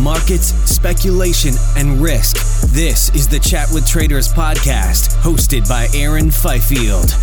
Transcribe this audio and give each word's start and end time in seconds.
Markets, 0.00 0.54
speculation, 0.64 1.54
and 1.76 2.00
risk. 2.00 2.36
This 2.72 3.14
is 3.14 3.28
the 3.28 3.38
Chat 3.38 3.68
with 3.72 3.86
Traders 3.86 4.32
podcast, 4.32 5.14
hosted 5.20 5.68
by 5.68 5.88
Aaron 5.94 6.30
Fifield. 6.30 7.14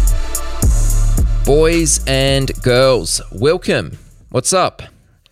Boys 1.43 2.05
and 2.05 2.51
girls, 2.61 3.21
welcome. 3.31 3.97
What's 4.29 4.53
up? 4.53 4.83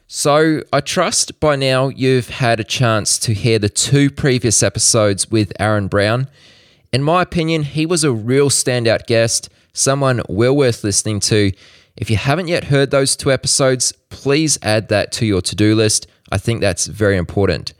So, 0.07 0.61
I 0.73 0.81
trust 0.81 1.39
by 1.39 1.55
now 1.55 1.89
you've 1.89 2.29
had 2.29 2.59
a 2.59 2.63
chance 2.63 3.19
to 3.19 3.33
hear 3.33 3.59
the 3.59 3.69
two 3.69 4.09
previous 4.09 4.63
episodes 4.63 5.29
with 5.29 5.51
Aaron 5.59 5.87
Brown. 5.87 6.27
In 6.91 7.03
my 7.03 7.21
opinion, 7.21 7.63
he 7.63 7.85
was 7.85 8.03
a 8.03 8.11
real 8.11 8.49
standout 8.49 9.05
guest, 9.05 9.49
someone 9.73 10.21
well 10.29 10.55
worth 10.55 10.83
listening 10.83 11.19
to. 11.21 11.51
If 11.97 12.09
you 12.09 12.17
haven't 12.17 12.47
yet 12.47 12.65
heard 12.65 12.91
those 12.91 13.15
two 13.15 13.31
episodes, 13.31 13.91
please 14.09 14.57
add 14.61 14.89
that 14.89 15.11
to 15.13 15.25
your 15.25 15.41
to 15.41 15.55
do 15.55 15.75
list. 15.75 16.07
I 16.31 16.37
think 16.37 16.61
that's 16.61 16.87
very 16.87 17.17
important. 17.17 17.73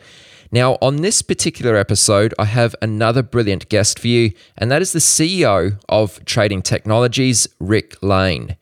Now, 0.52 0.78
on 0.82 0.98
this 0.98 1.22
particular 1.22 1.76
episode, 1.76 2.34
I 2.38 2.46
have 2.46 2.76
another 2.82 3.24
brilliant 3.24 3.68
guest 3.68 4.00
for 4.00 4.08
you, 4.08 4.32
and 4.58 4.72
that 4.72 4.82
is 4.82 4.94
the 4.94 5.00
CEO 5.00 5.80
of 5.90 6.24
Trading 6.26 6.62
Technologies, 6.62 7.48
Rick 7.60 8.02
Lane. 8.02 8.56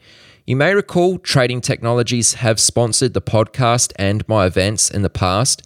You 0.46 0.56
may 0.56 0.74
recall 0.74 1.20
Trading 1.20 1.62
Technologies 1.62 2.36
have 2.36 2.60
sponsored 2.60 3.14
the 3.14 3.22
podcast 3.22 3.94
and 3.98 4.28
my 4.28 4.46
events 4.46 4.90
in 4.90 5.02
the 5.02 5.10
past, 5.10 5.62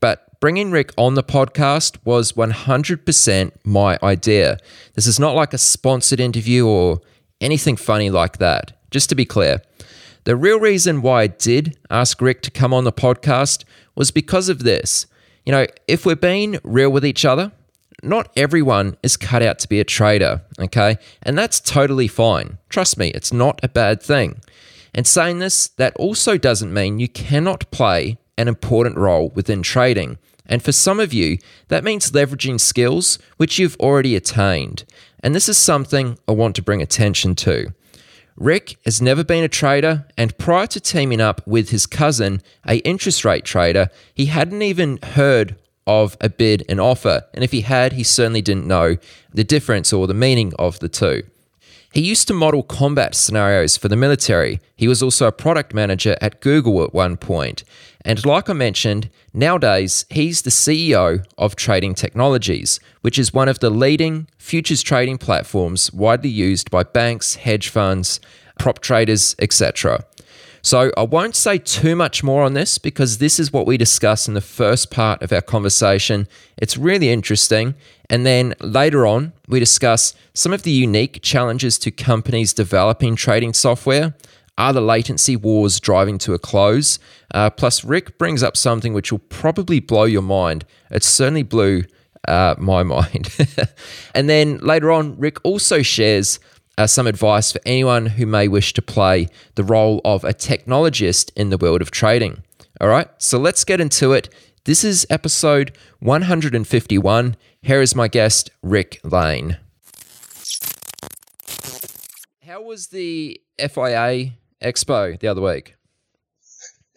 but 0.00 0.38
bringing 0.40 0.70
Rick 0.70 0.92
on 0.96 1.14
the 1.14 1.22
podcast 1.22 1.98
was 2.04 2.32
100% 2.32 3.52
my 3.64 3.98
idea. 4.02 4.58
This 4.94 5.06
is 5.06 5.18
not 5.18 5.34
like 5.34 5.52
a 5.52 5.58
sponsored 5.58 6.20
interview 6.20 6.66
or 6.66 7.00
anything 7.40 7.76
funny 7.76 8.10
like 8.10 8.38
that. 8.38 8.78
Just 8.90 9.08
to 9.08 9.14
be 9.14 9.24
clear, 9.24 9.60
the 10.24 10.36
real 10.36 10.58
reason 10.58 11.02
why 11.02 11.22
I 11.22 11.26
did 11.26 11.76
ask 11.90 12.20
Rick 12.20 12.42
to 12.42 12.50
come 12.50 12.72
on 12.72 12.84
the 12.84 12.92
podcast 12.92 13.64
was 13.94 14.10
because 14.10 14.48
of 14.48 14.60
this. 14.60 15.06
You 15.44 15.52
know, 15.52 15.66
if 15.86 16.06
we're 16.06 16.16
being 16.16 16.58
real 16.64 16.90
with 16.90 17.04
each 17.04 17.24
other, 17.26 17.52
not 18.02 18.30
everyone 18.36 18.96
is 19.02 19.16
cut 19.16 19.42
out 19.42 19.58
to 19.60 19.68
be 19.68 19.80
a 19.80 19.84
trader, 19.84 20.42
okay? 20.58 20.96
And 21.22 21.36
that's 21.36 21.60
totally 21.60 22.08
fine. 22.08 22.58
Trust 22.70 22.98
me, 22.98 23.08
it's 23.10 23.32
not 23.32 23.60
a 23.62 23.68
bad 23.68 24.02
thing. 24.02 24.40
And 24.94 25.06
saying 25.06 25.40
this, 25.40 25.68
that 25.68 25.94
also 25.96 26.38
doesn't 26.38 26.72
mean 26.72 26.98
you 26.98 27.08
cannot 27.08 27.70
play 27.70 28.16
an 28.38 28.48
important 28.48 28.96
role 28.96 29.30
within 29.30 29.62
trading. 29.62 30.18
And 30.46 30.62
for 30.62 30.72
some 30.72 31.00
of 31.00 31.12
you, 31.12 31.38
that 31.68 31.84
means 31.84 32.12
leveraging 32.12 32.60
skills 32.60 33.18
which 33.36 33.58
you've 33.58 33.76
already 33.80 34.16
attained. 34.16 34.84
And 35.20 35.34
this 35.34 35.48
is 35.48 35.58
something 35.58 36.18
I 36.28 36.32
want 36.32 36.56
to 36.56 36.62
bring 36.62 36.82
attention 36.82 37.34
to. 37.36 37.72
Rick 38.36 38.78
has 38.84 39.00
never 39.00 39.22
been 39.22 39.44
a 39.44 39.48
trader, 39.48 40.06
and 40.16 40.36
prior 40.38 40.66
to 40.68 40.80
teaming 40.80 41.20
up 41.20 41.46
with 41.46 41.70
his 41.70 41.86
cousin, 41.86 42.42
a 42.66 42.78
interest 42.78 43.24
rate 43.24 43.44
trader, 43.44 43.88
he 44.12 44.26
hadn't 44.26 44.62
even 44.62 44.98
heard 45.02 45.56
of 45.86 46.16
a 46.20 46.28
bid 46.28 46.64
and 46.68 46.80
offer. 46.80 47.22
And 47.32 47.44
if 47.44 47.52
he 47.52 47.60
had, 47.60 47.92
he 47.92 48.02
certainly 48.02 48.42
didn't 48.42 48.66
know 48.66 48.96
the 49.32 49.44
difference 49.44 49.92
or 49.92 50.06
the 50.06 50.14
meaning 50.14 50.52
of 50.58 50.80
the 50.80 50.88
two. 50.88 51.22
He 51.92 52.00
used 52.00 52.26
to 52.26 52.34
model 52.34 52.64
combat 52.64 53.14
scenarios 53.14 53.76
for 53.76 53.86
the 53.86 53.96
military. 53.96 54.58
He 54.74 54.88
was 54.88 55.00
also 55.00 55.28
a 55.28 55.32
product 55.32 55.72
manager 55.72 56.16
at 56.20 56.40
Google 56.40 56.82
at 56.82 56.92
one 56.92 57.16
point. 57.16 57.62
And 58.04 58.24
like 58.26 58.50
I 58.50 58.52
mentioned, 58.52 59.10
nowadays 59.34 60.06
he's 60.08 60.42
the 60.42 60.50
CEO 60.50 61.26
of 61.36 61.56
Trading 61.56 61.94
Technologies, 61.94 62.80
which 63.02 63.18
is 63.18 63.34
one 63.34 63.48
of 63.48 63.58
the 63.58 63.70
leading 63.70 64.28
futures 64.38 64.82
trading 64.82 65.18
platforms 65.18 65.92
widely 65.92 66.30
used 66.30 66.70
by 66.70 66.84
banks, 66.84 67.34
hedge 67.34 67.68
funds, 67.68 68.20
prop 68.58 68.78
traders, 68.78 69.34
etc. 69.38 70.04
So 70.64 70.90
I 70.96 71.02
won't 71.02 71.36
say 71.36 71.58
too 71.58 71.94
much 71.94 72.22
more 72.22 72.42
on 72.42 72.54
this 72.54 72.78
because 72.78 73.18
this 73.18 73.38
is 73.38 73.52
what 73.52 73.66
we 73.66 73.76
discuss 73.76 74.26
in 74.26 74.32
the 74.32 74.40
first 74.40 74.90
part 74.90 75.20
of 75.20 75.30
our 75.30 75.42
conversation. 75.42 76.26
It's 76.56 76.78
really 76.78 77.10
interesting. 77.10 77.74
And 78.08 78.24
then 78.24 78.54
later 78.60 79.06
on, 79.06 79.34
we 79.46 79.60
discuss 79.60 80.14
some 80.32 80.54
of 80.54 80.62
the 80.62 80.70
unique 80.70 81.20
challenges 81.20 81.76
to 81.80 81.90
companies 81.90 82.54
developing 82.54 83.14
trading 83.14 83.52
software. 83.52 84.14
Are 84.56 84.72
the 84.72 84.80
latency 84.80 85.36
wars 85.36 85.80
driving 85.80 86.18
to 86.18 86.32
a 86.32 86.38
close? 86.38 86.98
Uh, 87.32 87.50
plus, 87.50 87.84
Rick 87.84 88.18
brings 88.18 88.42
up 88.42 88.56
something 88.56 88.92
which 88.92 89.10
will 89.10 89.18
probably 89.18 89.80
blow 89.80 90.04
your 90.04 90.22
mind. 90.22 90.64
It 90.90 91.02
certainly 91.02 91.42
blew 91.42 91.84
uh, 92.28 92.54
my 92.58 92.82
mind. 92.94 93.36
and 94.14 94.28
then 94.28 94.58
later 94.58 94.92
on, 94.92 95.18
Rick 95.18 95.38
also 95.44 95.82
shares 95.82 96.38
uh, 96.78 96.86
some 96.86 97.06
advice 97.06 97.52
for 97.52 97.60
anyone 97.66 98.06
who 98.06 98.26
may 98.26 98.48
wish 98.48 98.72
to 98.74 98.82
play 98.82 99.28
the 99.56 99.64
role 99.64 100.00
of 100.04 100.24
a 100.24 100.32
technologist 100.32 101.30
in 101.36 101.50
the 101.50 101.58
world 101.58 101.82
of 101.82 101.90
trading. 101.90 102.42
All 102.80 102.88
right, 102.88 103.08
so 103.18 103.38
let's 103.38 103.64
get 103.64 103.80
into 103.80 104.12
it. 104.12 104.28
This 104.64 104.82
is 104.82 105.06
episode 105.10 105.76
151. 106.00 107.36
Here 107.60 107.80
is 107.80 107.94
my 107.94 108.08
guest, 108.08 108.50
Rick 108.62 109.00
Lane. 109.04 109.58
How 112.46 112.62
was 112.62 112.88
the 112.88 113.40
FIA 113.58 114.32
Expo 114.64 115.18
the 115.18 115.28
other 115.28 115.42
week? 115.42 115.74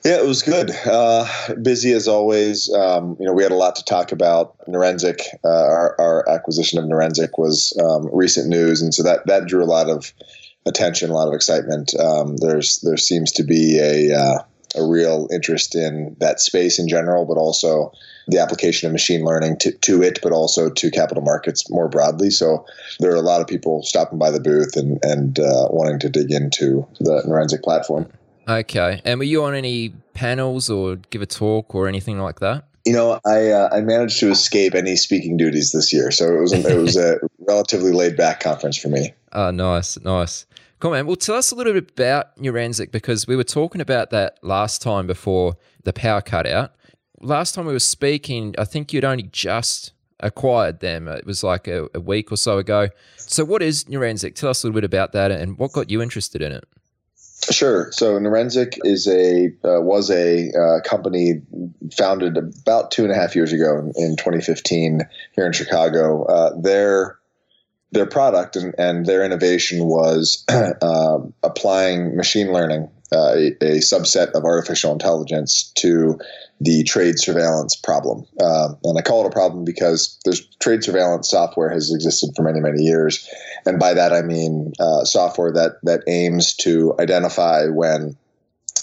Yeah, 0.06 0.20
it 0.20 0.26
was 0.26 0.42
good. 0.42 0.72
Uh, 0.86 1.28
busy 1.62 1.92
as 1.92 2.08
always. 2.08 2.72
Um, 2.74 3.18
you 3.20 3.26
know, 3.26 3.34
we 3.34 3.44
had 3.44 3.52
a 3.52 3.56
lot 3.56 3.76
to 3.76 3.84
talk 3.84 4.12
about. 4.12 4.58
Neurensic, 4.68 5.20
uh, 5.44 5.50
our, 5.50 5.96
our, 6.00 6.30
acquisition 6.30 6.80
of 6.80 6.86
Neurensic 6.86 7.32
was 7.38 7.78
um, 7.84 8.10
recent 8.14 8.48
news, 8.48 8.82
and 8.82 8.94
so 8.94 9.04
that 9.04 9.26
that 9.26 9.48
drew 9.48 9.64
a 9.64 9.66
lot 9.66 9.90
of 9.90 10.14
attention, 10.66 11.10
a 11.10 11.14
lot 11.14 11.28
of 11.28 11.34
excitement. 11.34 11.94
Um, 12.00 12.38
there's 12.38 12.80
there 12.84 12.98
seems 12.98 13.32
to 13.34 13.44
be 13.44 13.80
a 13.80 14.16
uh, 14.18 14.44
a 14.76 14.84
real 14.84 15.28
interest 15.32 15.76
in 15.76 16.16
that 16.20 16.40
space 16.40 16.80
in 16.80 16.88
general, 16.88 17.26
but 17.26 17.38
also 17.38 17.92
the 18.28 18.40
application 18.40 18.88
of 18.88 18.92
machine 18.92 19.24
learning 19.24 19.58
to, 19.60 19.72
to 19.72 20.02
it, 20.04 20.20
but 20.22 20.32
also 20.32 20.70
to 20.70 20.92
capital 20.92 21.24
markets 21.24 21.70
more 21.70 21.88
broadly. 21.88 22.30
So 22.30 22.66
there 23.00 23.12
are 23.12 23.16
a 23.16 23.22
lot 23.22 23.42
of 23.42 23.48
people 23.48 23.84
stopping 23.84 24.20
by 24.20 24.32
the 24.32 24.40
booth 24.40 24.76
and 24.76 25.00
and 25.04 25.40
uh, 25.40 25.68
wanting 25.70 26.00
to 26.00 26.10
dig 26.10 26.32
into 26.32 26.86
the 27.00 27.24
Neurensic 27.28 27.64
platform. 27.64 28.08
Okay. 28.48 29.02
And 29.04 29.20
were 29.20 29.26
you 29.26 29.44
on 29.44 29.56
any 29.56 29.90
panels 30.14 30.70
or 30.70 30.96
give 31.10 31.22
a 31.22 31.26
talk 31.26 31.76
or 31.76 31.88
anything 31.88 32.20
like 32.20 32.40
that? 32.40 32.66
You 32.86 32.94
know, 32.94 33.20
I 33.26 33.50
uh, 33.50 33.70
I 33.72 33.82
managed 33.82 34.20
to 34.22 34.30
escape 34.32 34.74
any 34.74 34.96
speaking 34.96 35.36
duties 35.36 35.72
this 35.72 35.92
year, 35.92 36.10
so 36.10 36.34
it 36.34 36.40
was 36.40 36.54
it 36.54 36.78
was 36.78 36.96
a 36.96 37.20
relatively 37.40 37.92
laid 37.92 38.16
back 38.16 38.40
conference 38.40 38.78
for 38.78 38.88
me. 38.88 39.14
Oh, 39.34 39.52
nice, 39.52 40.00
nice. 40.00 40.46
Cool, 40.80 40.92
man. 40.92 41.08
Well, 41.08 41.16
tell 41.16 41.36
us 41.36 41.52
a 41.52 41.56
little 41.56 41.74
bit 41.74 41.92
about 41.92 42.38
Neurensic 42.38 42.92
because 42.92 43.26
we 43.26 43.36
were 43.36 43.44
talking 43.44 43.82
about 43.82 44.12
that 44.12 44.38
last 44.44 44.82
time 44.82 45.08
before 45.08 45.58
the 45.84 45.92
power 45.92 46.22
cut 46.22 46.46
out. 46.46 46.74
Last 47.20 47.56
time 47.56 47.66
we 47.66 47.74
were 47.74 47.80
speaking, 47.80 48.54
I 48.60 48.66
think 48.66 48.94
you'd 48.94 49.04
only 49.04 49.24
just 49.24 49.94
acquired 50.20 50.80
them. 50.80 51.08
It 51.08 51.26
was 51.26 51.44
like 51.44 51.68
a, 51.68 51.88
a 51.96 52.00
week 52.00 52.32
or 52.32 52.38
so 52.38 52.60
ago. 52.60 52.90
So, 53.18 53.44
what 53.44 53.64
is 53.64 53.86
Neurensic? 53.86 54.36
Tell 54.36 54.50
us 54.50 54.64
a 54.64 54.68
little 54.68 54.76
bit 54.80 54.84
about 54.84 55.14
that 55.14 55.32
and 55.32 55.58
what 55.58 55.72
got 55.72 55.90
you 55.90 56.00
interested 56.00 56.44
in 56.44 56.52
it. 56.52 56.64
Sure. 57.52 57.92
So 57.92 58.20
Neurensic 58.20 58.78
is 58.84 59.08
a 59.08 59.48
uh, 59.64 59.80
was 59.82 60.10
a 60.10 60.52
uh, 60.52 60.82
company 60.82 61.42
founded 61.96 62.36
about 62.36 62.92
two 62.92 63.04
and 63.04 63.12
a 63.12 63.16
half 63.16 63.36
years 63.36 63.54
ago 63.54 63.78
in, 63.78 63.94
in 63.96 64.16
2015 64.18 65.02
here 65.34 65.46
in 65.46 65.54
Chicago. 65.54 66.24
Uh, 66.26 66.60
their 66.60 67.18
their 67.92 68.06
product 68.06 68.56
and, 68.56 68.74
and 68.78 69.06
their 69.06 69.24
innovation 69.24 69.86
was 69.86 70.44
uh, 70.50 71.20
applying 71.44 72.16
machine 72.16 72.52
learning, 72.52 72.90
uh, 73.12 73.34
a, 73.34 73.48
a, 73.62 73.78
subset 73.78 74.32
of 74.32 74.44
artificial 74.44 74.92
intelligence, 74.92 75.72
to 75.76 76.20
the 76.60 76.84
trade 76.84 77.20
surveillance 77.20 77.76
problem. 77.76 78.26
Uh, 78.40 78.70
and 78.84 78.98
I 78.98 79.02
call 79.02 79.24
it 79.24 79.28
a 79.28 79.32
problem 79.32 79.64
because 79.64 80.20
there's 80.26 80.46
trade 80.58 80.84
surveillance 80.84 81.30
software 81.30 81.70
has 81.70 81.94
existed 81.94 82.32
for 82.36 82.42
many, 82.42 82.60
many 82.60 82.84
years. 82.84 83.28
And 83.66 83.80
by 83.80 83.94
that, 83.94 84.12
I 84.12 84.22
mean 84.22 84.74
uh, 84.80 85.06
software 85.06 85.52
that, 85.54 85.78
that 85.84 86.02
aims 86.08 86.56
to 86.56 86.94
identify 87.00 87.68
when 87.68 88.18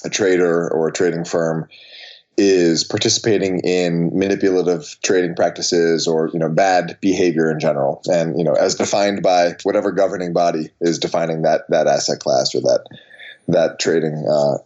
a 0.04 0.10
trader 0.10 0.70
or 0.70 0.88
a 0.88 0.92
trading 0.92 1.24
firm 1.24 1.68
is 2.36 2.82
participating 2.82 3.60
in 3.60 4.10
manipulative 4.16 4.96
trading 5.04 5.34
practices 5.34 6.06
or 6.06 6.30
you 6.32 6.38
know 6.38 6.48
bad 6.48 6.98
behavior 7.00 7.50
in 7.50 7.60
general 7.60 8.02
and 8.06 8.36
you 8.36 8.44
know 8.44 8.54
as 8.54 8.74
defined 8.74 9.22
by 9.22 9.52
whatever 9.62 9.92
governing 9.92 10.32
body 10.32 10.68
is 10.80 10.98
defining 10.98 11.42
that 11.42 11.62
that 11.68 11.86
asset 11.86 12.18
class 12.18 12.54
or 12.54 12.60
that 12.60 12.84
that 13.46 13.78
trading 13.78 14.26
uh, 14.28 14.56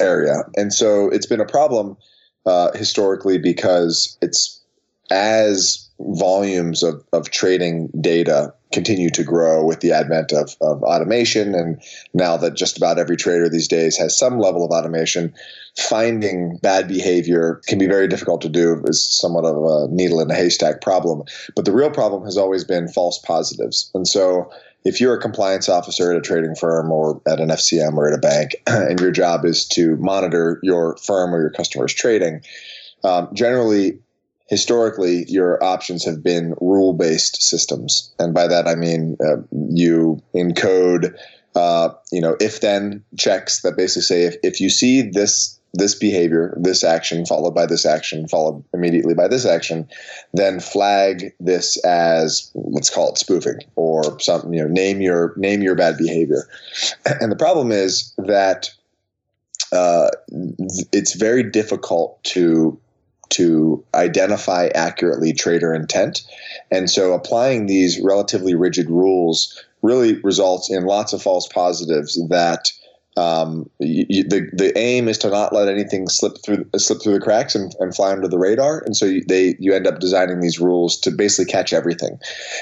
area 0.00 0.42
and 0.56 0.72
so 0.72 1.08
it's 1.08 1.26
been 1.26 1.40
a 1.40 1.46
problem 1.46 1.96
uh, 2.44 2.70
historically 2.76 3.38
because 3.38 4.18
it's 4.20 4.62
as 5.10 5.88
volumes 6.00 6.82
of, 6.82 7.02
of 7.12 7.30
trading 7.30 7.88
data 8.00 8.52
continue 8.72 9.10
to 9.10 9.24
grow 9.24 9.64
with 9.64 9.80
the 9.80 9.92
advent 9.92 10.32
of, 10.32 10.54
of 10.60 10.82
automation. 10.82 11.54
And 11.54 11.82
now 12.12 12.36
that 12.36 12.54
just 12.54 12.76
about 12.76 12.98
every 12.98 13.16
trader 13.16 13.48
these 13.48 13.68
days 13.68 13.96
has 13.96 14.18
some 14.18 14.38
level 14.38 14.64
of 14.64 14.70
automation, 14.70 15.32
finding 15.78 16.56
bad 16.58 16.88
behavior 16.88 17.60
can 17.66 17.78
be 17.78 17.86
very 17.86 18.08
difficult 18.08 18.40
to 18.42 18.48
do. 18.48 18.82
Is 18.86 19.02
somewhat 19.02 19.44
of 19.44 19.56
a 19.56 19.92
needle 19.92 20.20
in 20.20 20.30
a 20.30 20.34
haystack 20.34 20.80
problem. 20.80 21.22
But 21.54 21.64
the 21.64 21.72
real 21.72 21.90
problem 21.90 22.24
has 22.24 22.36
always 22.36 22.64
been 22.64 22.88
false 22.88 23.18
positives. 23.18 23.90
And 23.94 24.06
so 24.06 24.50
if 24.84 25.00
you're 25.00 25.14
a 25.14 25.20
compliance 25.20 25.68
officer 25.68 26.10
at 26.10 26.18
a 26.18 26.20
trading 26.20 26.54
firm 26.54 26.90
or 26.90 27.20
at 27.26 27.40
an 27.40 27.48
FCM 27.48 27.94
or 27.94 28.08
at 28.08 28.14
a 28.14 28.18
bank, 28.18 28.56
and 28.66 29.00
your 29.00 29.10
job 29.10 29.44
is 29.44 29.66
to 29.68 29.96
monitor 29.96 30.60
your 30.62 30.96
firm 30.98 31.34
or 31.34 31.40
your 31.40 31.50
customers' 31.50 31.94
trading, 31.94 32.42
um, 33.04 33.28
generally 33.32 33.98
historically 34.48 35.24
your 35.28 35.62
options 35.62 36.04
have 36.04 36.22
been 36.22 36.54
rule 36.60 36.94
based 36.94 37.42
systems 37.42 38.12
and 38.18 38.32
by 38.32 38.46
that 38.46 38.66
i 38.66 38.74
mean 38.74 39.16
uh, 39.20 39.36
you 39.68 40.20
encode 40.34 41.14
uh, 41.58 41.92
you 42.12 42.20
know 42.20 42.36
if 42.40 42.60
then 42.60 43.02
checks 43.16 43.62
that 43.62 43.76
basically 43.76 44.02
say 44.02 44.22
if, 44.22 44.36
if 44.44 44.60
you 44.60 44.70
see 44.70 45.02
this 45.02 45.58
this 45.74 45.94
behavior 45.94 46.56
this 46.60 46.84
action 46.84 47.26
followed 47.26 47.54
by 47.54 47.66
this 47.66 47.84
action 47.84 48.28
followed 48.28 48.62
immediately 48.72 49.12
by 49.12 49.26
this 49.26 49.44
action 49.44 49.86
then 50.32 50.60
flag 50.60 51.34
this 51.40 51.76
as 51.84 52.50
let's 52.54 52.90
call 52.90 53.10
it 53.10 53.18
spoofing 53.18 53.58
or 53.74 54.18
something 54.20 54.54
you 54.54 54.62
know 54.62 54.68
name 54.68 55.00
your 55.00 55.34
name 55.36 55.60
your 55.60 55.74
bad 55.74 55.98
behavior 55.98 56.48
and 57.20 57.32
the 57.32 57.36
problem 57.36 57.72
is 57.72 58.14
that 58.18 58.70
uh, 59.72 60.08
it's 60.92 61.14
very 61.14 61.42
difficult 61.42 62.22
to 62.22 62.78
to 63.30 63.84
identify 63.94 64.68
accurately 64.74 65.34
trader 65.34 65.74
intent. 65.74 66.22
And 66.70 66.90
so 66.90 67.12
applying 67.12 67.66
these 67.66 68.00
relatively 68.00 68.54
rigid 68.54 68.88
rules 68.88 69.62
really 69.82 70.20
results 70.22 70.70
in 70.70 70.84
lots 70.84 71.12
of 71.12 71.22
false 71.22 71.46
positives 71.48 72.14
that 72.28 72.70
um, 73.18 73.68
you, 73.80 74.22
the 74.22 74.48
the 74.52 74.76
aim 74.78 75.08
is 75.08 75.18
to 75.18 75.30
not 75.30 75.52
let 75.52 75.68
anything 75.68 76.08
slip 76.08 76.36
through 76.44 76.64
slip 76.76 77.02
through 77.02 77.14
the 77.14 77.20
cracks 77.20 77.54
and, 77.54 77.74
and 77.80 77.94
fly 77.94 78.12
under 78.12 78.28
the 78.28 78.38
radar, 78.38 78.82
and 78.84 78.96
so 78.96 79.06
you, 79.06 79.24
they 79.26 79.56
you 79.58 79.74
end 79.74 79.86
up 79.86 79.98
designing 79.98 80.40
these 80.40 80.60
rules 80.60 80.98
to 81.00 81.10
basically 81.10 81.50
catch 81.50 81.72
everything, 81.72 82.18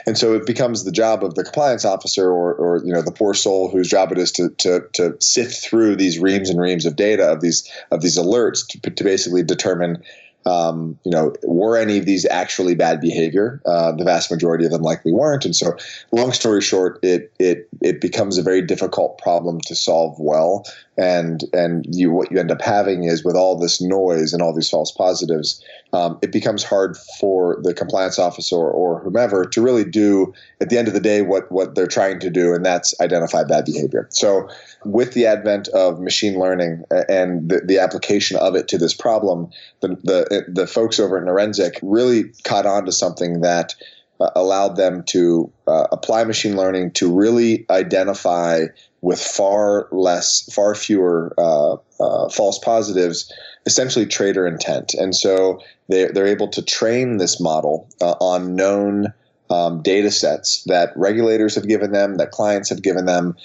and 0.07 0.17
so 0.17 0.35
it 0.35 0.47
becomes 0.47 0.85
the 0.85 0.93
job 0.93 1.23
of 1.23 1.35
the 1.35 1.45
compliance 1.45 1.85
officer 1.85 2.31
or, 2.31 2.55
or 2.55 2.83
you 2.85 2.93
know 2.93 3.03
the 3.03 3.13
poor 3.13 3.35
soul 3.35 3.71
whose 3.71 3.89
job 3.89 4.11
it 4.13 4.19
is 4.19 4.33
to, 4.33 4.49
to 4.57 4.81
to 4.95 5.15
sift 5.21 5.63
through 5.63 5.97
these 5.97 6.19
reams 6.19 6.49
and 6.49 6.61
reams 6.61 6.87
of 6.87 6.97
data 6.97 7.31
of 7.31 7.41
these 7.41 7.71
of 7.91 8.01
these 8.01 8.17
alerts 8.17 8.67
to, 8.67 8.91
to 8.91 9.05
basically 9.05 9.43
determine 9.43 10.03
um, 10.47 10.99
you 11.05 11.11
know, 11.11 11.35
were 11.43 11.77
any 11.77 11.99
of 11.99 12.07
these 12.07 12.25
actually 12.27 12.75
bad 12.75 13.01
behavior? 13.01 13.61
Uh, 13.67 13.93
the 13.93 14.05
vast 14.05 14.31
majority 14.31 14.65
of 14.65 14.71
them 14.71 14.83
likely 14.83 15.13
weren't. 15.13 15.45
And 15.45 15.55
so, 15.55 15.77
long 16.13 16.33
story 16.33 16.63
short, 16.63 16.99
it 17.03 17.33
it 17.39 17.69
it 17.83 18.01
becomes 18.01 18.39
a 18.39 18.43
very 18.43 18.63
difficult 18.63 19.19
problem 19.19 19.61
to 19.63 19.75
solve 19.75 20.19
well. 20.19 20.65
And 20.99 21.45
and 21.53 21.85
you 21.91 22.11
what 22.11 22.33
you 22.33 22.39
end 22.39 22.51
up 22.51 22.63
having 22.63 23.05
is 23.05 23.25
with 23.25 23.37
all 23.37 23.59
this 23.59 23.81
noise 23.81 24.33
and 24.33 24.43
all 24.43 24.55
these 24.55 24.71
false 24.71 24.91
positives, 24.91 25.63
um, 25.93 26.19
it 26.23 26.33
becomes 26.33 26.65
hard 26.65 26.97
for 27.21 27.59
the 27.63 27.75
compliance 27.75 28.19
officer 28.19 28.57
or, 28.57 29.01
whomever 29.01 29.45
to 29.45 29.61
really 29.61 29.85
do 29.85 30.33
at 30.61 30.71
the 30.71 30.79
end 30.79 30.89
of 30.89 30.95
the 30.95 31.01
day 31.01 31.23
what 31.23 31.51
what 31.53 31.75
they're 31.75 31.87
trying 31.87 32.19
to 32.21 32.31
do, 32.31 32.55
and 32.55 32.65
that's 32.65 32.99
identify 33.01 33.45
bad 33.45 33.65
behavior. 33.67 34.07
So 34.11 34.49
with 34.85 35.13
the 35.13 35.27
advent 35.27 35.69
of 35.69 36.01
machine 36.01 36.39
learning 36.39 36.85
and 37.09 37.49
the, 37.49 37.61
the 37.61 37.79
application 37.79 38.37
of 38.39 38.55
it 38.55 38.69
to 38.69 38.79
this 38.79 38.95
problem, 38.95 39.51
the, 39.81 39.89
the, 39.89 40.45
the 40.49 40.67
folks 40.67 40.99
over 40.99 41.19
at 41.19 41.25
Neurensic 41.25 41.79
really 41.83 42.25
caught 42.45 42.67
on 42.67 42.85
to 42.87 42.93
something 42.93 43.41
that 43.43 43.75
uh, 44.21 44.31
allowed 44.35 44.77
them 44.77 45.03
to 45.05 45.51
uh, 45.67 45.87
apply 45.93 46.25
machine 46.25 46.57
learning 46.57 46.91
to 46.93 47.13
really 47.13 47.67
identify 47.71 48.67
with 49.03 49.21
far 49.21 49.89
less, 49.93 50.49
far 50.53 50.75
fewer 50.75 51.35
uh, 51.39 51.77
uh 52.01 52.29
false 52.29 52.59
positives, 52.59 53.33
essentially 53.67 54.07
trader 54.07 54.47
intent. 54.47 54.95
And 54.95 55.15
so 55.15 55.61
they're, 55.89 56.11
they're 56.13 56.27
able 56.27 56.49
to 56.49 56.63
train 56.63 57.19
this 57.19 57.41
model 57.41 57.89
uh, 58.01 58.15
on 58.21 58.55
known 58.55 59.13
um, 59.51 59.83
data 59.83 60.11
sets 60.11 60.65
that 60.65 60.93
regulators 60.97 61.55
have 61.55 61.69
given 61.69 61.93
them, 61.93 62.17
that 62.17 62.31
clients 62.31 62.69
have 62.71 62.83
given 62.83 63.07
them, 63.07 63.37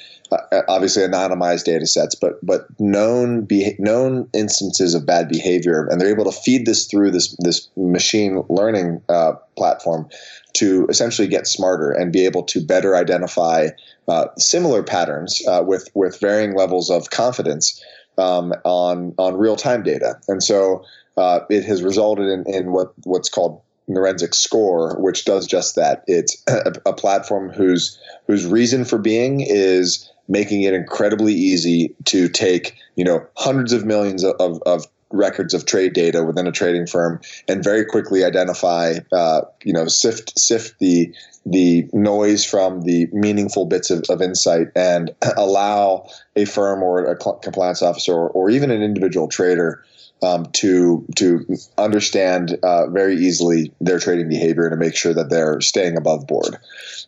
obviously 0.68 1.04
anonymized 1.04 1.66
data 1.66 1.86
sets, 1.86 2.16
but 2.16 2.44
but 2.46 2.68
known 2.80 3.42
be, 3.42 3.76
known 3.80 4.30
instances 4.34 4.94
of 4.94 5.06
bad 5.06 5.28
behavior, 5.28 5.88
and 5.88 6.00
they're 6.00 6.10
able 6.10 6.30
to 6.30 6.32
feed 6.32 6.66
this 6.66 6.86
through 6.86 7.12
this 7.12 7.36
this 7.40 7.70
machine 7.76 8.44
learning 8.50 9.02
uh, 9.10 9.34
platform 9.58 10.08
to 10.54 10.86
essentially 10.90 11.28
get 11.28 11.48
smarter 11.48 11.92
and 11.92 12.12
be 12.12 12.26
able 12.26 12.44
to 12.44 12.66
better 12.66 12.96
identify 12.96 13.68
uh, 14.08 14.28
similar 14.38 14.84
patterns 14.84 15.42
uh, 15.48 15.64
with 15.66 15.90
with 15.94 16.20
varying 16.20 16.56
levels 16.56 16.90
of 16.90 17.10
confidence 17.10 17.84
um, 18.18 18.54
on 18.64 19.14
on 19.18 19.38
real 19.38 19.56
time 19.56 19.84
data, 19.84 20.20
and 20.28 20.44
so 20.44 20.86
uh, 21.18 21.42
it 21.50 21.66
has 21.66 21.84
resulted 21.84 22.28
in, 22.28 22.46
in 22.54 22.72
what 22.72 22.94
what's 23.04 23.30
called 23.30 23.62
Neurensic 23.90 24.34
Score, 24.34 24.96
which 25.00 25.26
does 25.26 25.46
just 25.46 25.76
that. 25.76 26.04
It's 26.08 26.42
a 26.86 26.94
platform 26.94 27.50
whose 27.50 28.00
whose 28.28 28.46
reason 28.46 28.86
for 28.86 28.98
being 28.98 29.42
is 29.42 30.11
making 30.28 30.64
it 30.64 30.74
incredibly 30.74 31.34
easy 31.34 31.94
to 32.06 32.30
take 32.30 32.76
you 32.96 33.04
know 33.04 33.26
hundreds 33.38 33.74
of 33.74 33.86
millions 33.86 34.24
of, 34.24 34.62
of 34.66 34.88
records 35.14 35.54
of 35.54 35.66
trade 35.66 35.94
data 35.94 36.24
within 36.24 36.48
a 36.48 36.52
trading 36.52 36.88
firm 36.88 37.20
and 37.48 37.64
very 37.64 37.86
quickly 37.86 38.24
identify 38.24 38.96
uh, 39.12 39.42
you 39.64 39.74
know 39.74 39.88
sift 39.88 40.38
sift 40.40 40.80
the 40.80 41.14
the 41.46 41.88
noise 41.92 42.46
from 42.46 42.82
the 42.82 43.08
meaningful 43.12 43.66
bits 43.66 43.90
of, 43.90 44.04
of 44.10 44.22
insight 44.22 44.68
and 44.76 45.12
allow 45.38 46.08
a 46.36 46.46
firm 46.46 46.84
or 46.84 47.06
a 47.06 47.16
compliance 47.16 47.82
officer 47.82 48.14
or, 48.14 48.30
or 48.30 48.50
even 48.50 48.72
an 48.72 48.82
individual 48.82 49.28
trader 49.28 49.84
um, 50.24 50.46
to 50.54 51.06
to 51.16 51.46
understand 51.78 52.58
uh, 52.64 52.88
very 52.88 53.16
easily 53.16 53.72
their 53.82 54.00
trading 54.00 54.30
behavior 54.30 54.64
and 54.64 54.72
to 54.72 54.78
make 54.78 54.96
sure 54.96 55.14
that 55.14 55.30
they're 55.30 55.60
staying 55.62 55.98
above 55.98 56.28
board. 56.28 56.58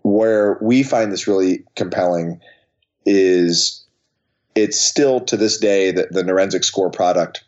Where 0.01 0.57
we 0.61 0.83
find 0.83 1.11
this 1.11 1.27
really 1.27 1.63
compelling 1.75 2.41
is 3.05 3.83
it's 4.55 4.79
still 4.79 5.19
to 5.21 5.37
this 5.37 5.57
day 5.57 5.91
that 5.91 6.11
the 6.11 6.23
Neurensic 6.23 6.63
Score 6.63 6.91
product 6.91 7.43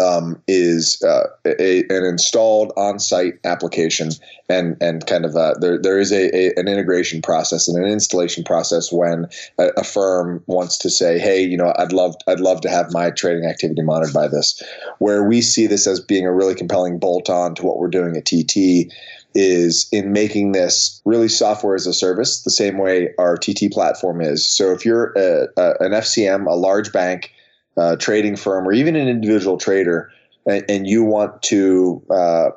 um, 0.00 0.42
is 0.48 1.00
uh, 1.02 1.26
a, 1.44 1.80
an 1.88 2.04
installed 2.04 2.72
on-site 2.76 3.34
application, 3.44 4.10
and 4.48 4.76
and 4.80 5.06
kind 5.06 5.24
of 5.24 5.36
a, 5.36 5.54
there 5.60 5.78
there 5.78 5.98
is 5.98 6.10
a, 6.10 6.34
a, 6.34 6.52
an 6.56 6.66
integration 6.66 7.22
process 7.22 7.68
and 7.68 7.82
an 7.82 7.90
installation 7.90 8.42
process 8.42 8.90
when 8.90 9.26
a, 9.58 9.68
a, 9.76 9.84
firm 9.84 10.42
wants 10.46 10.78
to 10.78 10.90
say, 10.90 11.18
hey, 11.18 11.42
you 11.42 11.56
know, 11.56 11.72
I'd 11.78 11.92
love 11.92 12.14
I'd 12.26 12.40
love 12.40 12.60
to 12.62 12.70
have 12.70 12.92
my 12.92 13.10
trading 13.10 13.44
activity 13.44 13.82
monitored 13.82 14.14
by 14.14 14.26
this. 14.26 14.60
Where 14.98 15.22
we 15.22 15.42
see 15.42 15.66
this 15.66 15.86
as 15.86 16.00
being 16.00 16.26
a 16.26 16.32
really 16.32 16.54
compelling 16.54 16.98
bolt-on 16.98 17.54
to 17.56 17.66
what 17.66 17.78
we're 17.78 17.88
doing 17.88 18.16
at 18.16 18.24
TT 18.24 18.92
is 19.34 19.88
in 19.92 20.12
making 20.12 20.52
this 20.52 21.00
really 21.04 21.28
software 21.28 21.74
as 21.74 21.86
a 21.86 21.92
service, 21.92 22.42
the 22.42 22.50
same 22.50 22.78
way 22.78 23.10
our 23.18 23.36
TT 23.36 23.70
platform 23.70 24.20
is. 24.20 24.46
So 24.46 24.72
if 24.72 24.84
you're 24.84 25.12
a, 25.16 25.42
an 25.80 25.92
FCM, 25.92 26.46
a 26.46 26.54
large 26.54 26.92
bank, 26.92 27.32
uh, 27.80 27.96
trading 27.96 28.36
firm, 28.36 28.68
or 28.68 28.72
even 28.72 28.94
an 28.94 29.08
individual 29.08 29.56
trader, 29.56 30.12
and, 30.46 30.64
and 30.68 30.86
you 30.86 31.02
want 31.02 31.42
to 31.42 32.02
uh, 32.10 32.50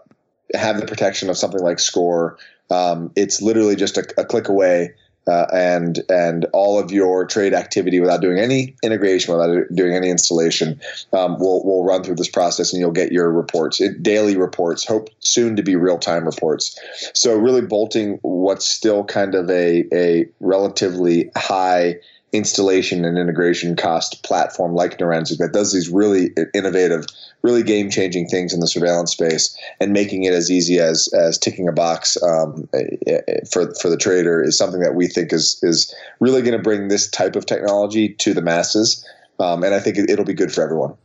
have 0.54 0.80
the 0.80 0.86
protection 0.86 1.30
of 1.30 1.38
something 1.38 1.62
like 1.62 1.80
Score. 1.80 2.38
Um, 2.70 3.12
it's 3.16 3.42
literally 3.42 3.76
just 3.76 3.98
a, 3.98 4.06
a 4.18 4.26
click 4.26 4.50
away 4.50 4.94
uh, 5.28 5.46
and 5.54 6.02
and 6.10 6.46
all 6.54 6.78
of 6.78 6.92
your 6.92 7.26
trade 7.26 7.54
activity 7.54 8.00
without 8.00 8.22
doing 8.22 8.40
any 8.40 8.76
integration, 8.84 9.34
without 9.34 9.66
doing 9.74 9.96
any 9.96 10.10
installation, 10.10 10.80
um, 11.14 11.40
will 11.40 11.64
will 11.64 11.86
run 11.86 12.04
through 12.04 12.16
this 12.16 12.30
process, 12.30 12.74
and 12.74 12.80
you'll 12.80 12.92
get 12.92 13.12
your 13.12 13.32
reports, 13.32 13.80
it, 13.80 14.04
daily 14.04 14.36
reports, 14.36 14.86
hope 14.86 15.10
soon 15.20 15.56
to 15.56 15.64
be 15.64 15.76
real 15.76 15.98
time 15.98 16.26
reports. 16.26 16.78
So 17.14 17.36
really 17.38 17.62
bolting 17.62 18.20
what's 18.22 18.68
still 18.68 19.06
kind 19.06 19.36
of 19.36 19.50
a 19.50 19.86
a 19.94 20.26
relatively 20.42 21.32
high 21.38 21.96
installation 22.34 23.06
and 23.06 23.18
integration 23.18 23.76
cost 23.76 24.24
platform 24.24 24.74
like 24.74 24.98
Neurensic 24.98 25.38
that 25.38 25.54
does 25.54 25.72
these 25.72 25.88
really 25.88 26.34
innovative, 26.54 27.06
really 27.44 27.64
game 27.64 27.90
changing 27.90 28.28
things 28.28 28.54
in 28.54 28.60
the 28.60 28.68
surveillance 28.68 29.12
space, 29.12 29.56
and 29.80 29.94
making 29.94 30.24
it 30.24 30.34
as 30.34 30.52
easy 30.52 30.80
as 30.80 31.08
as 31.14 31.38
ticking 31.38 31.68
a 31.68 31.72
box 31.72 32.22
um, 32.22 32.68
for 33.52 33.74
for 33.76 33.90
the 33.90 33.98
trader 33.98 34.44
is 34.44 34.58
something 34.58 34.82
that 34.82 34.96
we 34.96 35.08
think 35.08 35.32
is 35.32 35.60
is 35.64 35.94
really 36.20 36.42
going 36.42 36.58
to 36.58 36.64
bring 36.64 36.88
this 36.88 37.08
type 37.10 37.36
of 37.36 37.46
technology 37.46 38.10
to 38.10 38.34
the 38.34 38.42
masses, 38.42 39.08
um, 39.40 39.64
and 39.64 39.74
I 39.74 39.80
think 39.80 39.98
it'll 39.98 40.26
be 40.26 40.34
good 40.34 40.52
for 40.52 40.64
everyone. 40.64 40.96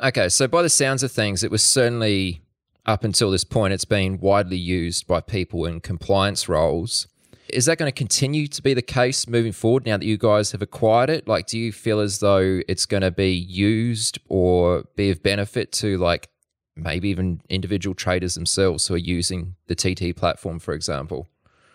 Okay, 0.00 0.28
so 0.28 0.48
by 0.48 0.62
the 0.62 0.68
sounds 0.68 1.04
of 1.04 1.12
things, 1.12 1.44
it 1.44 1.50
was 1.50 1.62
certainly 1.62 2.42
up 2.84 3.04
until 3.04 3.30
this 3.30 3.44
point, 3.44 3.72
it's 3.72 3.84
been 3.84 4.18
widely 4.18 4.56
used 4.56 5.06
by 5.06 5.20
people 5.20 5.66
in 5.66 5.80
compliance 5.80 6.48
roles. 6.48 7.06
Is 7.52 7.66
that 7.66 7.78
going 7.78 7.90
to 7.90 7.96
continue 7.96 8.46
to 8.48 8.62
be 8.62 8.74
the 8.74 8.82
case 8.82 9.28
moving 9.28 9.52
forward 9.52 9.84
now 9.84 9.98
that 9.98 10.06
you 10.06 10.16
guys 10.16 10.52
have 10.52 10.62
acquired 10.62 11.10
it? 11.10 11.28
Like, 11.28 11.46
do 11.46 11.58
you 11.58 11.72
feel 11.72 12.00
as 12.00 12.18
though 12.18 12.60
it's 12.66 12.86
going 12.86 13.02
to 13.02 13.10
be 13.10 13.32
used 13.32 14.18
or 14.28 14.84
be 14.96 15.10
of 15.10 15.22
benefit 15.22 15.70
to 15.72 15.98
like 15.98 16.28
maybe 16.76 17.10
even 17.10 17.42
individual 17.48 17.94
traders 17.94 18.34
themselves 18.34 18.86
who 18.86 18.94
are 18.94 18.98
using 18.98 19.54
the 19.66 19.74
TT 19.74 20.16
platform, 20.16 20.58
for 20.58 20.72
example? 20.72 21.28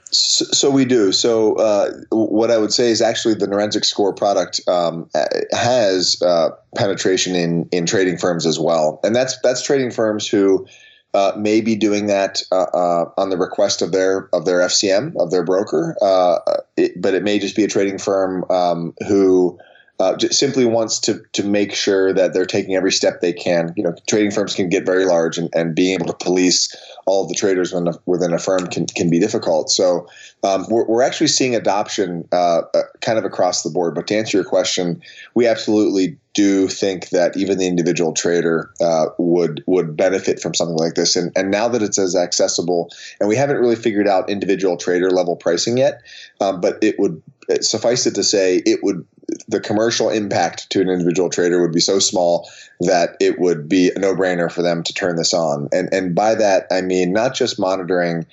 So, 0.09 0.45
so 0.45 0.69
we 0.71 0.85
do. 0.85 1.11
So 1.11 1.55
uh, 1.55 1.91
what 2.11 2.49
I 2.49 2.57
would 2.57 2.71
say 2.71 2.89
is 2.89 3.01
actually 3.01 3.35
the 3.35 3.45
Neurensic 3.45 3.83
Score 3.83 4.13
product 4.13 4.61
um, 4.67 5.09
has 5.51 6.21
uh, 6.21 6.49
penetration 6.75 7.35
in 7.35 7.67
in 7.71 7.85
trading 7.85 8.17
firms 8.17 8.45
as 8.45 8.59
well, 8.59 9.01
and 9.03 9.15
that's 9.15 9.37
that's 9.41 9.61
trading 9.61 9.91
firms 9.91 10.27
who 10.27 10.65
uh, 11.13 11.31
may 11.37 11.61
be 11.61 11.75
doing 11.75 12.07
that 12.07 12.41
uh, 12.51 12.65
uh, 12.73 13.11
on 13.17 13.29
the 13.29 13.37
request 13.37 13.81
of 13.81 13.91
their 13.91 14.29
of 14.33 14.45
their 14.45 14.59
FCM 14.59 15.15
of 15.17 15.31
their 15.31 15.43
broker, 15.43 15.95
uh, 16.01 16.39
it, 16.75 16.99
but 17.01 17.13
it 17.13 17.23
may 17.23 17.39
just 17.39 17.55
be 17.55 17.63
a 17.63 17.67
trading 17.67 17.97
firm 17.97 18.43
um, 18.49 18.93
who 19.07 19.57
uh, 19.99 20.17
simply 20.29 20.65
wants 20.65 20.99
to 20.99 21.21
to 21.33 21.43
make 21.43 21.73
sure 21.73 22.13
that 22.13 22.33
they're 22.33 22.45
taking 22.45 22.75
every 22.75 22.91
step 22.91 23.21
they 23.21 23.33
can. 23.33 23.73
You 23.75 23.83
know, 23.83 23.95
trading 24.07 24.31
firms 24.31 24.53
can 24.53 24.69
get 24.69 24.85
very 24.85 25.05
large, 25.05 25.37
and, 25.37 25.49
and 25.53 25.75
being 25.75 25.95
able 25.95 26.07
to 26.07 26.25
police 26.25 26.75
all 27.07 27.25
the 27.25 27.33
traders 27.33 27.73
within 27.73 27.87
a, 27.87 27.97
within 28.05 28.33
a 28.33 28.37
firm 28.37 28.67
can, 28.67 28.85
can 28.85 29.09
be 29.09 29.17
difficult. 29.17 29.69
So 29.71 30.07
um, 30.43 30.65
we're, 30.69 30.85
we're 30.85 31.01
actually 31.01 31.27
seeing 31.27 31.55
adoption 31.55 32.27
uh, 32.33 32.61
uh, 32.73 32.81
kind 33.01 33.17
of 33.17 33.23
across 33.23 33.63
the 33.63 33.69
board. 33.69 33.95
But 33.95 34.07
to 34.07 34.15
answer 34.17 34.37
your 34.37 34.45
question, 34.45 35.01
we 35.33 35.47
absolutely 35.47 36.17
do 36.33 36.67
think 36.67 37.09
that 37.09 37.35
even 37.37 37.57
the 37.57 37.65
individual 37.65 38.13
trader 38.13 38.71
uh, 38.81 39.07
would 39.17 39.63
would 39.65 39.95
benefit 39.95 40.39
from 40.41 40.53
something 40.53 40.77
like 40.77 40.95
this. 40.95 41.15
And, 41.15 41.31
and 41.35 41.49
now 41.49 41.67
that 41.69 41.81
it's 41.81 41.97
as 41.97 42.15
accessible, 42.15 42.91
and 43.19 43.29
we 43.29 43.37
haven't 43.37 43.57
really 43.57 43.77
figured 43.77 44.07
out 44.07 44.29
individual 44.29 44.77
trader 44.77 45.09
level 45.09 45.35
pricing 45.35 45.77
yet, 45.77 46.01
um, 46.41 46.61
but 46.61 46.77
it 46.83 46.99
would 46.99 47.23
suffice 47.61 48.05
it 48.05 48.15
to 48.15 48.23
say 48.23 48.61
it 48.65 48.83
would 48.83 49.05
the 49.47 49.59
commercial 49.59 50.09
impact 50.09 50.69
to 50.69 50.81
an 50.81 50.89
individual 50.89 51.29
trader 51.29 51.61
would 51.61 51.73
be 51.73 51.79
so 51.79 51.99
small 51.99 52.49
that 52.81 53.17
it 53.19 53.39
would 53.39 53.67
be 53.67 53.91
a 53.95 53.99
no 53.99 54.15
brainer 54.15 54.51
for 54.51 54.61
them 54.61 54.83
to 54.83 54.93
turn 54.93 55.15
this 55.15 55.33
on. 55.33 55.69
And 55.71 55.93
and 55.93 56.15
by 56.15 56.35
that 56.35 56.67
I 56.71 56.81
mean 56.81 57.13
not 57.13 57.35
just 57.35 57.59
monitoring 57.59 58.25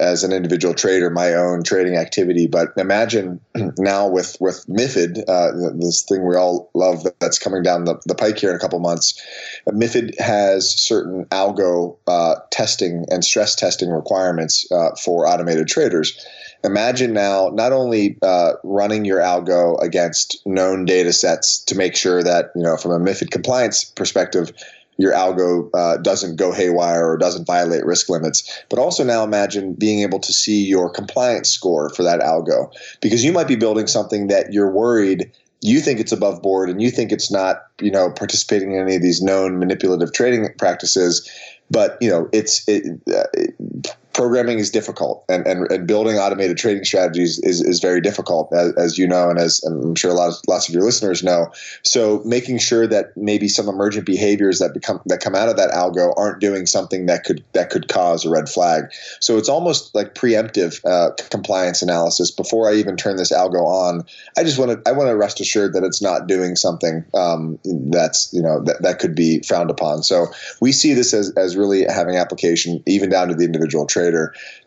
as 0.00 0.22
an 0.22 0.32
individual 0.32 0.74
trader 0.74 1.10
my 1.10 1.34
own 1.34 1.62
trading 1.62 1.96
activity. 1.96 2.46
But 2.46 2.68
imagine 2.76 3.40
now 3.78 4.08
with 4.08 4.36
with 4.40 4.64
MIFID, 4.66 5.24
uh, 5.28 5.76
this 5.78 6.02
thing 6.02 6.26
we 6.26 6.36
all 6.36 6.70
love 6.74 7.06
that's 7.18 7.38
coming 7.38 7.62
down 7.62 7.84
the, 7.84 8.00
the 8.06 8.14
pike 8.14 8.38
here 8.38 8.50
in 8.50 8.56
a 8.56 8.60
couple 8.60 8.78
months. 8.78 9.20
MIFID 9.68 10.18
has 10.18 10.72
certain 10.80 11.24
algo 11.26 11.96
uh, 12.06 12.36
testing 12.50 13.04
and 13.10 13.24
stress 13.24 13.54
testing 13.54 13.90
requirements 13.90 14.70
uh, 14.70 14.94
for 15.02 15.26
automated 15.26 15.68
traders. 15.68 16.16
Imagine 16.64 17.12
now 17.12 17.50
not 17.52 17.72
only 17.72 18.16
uh, 18.22 18.52
running 18.62 19.04
your 19.04 19.20
algo 19.20 19.80
against 19.82 20.40
known 20.46 20.84
data 20.84 21.12
sets 21.12 21.58
to 21.64 21.74
make 21.74 21.96
sure 21.96 22.22
that 22.22 22.50
you 22.54 22.62
know 22.62 22.76
from 22.76 22.92
a 22.92 22.98
MIFID 22.98 23.30
compliance 23.30 23.84
perspective 23.84 24.52
your 24.98 25.12
algo 25.12 25.70
uh, 25.74 25.96
doesn't 25.96 26.36
go 26.36 26.52
haywire 26.52 27.08
or 27.08 27.16
doesn't 27.16 27.46
violate 27.46 27.84
risk 27.84 28.08
limits. 28.08 28.62
But 28.68 28.78
also 28.78 29.02
now 29.02 29.24
imagine 29.24 29.72
being 29.72 30.00
able 30.00 30.20
to 30.20 30.32
see 30.32 30.64
your 30.64 30.90
compliance 30.90 31.48
score 31.48 31.88
for 31.88 32.02
that 32.02 32.20
algo 32.20 32.70
because 33.00 33.24
you 33.24 33.32
might 33.32 33.48
be 33.48 33.56
building 33.56 33.86
something 33.86 34.28
that 34.28 34.52
you're 34.52 34.70
worried 34.70 35.32
you 35.62 35.80
think 35.80 36.00
it's 36.00 36.12
above 36.12 36.42
board 36.42 36.68
and 36.68 36.82
you 36.82 36.90
think 36.90 37.12
it's 37.12 37.30
not, 37.30 37.62
you 37.80 37.90
know, 37.90 38.10
participating 38.10 38.72
in 38.74 38.82
any 38.82 38.96
of 38.96 39.02
these 39.02 39.22
known 39.22 39.58
manipulative 39.58 40.12
trading 40.12 40.52
practices. 40.58 41.28
But 41.70 41.96
you 42.00 42.10
know, 42.10 42.28
it's 42.32 42.68
it, 42.68 43.00
uh, 43.08 43.24
it, 43.32 43.96
programming 44.12 44.58
is 44.58 44.70
difficult 44.70 45.24
and, 45.28 45.46
and, 45.46 45.70
and 45.70 45.86
building 45.86 46.16
automated 46.16 46.56
trading 46.56 46.84
strategies 46.84 47.38
is, 47.40 47.60
is 47.62 47.80
very 47.80 48.00
difficult 48.00 48.52
as, 48.52 48.74
as 48.76 48.98
you 48.98 49.06
know 49.06 49.30
and 49.30 49.38
as 49.38 49.62
and 49.64 49.82
I'm 49.82 49.94
sure 49.94 50.10
a 50.10 50.14
lot 50.14 50.28
of 50.28 50.34
lots 50.48 50.68
of 50.68 50.74
your 50.74 50.84
listeners 50.84 51.22
know. 51.22 51.50
So 51.82 52.22
making 52.24 52.58
sure 52.58 52.86
that 52.86 53.16
maybe 53.16 53.48
some 53.48 53.68
emergent 53.68 54.06
behaviors 54.06 54.58
that 54.58 54.74
become 54.74 55.00
that 55.06 55.20
come 55.20 55.34
out 55.34 55.48
of 55.48 55.56
that 55.56 55.70
algo 55.70 56.12
aren't 56.16 56.40
doing 56.40 56.66
something 56.66 57.06
that 57.06 57.24
could 57.24 57.42
that 57.52 57.70
could 57.70 57.88
cause 57.88 58.24
a 58.24 58.30
red 58.30 58.48
flag. 58.48 58.84
So 59.20 59.38
it's 59.38 59.48
almost 59.48 59.94
like 59.94 60.14
preemptive 60.14 60.84
uh, 60.84 61.14
compliance 61.30 61.82
analysis. 61.82 62.30
Before 62.30 62.68
I 62.68 62.74
even 62.74 62.96
turn 62.96 63.16
this 63.16 63.32
algo 63.32 63.64
on 63.64 64.04
I 64.36 64.44
just 64.44 64.58
want 64.58 64.70
to 64.72 64.88
I 64.88 64.92
want 64.92 65.08
to 65.08 65.16
rest 65.16 65.40
assured 65.40 65.72
that 65.74 65.84
it's 65.84 66.02
not 66.02 66.26
doing 66.26 66.56
something 66.56 67.04
um, 67.14 67.58
that's 67.64 68.32
you 68.32 68.42
know 68.42 68.62
that, 68.64 68.82
that 68.82 68.98
could 68.98 69.14
be 69.14 69.40
frowned 69.40 69.70
upon. 69.70 70.02
So 70.02 70.26
we 70.60 70.72
see 70.72 70.94
this 70.94 71.14
as, 71.14 71.32
as 71.36 71.56
really 71.56 71.84
having 71.84 72.16
application 72.16 72.82
even 72.86 73.10
down 73.10 73.28
to 73.28 73.34
the 73.34 73.44
individual 73.44 73.86
trade 73.86 74.01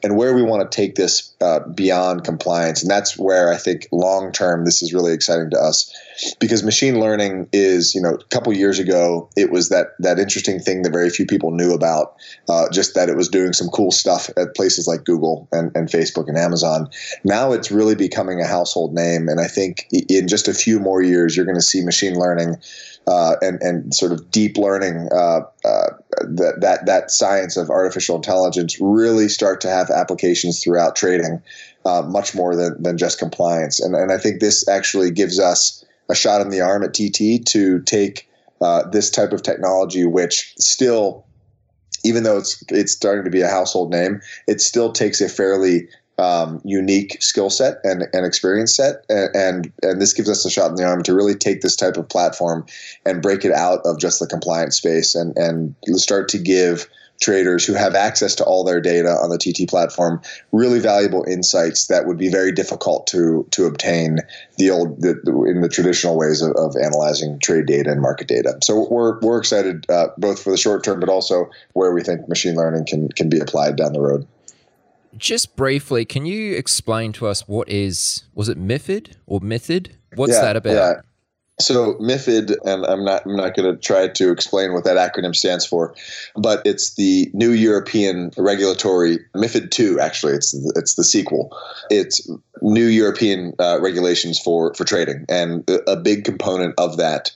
and 0.04 0.18
where 0.18 0.34
we 0.34 0.44
want 0.44 0.70
to 0.70 0.76
take 0.76 0.96
this 0.96 1.34
uh, 1.42 1.60
beyond 1.74 2.24
compliance. 2.24 2.82
And 2.82 2.90
that's 2.90 3.18
where 3.18 3.52
I 3.52 3.58
think 3.58 3.88
long 3.92 4.32
term 4.32 4.66
this 4.66 4.82
is 4.82 4.94
really 4.94 5.14
exciting 5.14 5.50
to 5.52 5.58
us 5.58 5.92
because 6.40 6.64
machine 6.64 7.00
learning 7.00 7.50
is, 7.52 7.94
you 7.94 8.02
know, 8.02 8.16
a 8.16 8.24
couple 8.26 8.54
years 8.54 8.80
ago 8.80 9.30
it 9.36 9.52
was 9.52 9.70
that 9.70 9.88
that 10.00 10.20
interesting 10.20 10.60
thing 10.60 10.84
that 10.84 10.92
very 10.92 11.10
few 11.10 11.26
people 11.26 11.52
knew 11.52 11.74
about, 11.74 12.16
uh, 12.50 12.70
just 12.72 12.96
that 12.96 13.10
it 13.10 13.18
was 13.18 13.30
doing 13.30 13.54
some 13.54 13.68
cool 13.70 13.92
stuff 13.92 14.30
at 14.38 14.56
places 14.56 14.88
like 14.88 15.04
Google 15.04 15.48
and, 15.52 15.72
and 15.76 15.90
Facebook 15.90 16.28
and 16.28 16.38
Amazon. 16.38 16.88
Now 17.24 17.52
it's 17.52 17.72
really 17.72 17.96
becoming 17.96 18.42
a 18.42 18.48
household 18.48 18.94
name, 18.94 19.28
and 19.28 19.40
I 19.40 19.48
think 19.48 19.88
in 19.92 20.28
just 20.28 20.48
a 20.48 20.54
few 20.54 20.80
more 20.80 21.02
years 21.02 21.36
you're 21.36 21.46
going 21.46 21.56
to 21.56 21.62
see 21.62 21.84
machine 21.84 22.16
learning 22.16 22.56
uh, 23.08 23.36
and 23.42 23.62
and 23.62 23.94
sort 23.94 24.12
of 24.12 24.32
deep 24.32 24.58
learning 24.58 25.10
uh, 25.12 25.42
uh, 25.64 25.90
that 26.22 26.58
that 26.62 26.86
that 26.86 27.12
science 27.12 27.58
of 27.58 27.70
artificial 27.70 28.16
intelligence 28.16 28.78
really 28.80 29.30
start 29.30 29.62
to 29.62 29.70
have 29.70 29.90
applications 29.90 30.64
throughout 30.64 30.96
trading, 30.96 31.42
uh, 31.86 32.02
much 32.02 32.34
more 32.34 32.56
than 32.56 32.82
than 32.82 32.98
just 32.98 33.20
compliance. 33.20 33.80
And 33.80 33.96
and 33.96 34.12
I 34.12 34.18
think 34.18 34.40
this 34.40 34.68
actually 34.68 35.12
gives 35.12 35.40
us 35.40 35.84
a 36.10 36.16
shot 36.16 36.42
in 36.42 36.50
the 36.50 36.62
arm 36.62 36.84
at 36.84 36.94
TT 36.94 37.46
to 37.48 37.82
take 37.82 38.28
uh, 38.62 38.88
this 38.90 39.10
type 39.10 39.34
of 39.34 39.44
technology, 39.44 40.06
which 40.06 40.54
still 40.58 41.26
even 42.04 42.24
though 42.24 42.38
it's 42.38 42.64
it's 42.70 42.92
starting 42.92 43.26
to 43.26 43.32
be 43.32 43.42
a 43.42 43.50
household 43.50 43.92
name, 43.92 44.22
it 44.48 44.62
still 44.62 44.92
takes 44.92 45.22
a 45.22 45.30
fairly 45.30 45.88
um, 46.18 46.62
unique 46.64 47.22
skill 47.22 47.50
set 47.50 47.78
and, 47.84 48.06
and 48.14 48.26
experience 48.26 48.76
set, 48.76 49.06
and, 49.10 49.72
and, 49.82 50.02
this 50.02 50.14
gives 50.14 50.30
us 50.30 50.46
a 50.46 50.50
shot 50.50 50.70
in 50.70 50.76
the 50.76 50.84
arm 50.86 51.04
to 51.04 51.14
really 51.14 51.36
take 51.36 51.62
this 51.62 51.76
type 51.76 51.98
of 51.98 52.08
platform 52.08 52.66
and 53.06 53.22
break 53.22 53.44
it 53.44 53.52
out 53.52 53.80
of 53.86 54.00
just 54.00 54.20
the 54.20 54.28
compliance 54.28 54.78
space 54.78 55.16
and 55.16 55.36
and 55.38 55.76
start 56.00 56.30
to 56.30 56.38
give 56.38 56.88
traders 57.22 57.66
who 57.66 57.74
have 57.74 57.96
access 57.96 58.36
to 58.36 58.44
all 58.44 58.64
their 58.64 58.82
data 58.82 59.10
on 59.10 59.30
the 59.30 59.38
TT 59.38 59.70
platform 59.70 60.22
really 60.52 60.80
valuable 60.80 61.24
insights 61.28 61.88
that 61.88 62.06
would 62.06 62.18
be 62.18 62.30
very 62.30 62.52
difficult 62.52 63.08
to 63.08 63.48
to 63.52 63.66
obtain 63.66 64.20
the 64.58 64.70
old 64.70 65.02
the, 65.02 65.12
in 65.48 65.62
the 65.62 65.70
traditional 65.70 66.18
ways 66.18 66.42
of, 66.42 66.52
of, 66.58 66.76
analyzing 66.76 67.40
trade 67.40 67.66
data 67.66 67.92
and 67.92 68.02
market 68.02 68.28
data. 68.28 68.58
So 68.64 68.88
we're 68.90 69.20
we're 69.22 69.38
excited 69.38 69.90
uh, 69.90 70.08
both 70.18 70.42
for 70.42 70.52
the 70.52 70.58
short 70.58 70.84
term, 70.84 71.00
but 71.00 71.10
also 71.10 71.50
where 71.74 71.94
we 71.94 72.04
think 72.04 72.28
machine 72.28 72.56
learning 72.56 72.86
can 72.86 73.10
can 73.10 73.30
be 73.30 73.40
applied 73.40 73.76
down 73.76 73.94
the 73.94 74.02
road. 74.02 74.28
Just 75.18 75.56
briefly, 75.56 76.06
can 76.06 76.26
you 76.26 76.56
explain 76.56 77.14
to 77.14 77.28
us 77.28 77.48
what 77.48 77.70
is 77.70 78.24
was 78.34 78.50
it 78.50 78.58
MIFID 78.58 79.14
or 79.26 79.40
MIFID? 79.40 79.92
What's 80.16 80.34
yeah, 80.34 80.42
that 80.42 80.56
about? 80.56 80.74
Yeah. 80.74 80.94
So 81.58 81.94
MIFID, 81.96 82.58
and 82.66 82.86
I'm 82.86 83.06
not 83.06 83.26
I'm 83.26 83.38
not 83.38 83.56
going 83.56 83.74
to 83.74 83.80
try 83.80 84.10
to 84.10 84.32
explain 84.32 84.74
what 84.74 84.84
that 84.84 84.98
acronym 84.98 85.34
stands 85.34 85.66
for, 85.66 85.96
but 86.36 86.62
it's 86.66 86.96
the 86.96 87.30
new 87.34 87.52
European 87.52 88.32
regulatory 88.38 89.20
MIFID 89.36 89.72
two. 89.72 90.00
Actually, 90.00 90.34
it's 90.34 90.54
it's 90.76 90.96
the 90.96 91.04
sequel. 91.04 91.58
It's 91.90 92.30
new 92.62 92.88
European 92.88 93.54
uh, 93.58 93.80
regulations 93.82 94.38
for 94.38 94.74
for 94.74 94.84
trading, 94.84 95.26
and 95.30 95.64
a 95.88 95.96
big 95.96 96.26
component 96.26 96.76
of 96.78 96.98
that 96.98 97.32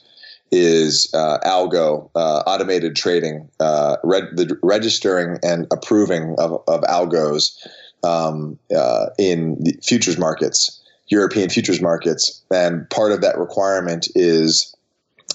is 0.52 1.10
uh, 1.14 1.38
algo 1.46 2.10
uh, 2.16 2.44
automated 2.48 2.96
trading, 2.96 3.50
uh, 3.60 3.98
the 4.04 4.58
registering 4.64 5.38
and 5.44 5.68
approving 5.72 6.36
of, 6.40 6.62
of 6.68 6.82
algos 6.82 7.58
um, 8.04 8.58
uh, 8.76 9.08
in 9.18 9.64
futures 9.84 10.18
markets, 10.18 10.82
European 11.08 11.50
futures 11.50 11.82
markets, 11.82 12.44
and 12.52 12.90
part 12.90 13.12
of 13.12 13.22
that 13.22 13.38
requirement 13.38 14.08
is 14.16 14.76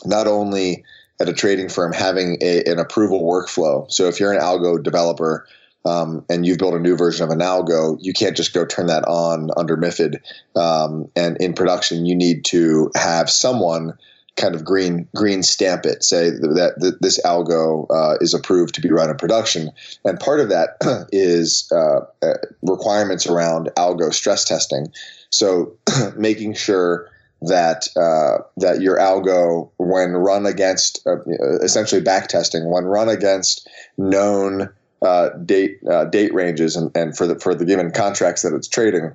not 0.05 0.27
only 0.27 0.85
at 1.21 1.29
a 1.29 1.33
trading 1.33 1.69
firm 1.69 1.93
having 1.93 2.39
a, 2.41 2.63
an 2.65 2.79
approval 2.79 3.23
workflow. 3.23 3.91
So 3.91 4.09
if 4.09 4.19
you're 4.19 4.33
an 4.33 4.41
algo 4.41 4.83
developer 4.83 5.47
um, 5.85 6.25
and 6.29 6.45
you've 6.45 6.59
built 6.59 6.75
a 6.75 6.81
new 6.81 6.97
version 6.97 7.25
of 7.25 7.31
an 7.31 7.39
algo, 7.39 7.97
you 8.01 8.13
can't 8.13 8.37
just 8.37 8.53
go 8.53 8.65
turn 8.65 8.87
that 8.87 9.05
on 9.05 9.51
under 9.57 9.77
MIFID. 9.77 10.21
Um, 10.57 11.09
and 11.15 11.37
in 11.39 11.53
production, 11.53 12.07
you 12.07 12.17
need 12.17 12.45
to 12.47 12.91
have 12.97 13.31
someone 13.31 13.97
kind 14.37 14.55
of 14.55 14.65
green 14.65 15.09
green 15.15 15.43
stamp 15.43 15.87
it, 15.87 16.03
say 16.03 16.31
that, 16.31 16.75
that 16.79 16.99
this 17.01 17.21
algo 17.23 17.87
uh, 17.91 18.17
is 18.21 18.35
approved 18.35 18.75
to 18.75 18.81
be 18.81 18.91
run 18.91 19.11
in 19.11 19.17
production. 19.17 19.71
And 20.05 20.19
part 20.19 20.41
of 20.41 20.49
that 20.49 20.77
is 21.13 21.71
uh, 21.73 22.01
uh, 22.23 22.35
requirements 22.63 23.27
around 23.27 23.71
algo 23.77 24.13
stress 24.13 24.45
testing. 24.45 24.89
So 25.31 25.75
making 26.17 26.55
sure 26.55 27.09
that 27.43 27.89
uh, 27.97 28.43
that 28.57 28.81
your 28.81 28.99
algo, 28.99 29.71
when 29.77 30.13
run 30.13 30.47
against 30.47 31.07
uh, 31.07 31.21
essentially 31.63 32.01
back 32.01 32.29
testing, 32.29 32.71
when 32.71 32.85
run 32.85 33.09
against 33.09 33.69
known 33.99 34.69
uh, 35.03 35.31
date 35.45 35.79
date 36.11 36.33
ranges 36.35 36.77
and, 36.77 36.91
and 36.97 37.17
for 37.17 37.27
the 37.27 37.39
for 37.39 37.55
the 37.55 37.65
given 37.65 37.91
contracts 37.91 38.43
that 38.43 38.55
it's 38.55 38.69
trading, 38.69 39.13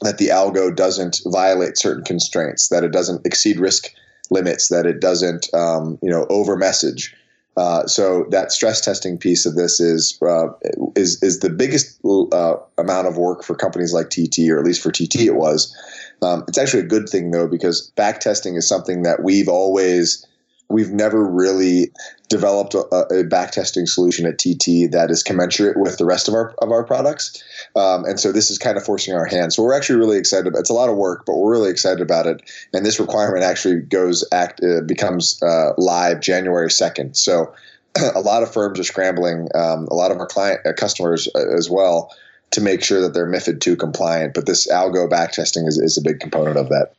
that 0.00 0.18
the 0.18 0.28
algo 0.28 0.74
doesn't 0.74 1.20
violate 1.26 1.78
certain 1.78 2.04
constraints, 2.04 2.68
that 2.68 2.82
it 2.82 2.90
doesn't 2.90 3.24
exceed 3.26 3.60
risk 3.60 3.92
limits, 4.30 4.68
that 4.68 4.86
it 4.86 5.00
doesn't 5.00 5.52
um, 5.54 5.98
you 6.02 6.10
know 6.10 6.26
over 6.30 6.56
message. 6.56 7.14
Uh, 7.56 7.84
so 7.88 8.24
that 8.30 8.52
stress 8.52 8.80
testing 8.80 9.18
piece 9.18 9.44
of 9.44 9.56
this 9.56 9.80
is 9.80 10.16
uh, 10.22 10.48
is 10.94 11.20
is 11.22 11.40
the 11.40 11.50
biggest 11.50 11.98
uh, 12.32 12.54
amount 12.78 13.08
of 13.08 13.16
work 13.16 13.42
for 13.42 13.54
companies 13.54 13.92
like 13.92 14.10
TT, 14.10 14.48
or 14.50 14.58
at 14.58 14.64
least 14.64 14.82
for 14.82 14.92
TT 14.92 15.22
it 15.22 15.34
was. 15.34 15.74
Um, 16.22 16.44
it's 16.46 16.58
actually 16.58 16.84
a 16.84 16.86
good 16.86 17.08
thing 17.08 17.32
though 17.32 17.48
because 17.48 17.90
back 17.96 18.20
testing 18.20 18.54
is 18.54 18.68
something 18.68 19.02
that 19.02 19.24
we've 19.24 19.48
always 19.48 20.24
we've 20.68 20.90
never 20.90 21.24
really 21.24 21.90
developed 22.28 22.74
a, 22.74 22.80
a 22.80 23.24
backtesting 23.24 23.88
solution 23.88 24.26
at 24.26 24.38
TT 24.38 24.90
that 24.92 25.08
is 25.10 25.22
commensurate 25.22 25.78
with 25.78 25.96
the 25.96 26.04
rest 26.04 26.28
of 26.28 26.34
our 26.34 26.54
of 26.60 26.70
our 26.70 26.84
products. 26.84 27.42
Um, 27.74 28.04
and 28.04 28.20
so 28.20 28.32
this 28.32 28.50
is 28.50 28.58
kind 28.58 28.76
of 28.76 28.84
forcing 28.84 29.14
our 29.14 29.24
hand. 29.24 29.52
So 29.52 29.62
we're 29.62 29.74
actually 29.74 29.98
really 29.98 30.18
excited. 30.18 30.46
About, 30.46 30.60
it's 30.60 30.70
a 30.70 30.74
lot 30.74 30.88
of 30.88 30.96
work, 30.96 31.24
but 31.26 31.36
we're 31.36 31.50
really 31.50 31.70
excited 31.70 32.00
about 32.00 32.26
it. 32.26 32.42
And 32.72 32.84
this 32.84 33.00
requirement 33.00 33.44
actually 33.44 33.80
goes 33.80 34.24
act 34.32 34.62
uh, 34.62 34.82
becomes 34.82 35.42
uh, 35.42 35.72
live 35.78 36.20
January 36.20 36.70
second. 36.70 37.16
So 37.16 37.54
a 38.14 38.20
lot 38.20 38.42
of 38.42 38.52
firms 38.52 38.78
are 38.78 38.84
scrambling. 38.84 39.48
Um, 39.54 39.88
a 39.90 39.94
lot 39.94 40.10
of 40.10 40.18
our 40.18 40.26
client 40.26 40.60
uh, 40.66 40.72
customers 40.74 41.28
uh, 41.34 41.56
as 41.56 41.70
well 41.70 42.14
to 42.50 42.60
make 42.60 42.82
sure 42.82 43.00
that 43.00 43.12
they're 43.12 43.30
MIFID 43.30 43.60
two 43.60 43.76
compliant. 43.76 44.34
But 44.34 44.46
this 44.46 44.66
algo 44.70 45.08
backtesting 45.08 45.66
is, 45.66 45.78
is 45.78 45.96
a 45.96 46.02
big 46.02 46.20
component 46.20 46.56
of 46.56 46.68
that. 46.68 46.92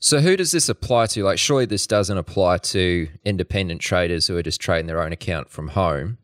So, 0.00 0.20
who 0.20 0.36
does 0.36 0.52
this 0.52 0.68
apply 0.68 1.06
to? 1.06 1.24
Like, 1.24 1.38
surely 1.38 1.64
this 1.64 1.86
doesn't 1.86 2.16
apply 2.16 2.58
to 2.58 3.08
independent 3.24 3.80
traders 3.80 4.26
who 4.26 4.36
are 4.36 4.42
just 4.42 4.60
trading 4.60 4.86
their 4.86 5.02
own 5.02 5.12
account 5.12 5.50
from 5.50 5.68
home. 5.68 6.18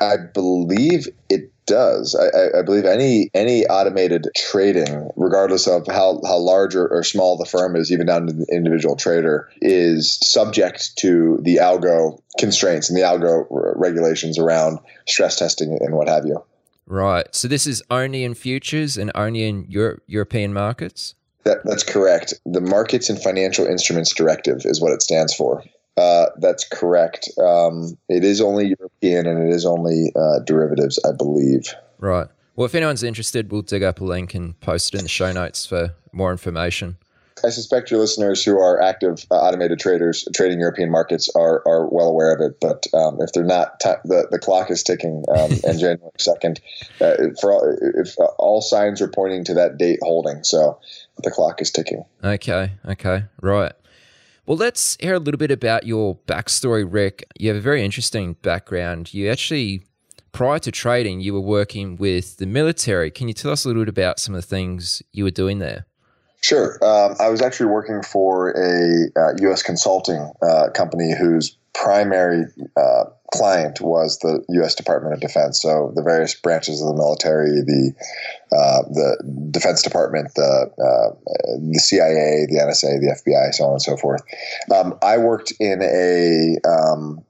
I 0.00 0.16
believe 0.32 1.06
it 1.28 1.52
does. 1.66 2.14
I, 2.14 2.58
I, 2.58 2.62
believe 2.62 2.84
any 2.84 3.30
any 3.32 3.64
automated 3.66 4.26
trading, 4.36 5.10
regardless 5.16 5.66
of 5.66 5.86
how, 5.86 6.20
how 6.24 6.36
large 6.36 6.74
or, 6.74 6.88
or, 6.88 7.02
small 7.02 7.36
the 7.36 7.46
firm 7.46 7.76
is, 7.76 7.90
even 7.90 8.06
down 8.06 8.26
to 8.26 8.32
the 8.32 8.46
individual 8.52 8.96
trader, 8.96 9.48
is 9.62 10.18
subject 10.22 10.96
to 10.98 11.38
the 11.42 11.56
algo 11.56 12.20
constraints 12.38 12.90
and 12.90 12.98
the 12.98 13.02
algo 13.02 13.46
regulations 13.76 14.38
around 14.38 14.78
stress 15.08 15.38
testing 15.38 15.78
and 15.80 15.94
what 15.94 16.08
have 16.08 16.26
you. 16.26 16.42
Right. 16.86 17.32
So 17.34 17.48
this 17.48 17.66
is 17.66 17.82
only 17.90 18.24
in 18.24 18.34
futures 18.34 18.98
and 18.98 19.10
only 19.14 19.48
in 19.48 19.64
Euro- 19.70 19.98
European 20.06 20.52
markets. 20.52 21.14
That, 21.44 21.64
that's 21.64 21.82
correct. 21.82 22.34
The 22.46 22.60
Markets 22.60 23.10
and 23.10 23.22
Financial 23.22 23.66
Instruments 23.66 24.14
Directive 24.14 24.62
is 24.64 24.80
what 24.80 24.92
it 24.92 25.02
stands 25.02 25.34
for. 25.34 25.62
Uh, 25.96 26.26
that's 26.38 26.66
correct. 26.66 27.28
Um, 27.38 27.96
it 28.08 28.24
is 28.24 28.40
only 28.40 28.74
European 28.78 29.26
and 29.26 29.48
it 29.48 29.54
is 29.54 29.64
only 29.64 30.12
uh, 30.16 30.40
derivatives, 30.40 30.98
I 31.04 31.12
believe. 31.12 31.72
Right. 31.98 32.26
Well, 32.56 32.64
if 32.64 32.74
anyone's 32.74 33.02
interested, 33.02 33.52
we'll 33.52 33.62
dig 33.62 33.82
up 33.82 34.00
a 34.00 34.04
link 34.04 34.34
and 34.34 34.58
post 34.60 34.94
it 34.94 34.98
in 34.98 35.04
the 35.04 35.08
show 35.08 35.32
notes 35.32 35.66
for 35.66 35.94
more 36.12 36.32
information. 36.32 36.96
I 37.44 37.50
suspect 37.50 37.90
your 37.90 38.00
listeners 38.00 38.44
who 38.44 38.58
are 38.58 38.80
active 38.80 39.26
uh, 39.30 39.34
automated 39.34 39.78
traders 39.78 40.26
trading 40.34 40.60
European 40.60 40.90
markets 40.90 41.28
are, 41.34 41.62
are 41.66 41.86
well 41.86 42.08
aware 42.08 42.32
of 42.32 42.40
it. 42.40 42.58
But 42.60 42.86
um, 42.94 43.20
if 43.20 43.32
they're 43.32 43.44
not, 43.44 43.80
t- 43.80 43.90
the, 44.04 44.28
the 44.30 44.38
clock 44.38 44.70
is 44.70 44.82
ticking 44.82 45.24
um, 45.28 45.50
and 45.64 45.78
January 45.78 46.10
2nd, 46.16 46.60
uh, 47.00 47.34
for 47.40 47.52
all, 47.52 47.76
if 47.96 48.18
uh, 48.18 48.24
all 48.38 48.62
signs 48.62 49.02
are 49.02 49.08
pointing 49.08 49.44
to 49.44 49.54
that 49.54 49.76
date 49.76 49.98
holding. 50.02 50.44
So 50.44 50.78
the 51.22 51.30
clock 51.30 51.60
is 51.60 51.70
ticking. 51.70 52.04
Okay. 52.22 52.72
Okay. 52.86 53.24
Right. 53.40 53.72
Well, 54.46 54.58
let's 54.58 54.96
hear 55.00 55.14
a 55.14 55.18
little 55.18 55.38
bit 55.38 55.50
about 55.50 55.86
your 55.86 56.16
backstory, 56.26 56.86
Rick. 56.86 57.24
You 57.38 57.48
have 57.48 57.56
a 57.56 57.62
very 57.62 57.82
interesting 57.82 58.34
background. 58.42 59.14
You 59.14 59.30
actually, 59.30 59.84
prior 60.32 60.58
to 60.58 60.70
trading, 60.70 61.20
you 61.20 61.32
were 61.32 61.40
working 61.40 61.96
with 61.96 62.36
the 62.36 62.46
military. 62.46 63.10
Can 63.10 63.28
you 63.28 63.34
tell 63.34 63.52
us 63.52 63.64
a 63.64 63.68
little 63.68 63.82
bit 63.82 63.88
about 63.88 64.18
some 64.18 64.34
of 64.34 64.42
the 64.42 64.46
things 64.46 65.02
you 65.12 65.24
were 65.24 65.30
doing 65.30 65.60
there? 65.60 65.86
Sure. 66.42 66.78
Um, 66.84 67.16
I 67.18 67.30
was 67.30 67.40
actually 67.40 67.70
working 67.70 68.02
for 68.02 68.50
a 68.50 69.08
uh, 69.18 69.32
U.S. 69.40 69.62
consulting 69.62 70.30
uh, 70.42 70.68
company 70.74 71.14
whose 71.18 71.56
primary 71.74 72.44
uh, 72.76 73.04
client 73.32 73.80
was 73.80 74.18
the 74.20 74.44
U.S. 74.50 74.74
Department 74.74 75.14
of 75.14 75.20
Defense. 75.20 75.60
So 75.60 75.92
the 75.94 76.02
various 76.02 76.34
branches 76.34 76.80
of 76.80 76.88
the 76.88 76.94
military, 76.94 77.50
the 77.50 77.92
uh, 78.52 78.82
the 78.90 79.48
Defense 79.50 79.82
Department, 79.82 80.32
the 80.34 80.70
uh, 80.78 81.14
the 81.60 81.78
CIA, 81.78 82.46
the 82.48 82.58
NSA, 82.62 83.00
the 83.00 83.16
FBI, 83.24 83.52
so 83.54 83.64
on 83.64 83.72
and 83.72 83.82
so 83.82 83.96
forth. 83.96 84.22
Um, 84.74 84.96
I 85.02 85.18
worked 85.18 85.52
in 85.58 85.82
a 85.82 86.56
um, 86.68 87.24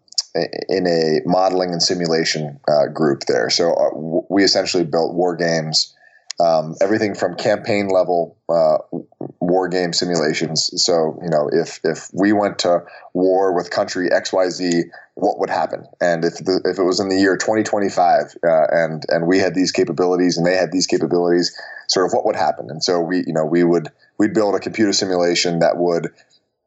in 0.69 0.87
a 0.87 1.21
modeling 1.27 1.71
and 1.71 1.83
simulation 1.83 2.59
uh, 2.69 2.89
group 2.89 3.21
there. 3.27 3.51
So 3.51 4.27
we 4.29 4.43
essentially 4.43 4.85
built 4.85 5.15
war 5.15 5.37
games 5.37 5.94
um, 6.41 6.75
everything 6.81 7.15
from 7.15 7.37
campaign 7.37 7.89
level 7.89 8.37
uh, 8.49 8.79
war 9.41 9.69
game 9.69 9.93
simulations. 9.93 10.71
So 10.83 11.19
you 11.23 11.29
know, 11.29 11.49
if 11.53 11.81
if 11.85 12.11
we 12.13 12.33
went 12.33 12.59
to 12.61 12.83
war 13.13 13.55
with 13.55 13.71
country 13.71 14.11
X 14.11 14.33
Y 14.33 14.49
Z, 14.49 14.85
what 15.15 15.39
would 15.39 15.51
happen? 15.51 15.85
And 16.01 16.25
if 16.25 16.35
the, 16.37 16.61
if 16.65 16.79
it 16.79 16.83
was 16.83 16.99
in 16.99 17.09
the 17.09 17.17
year 17.17 17.37
2025, 17.37 18.35
uh, 18.43 18.67
and 18.71 19.05
and 19.09 19.27
we 19.27 19.39
had 19.39 19.55
these 19.55 19.71
capabilities 19.71 20.37
and 20.37 20.47
they 20.47 20.57
had 20.57 20.73
these 20.73 20.87
capabilities, 20.87 21.57
sort 21.89 22.07
of 22.07 22.13
what 22.13 22.27
would 22.27 22.37
happen? 22.37 22.69
And 22.69 22.83
so 22.83 23.01
we 23.01 23.19
you 23.27 23.33
know 23.33 23.45
we 23.45 23.63
would 23.63 23.91
we'd 24.19 24.35
build 24.35 24.55
a 24.55 24.61
computer 24.61 24.93
simulation 24.93 25.61
that 25.61 25.77
would 25.77 26.13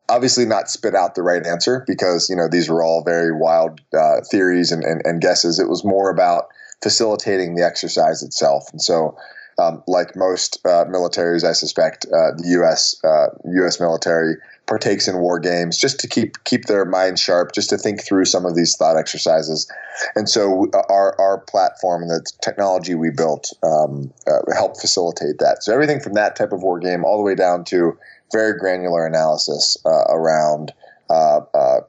obviously 0.10 0.45
not 0.45 0.69
spit 0.69 0.95
out 0.95 1.15
the 1.15 1.23
right 1.23 1.45
answer 1.45 1.84
because 1.86 2.30
you 2.30 2.36
know 2.36 2.47
these 2.47 2.69
were 2.69 2.84
all 2.84 3.03
very 3.03 3.34
wild 3.34 3.82
uh, 3.93 4.21
theories 4.32 4.71
and, 4.71 4.84
and, 4.84 5.01
and 5.06 5.21
guesses. 5.21 5.60
It 5.60 5.67
was 5.67 5.84
more 5.84 6.10
about 6.10 6.45
facilitating 6.82 7.56
the 7.56 7.65
exercise 7.65 8.23
itself, 8.23 8.69
and 8.71 8.82
so 8.82 9.17
um, 9.60 9.84
like 9.88 10.15
most 10.15 10.60
uh, 10.65 10.86
militaries, 10.86 11.43
I 11.43 11.54
suspect 11.54 12.06
uh, 12.06 12.32
the 12.38 12.43
U.S. 12.60 12.96
Uh, 13.04 13.28
U.S. 13.54 13.80
military 13.80 14.36
partakes 14.67 15.08
in 15.08 15.17
war 15.17 15.39
games 15.39 15.78
just 15.78 16.00
to 16.02 16.08
keep 16.08 16.43
keep 16.43 16.65
their 16.65 16.86
minds 16.86 17.22
sharp, 17.22 17.54
just 17.54 17.70
to 17.70 17.78
think 17.78 18.04
through 18.04 18.26
some 18.26 18.46
of 18.46 18.56
these 18.56 18.76
thought 18.76 18.98
exercises. 18.98 19.70
And 20.15 20.30
so 20.30 20.67
uh, 20.74 20.82
our 20.89 21.20
our 21.20 21.39
platform 21.39 22.04
and 22.04 22.12
the 22.12 22.24
technology 22.41 22.93
we 22.93 23.10
built 23.10 23.52
um, 23.63 24.13
uh, 24.28 24.54
helped 24.54 24.80
facilitate 24.80 25.39
that. 25.39 25.63
So 25.63 25.74
everything 25.74 26.02
from 26.02 26.13
that 26.13 26.36
type 26.36 26.52
of 26.52 26.62
war 26.62 26.80
game 26.80 27.04
all 27.04 27.17
the 27.17 27.24
way 27.24 27.36
down 27.36 27.63
to 27.65 27.98
very 28.32 28.58
granular 28.60 29.08
analysis 29.08 29.78
uh, 29.86 30.04
around 30.10 30.72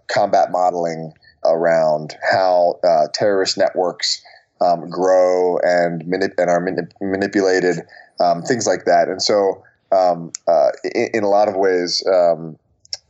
combat 0.09 0.51
modeling, 0.51 1.13
around 1.45 2.17
how 2.23 2.81
terrorist 3.13 3.59
networks 3.59 4.23
um, 4.61 4.89
grow 4.89 5.59
and 5.59 6.03
manip- 6.05 6.35
and 6.39 6.51
are 6.51 6.61
manip- 6.61 6.93
manipulated, 7.01 7.81
um, 8.21 8.43
things 8.43 8.67
like 8.67 8.85
that. 8.85 9.09
And 9.09 9.23
so, 9.23 9.63
um, 9.93 10.33
uh, 10.47 10.71
in, 10.95 11.09
in, 11.15 11.25
a 11.25 11.29
lot 11.29 11.49
of 11.49 11.57
ways, 11.57 12.05
um, 12.07 12.59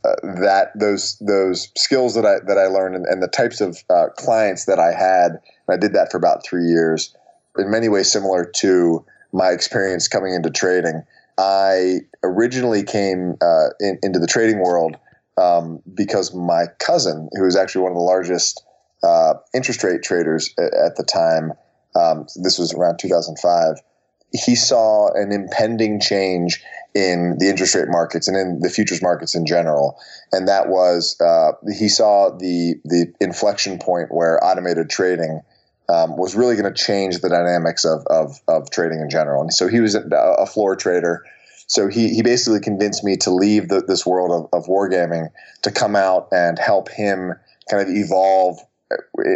uh, 0.05 0.15
that 0.41 0.71
those 0.75 1.17
those 1.19 1.69
skills 1.75 2.15
that 2.15 2.25
I 2.25 2.39
that 2.47 2.57
I 2.57 2.67
learned 2.67 2.95
and, 2.95 3.05
and 3.05 3.21
the 3.21 3.27
types 3.27 3.59
of 3.59 3.77
uh, 3.89 4.07
clients 4.17 4.65
that 4.65 4.79
I 4.79 4.93
had, 4.93 5.39
I 5.69 5.75
did 5.75 5.93
that 5.93 6.11
for 6.11 6.17
about 6.17 6.45
three 6.45 6.65
years. 6.65 7.13
In 7.57 7.69
many 7.69 7.89
ways, 7.89 8.09
similar 8.09 8.45
to 8.57 9.05
my 9.33 9.49
experience 9.49 10.07
coming 10.07 10.33
into 10.33 10.49
trading. 10.49 11.03
I 11.37 11.99
originally 12.23 12.83
came 12.83 13.35
uh, 13.41 13.69
in, 13.79 13.97
into 14.03 14.19
the 14.19 14.27
trading 14.27 14.59
world 14.59 14.97
um, 15.37 15.81
because 15.93 16.33
my 16.33 16.65
cousin, 16.79 17.29
who 17.33 17.45
is 17.45 17.55
actually 17.55 17.83
one 17.83 17.91
of 17.91 17.95
the 17.95 18.03
largest 18.03 18.63
uh, 19.03 19.35
interest 19.53 19.83
rate 19.83 20.03
traders 20.03 20.53
at, 20.57 20.95
the 20.95 21.03
time. 21.03 21.53
Um, 21.95 22.27
this 22.35 22.59
was 22.59 22.73
around 22.73 22.97
2005. 22.99 23.77
he 24.31 24.55
saw 24.55 25.11
an 25.13 25.31
impending 25.31 25.99
change 25.99 26.61
in 26.93 27.37
the 27.39 27.49
interest 27.49 27.75
rate 27.75 27.87
markets 27.87 28.27
and 28.27 28.35
in 28.35 28.59
the 28.59 28.69
futures 28.69 29.01
markets 29.01 29.35
in 29.35 29.45
general. 29.45 29.99
And 30.31 30.47
that 30.47 30.69
was 30.69 31.19
uh, 31.21 31.53
he 31.77 31.89
saw 31.89 32.29
the 32.29 32.75
the 32.85 33.13
inflection 33.19 33.79
point 33.79 34.09
where 34.11 34.43
automated 34.43 34.89
trading 34.89 35.41
um, 35.89 36.17
was 36.17 36.35
really 36.35 36.55
going 36.55 36.71
to 36.71 36.83
change 36.83 37.19
the 37.19 37.29
dynamics 37.29 37.83
of, 37.83 38.05
of, 38.07 38.39
of 38.47 38.69
trading 38.69 39.01
in 39.01 39.09
general. 39.09 39.41
And 39.41 39.51
so 39.51 39.67
he 39.67 39.79
was 39.79 39.95
a 39.95 40.45
floor 40.45 40.75
trader. 40.75 41.25
So 41.65 41.87
he, 41.87 42.09
he 42.09 42.21
basically 42.21 42.59
convinced 42.59 43.03
me 43.03 43.17
to 43.17 43.31
leave 43.31 43.69
the, 43.69 43.81
this 43.81 44.05
world 44.05 44.31
of, 44.31 44.59
of 44.59 44.67
wargaming 44.67 45.29
to 45.63 45.71
come 45.71 45.95
out 45.95 46.27
and 46.31 46.59
help 46.59 46.89
him 46.89 47.33
kind 47.69 47.81
of 47.81 47.89
evolve 47.89 48.59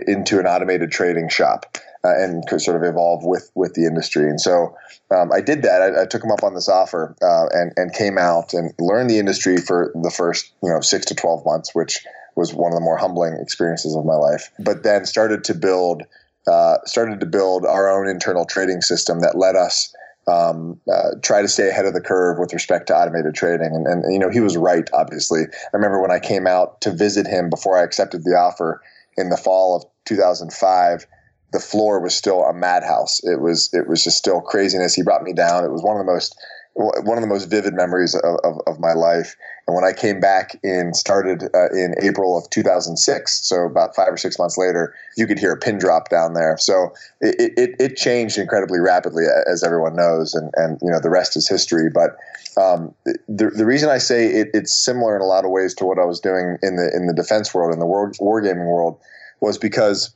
into 0.08 0.40
an 0.40 0.48
automated 0.48 0.92
trading 0.92 1.30
shop 1.30 1.78
uh, 2.06 2.14
and 2.18 2.44
sort 2.62 2.76
of 2.76 2.84
evolve 2.84 3.24
with 3.24 3.52
with 3.56 3.74
the 3.74 3.86
industry. 3.86 4.30
And 4.30 4.40
so 4.40 4.76
um, 5.12 5.32
I 5.32 5.42
did 5.42 5.62
that. 5.64 5.82
I, 5.82 6.02
I, 6.02 6.06
took 6.06 6.24
him 6.24 6.32
up 6.32 6.44
on 6.44 6.54
this 6.54 6.68
offer 6.68 7.16
uh, 7.22 7.48
and 7.52 7.72
and 7.78 7.94
came 7.94 8.18
out 8.18 8.54
and 8.54 8.74
learned 8.80 9.10
the 9.10 9.20
industry 9.20 9.58
for 9.58 9.92
the 10.02 10.12
first 10.12 10.52
you 10.62 10.70
know 10.70 10.82
six 10.82 11.06
to 11.08 11.16
twelve 11.16 11.46
months, 11.46 11.74
which 11.74 12.06
was 12.36 12.54
one 12.54 12.72
of 12.72 12.76
the 12.76 12.84
more 12.84 12.98
humbling 12.98 13.38
experiences 13.40 13.96
of 13.96 14.06
my 14.06 14.16
life. 14.16 14.52
But 14.60 14.84
then 14.84 15.06
started 15.06 15.44
to 15.46 15.54
build 15.54 16.04
uh, 16.48 16.78
started 16.86 17.20
to 17.22 17.26
build 17.26 17.66
our 17.66 17.90
own 17.90 18.08
internal 18.08 18.46
trading 18.46 18.82
system 18.82 19.20
that 19.22 19.38
let 19.38 19.56
us. 19.56 19.94
Um, 20.26 20.80
uh, 20.90 21.20
try 21.22 21.42
to 21.42 21.50
stay 21.50 21.68
ahead 21.68 21.86
of 21.86 21.94
the 21.94 22.00
curve 22.00 22.40
with 22.40 22.54
respect 22.54 22.88
to 22.88 22.96
automated 22.96 23.36
trading. 23.36 23.76
And, 23.76 23.86
and, 23.86 24.14
you 24.14 24.18
know, 24.18 24.30
he 24.30 24.40
was 24.40 24.56
right, 24.56 24.90
obviously. 24.94 25.42
I 25.42 25.76
remember 25.76 26.02
when 26.02 26.12
I 26.12 26.20
came 26.20 26.48
out 26.48 26.80
to 26.80 26.92
visit 26.92 27.28
him 27.28 27.50
before 27.50 27.78
I 27.78 27.84
accepted 27.84 28.24
the 28.24 28.32
offer 28.32 28.82
in 29.18 29.30
the 29.30 29.38
fall 29.38 29.76
of 29.76 29.86
2005, 30.06 31.06
the 31.52 31.60
floor 31.60 32.00
was 32.00 32.16
still 32.16 32.44
a 32.44 32.54
madhouse. 32.54 33.24
It 33.24 33.40
was 33.40 33.70
it 33.74 33.88
was 33.88 34.04
just 34.04 34.18
still 34.18 34.42
craziness. 34.42 34.96
He 34.96 35.04
brought 35.04 35.24
me 35.24 35.34
down. 35.34 35.64
It 35.64 35.72
was 35.72 35.84
one 35.84 35.96
of 36.00 36.06
the 36.06 36.12
most 36.12 36.36
one 36.76 37.18
of 37.18 37.22
the 37.22 37.28
most 37.28 37.50
vivid 37.50 37.74
memories 37.74 38.16
of, 38.16 38.40
of, 38.44 38.60
of 38.66 38.80
my 38.80 38.94
life. 38.94 39.36
And 39.68 39.76
when 39.76 39.86
I 39.86 39.94
came 39.94 40.20
back 40.20 40.60
and 40.64 40.96
started 40.96 41.44
uh, 41.54 41.70
in 41.70 41.94
April 42.02 42.38
of 42.38 42.50
2006, 42.50 43.48
so 43.48 43.66
about 43.66 43.96
five 43.96 44.12
or 44.12 44.18
six 44.18 44.40
months 44.40 44.58
later, 44.58 44.94
you 45.16 45.28
could 45.28 45.38
hear 45.38 45.54
a 45.54 45.58
pin 45.58 45.78
drop 45.78 46.10
down 46.10 46.34
there. 46.34 46.58
So 46.58 46.94
it, 47.22 47.54
it, 47.58 47.76
it 47.80 47.96
changed 47.96 48.38
incredibly 48.38 48.80
rapidly, 48.80 49.26
as 49.50 49.64
everyone 49.64 49.96
knows, 49.96 50.34
and, 50.34 50.52
and 50.56 50.80
you 50.82 50.90
know 50.90 51.00
the 51.00 51.12
rest 51.12 51.38
is 51.38 51.48
history. 51.48 51.90
But 51.94 52.18
um, 52.58 52.94
the, 53.28 53.52
the 53.56 53.66
reason 53.66 53.90
I 53.90 54.00
say 54.00 54.28
it, 54.28 54.50
it's 54.54 54.74
similar 54.74 55.16
in 55.16 55.22
a 55.22 55.26
lot 55.26 55.46
of 55.46 55.52
ways 55.52 55.74
to 55.76 55.86
what 55.86 56.00
I 56.00 56.06
was 56.06 56.20
doing 56.20 56.58
in 56.64 56.76
the 56.76 56.92
in 56.94 57.06
the 57.06 57.14
defense 57.14 57.54
world, 57.54 57.72
in 57.72 57.80
the 57.80 57.86
war, 57.86 58.12
wargaming 58.20 58.68
world, 58.68 59.00
was 59.42 59.58
because 59.58 60.14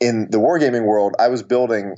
in 0.00 0.30
the 0.30 0.38
wargaming 0.38 0.84
world, 0.84 1.14
I 1.18 1.28
was 1.28 1.42
building 1.42 1.96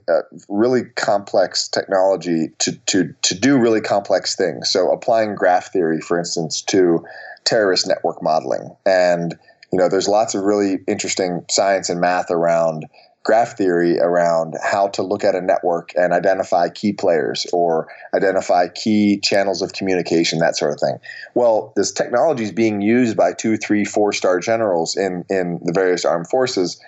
really 0.48 0.84
complex 0.96 1.68
technology 1.68 2.48
to, 2.60 2.72
to, 2.86 3.14
to 3.22 3.34
do 3.34 3.58
really 3.58 3.80
complex 3.80 4.34
things. 4.36 4.70
So 4.70 4.90
applying 4.90 5.34
graph 5.34 5.72
theory, 5.72 6.00
for 6.00 6.18
instance, 6.18 6.62
to 6.62 7.04
terrorist 7.44 7.86
network 7.86 8.22
modeling. 8.22 8.74
And, 8.86 9.38
you 9.70 9.78
know, 9.78 9.88
there's 9.88 10.08
lots 10.08 10.34
of 10.34 10.44
really 10.44 10.78
interesting 10.88 11.44
science 11.50 11.90
and 11.90 12.00
math 12.00 12.30
around 12.30 12.86
graph 13.22 13.58
theory 13.58 13.98
around 13.98 14.54
how 14.62 14.88
to 14.88 15.02
look 15.02 15.24
at 15.24 15.34
a 15.34 15.42
network 15.42 15.92
and 15.94 16.14
identify 16.14 16.70
key 16.70 16.94
players 16.94 17.46
or 17.52 17.86
identify 18.14 18.66
key 18.68 19.20
channels 19.22 19.60
of 19.60 19.74
communication, 19.74 20.38
that 20.38 20.56
sort 20.56 20.72
of 20.72 20.80
thing. 20.80 20.98
Well, 21.34 21.74
this 21.76 21.92
technology 21.92 22.44
is 22.44 22.52
being 22.52 22.80
used 22.80 23.18
by 23.18 23.34
two, 23.34 23.58
three, 23.58 23.84
four 23.84 24.14
star 24.14 24.40
generals 24.40 24.96
in, 24.96 25.26
in 25.28 25.60
the 25.62 25.72
various 25.72 26.06
armed 26.06 26.28
forces 26.28 26.80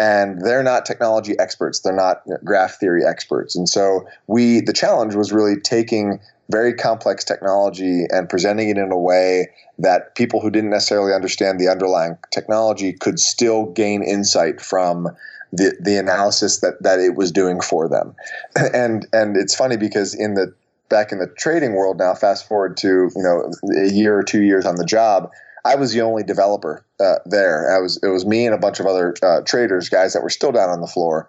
and 0.00 0.40
they're 0.40 0.62
not 0.62 0.86
technology 0.86 1.38
experts. 1.38 1.80
They're 1.80 1.92
not 1.92 2.22
graph 2.42 2.80
theory 2.80 3.04
experts. 3.04 3.54
And 3.54 3.68
so 3.68 4.08
we 4.28 4.62
the 4.62 4.72
challenge 4.72 5.14
was 5.14 5.30
really 5.30 5.60
taking 5.60 6.18
very 6.50 6.72
complex 6.72 7.22
technology 7.22 8.06
and 8.10 8.28
presenting 8.28 8.70
it 8.70 8.78
in 8.78 8.90
a 8.90 8.98
way 8.98 9.50
that 9.78 10.14
people 10.14 10.40
who 10.40 10.50
didn't 10.50 10.70
necessarily 10.70 11.12
understand 11.12 11.60
the 11.60 11.68
underlying 11.68 12.16
technology 12.32 12.94
could 12.94 13.20
still 13.20 13.66
gain 13.66 14.02
insight 14.02 14.60
from 14.60 15.08
the, 15.52 15.76
the 15.80 15.96
analysis 15.96 16.60
that, 16.60 16.82
that 16.82 16.98
it 16.98 17.14
was 17.14 17.30
doing 17.30 17.60
for 17.60 17.88
them. 17.88 18.14
And 18.74 19.06
and 19.12 19.36
it's 19.36 19.54
funny 19.54 19.76
because 19.76 20.14
in 20.14 20.34
the 20.34 20.52
back 20.88 21.12
in 21.12 21.18
the 21.18 21.26
trading 21.26 21.74
world 21.74 21.98
now 21.98 22.14
fast 22.14 22.48
forward 22.48 22.76
to 22.78 23.10
you 23.14 23.22
know 23.22 23.52
a 23.84 23.92
year 23.92 24.16
or 24.16 24.22
two 24.22 24.42
years 24.42 24.64
on 24.64 24.76
the 24.76 24.84
job 24.84 25.30
I 25.64 25.74
was 25.76 25.92
the 25.92 26.00
only 26.00 26.22
developer 26.22 26.84
uh, 27.00 27.16
there. 27.26 27.74
I 27.74 27.80
was 27.80 27.98
it 28.02 28.08
was 28.08 28.26
me 28.26 28.46
and 28.46 28.54
a 28.54 28.58
bunch 28.58 28.80
of 28.80 28.86
other 28.86 29.14
uh, 29.22 29.42
traders, 29.42 29.88
guys 29.88 30.12
that 30.12 30.22
were 30.22 30.30
still 30.30 30.52
down 30.52 30.70
on 30.70 30.80
the 30.80 30.86
floor, 30.86 31.28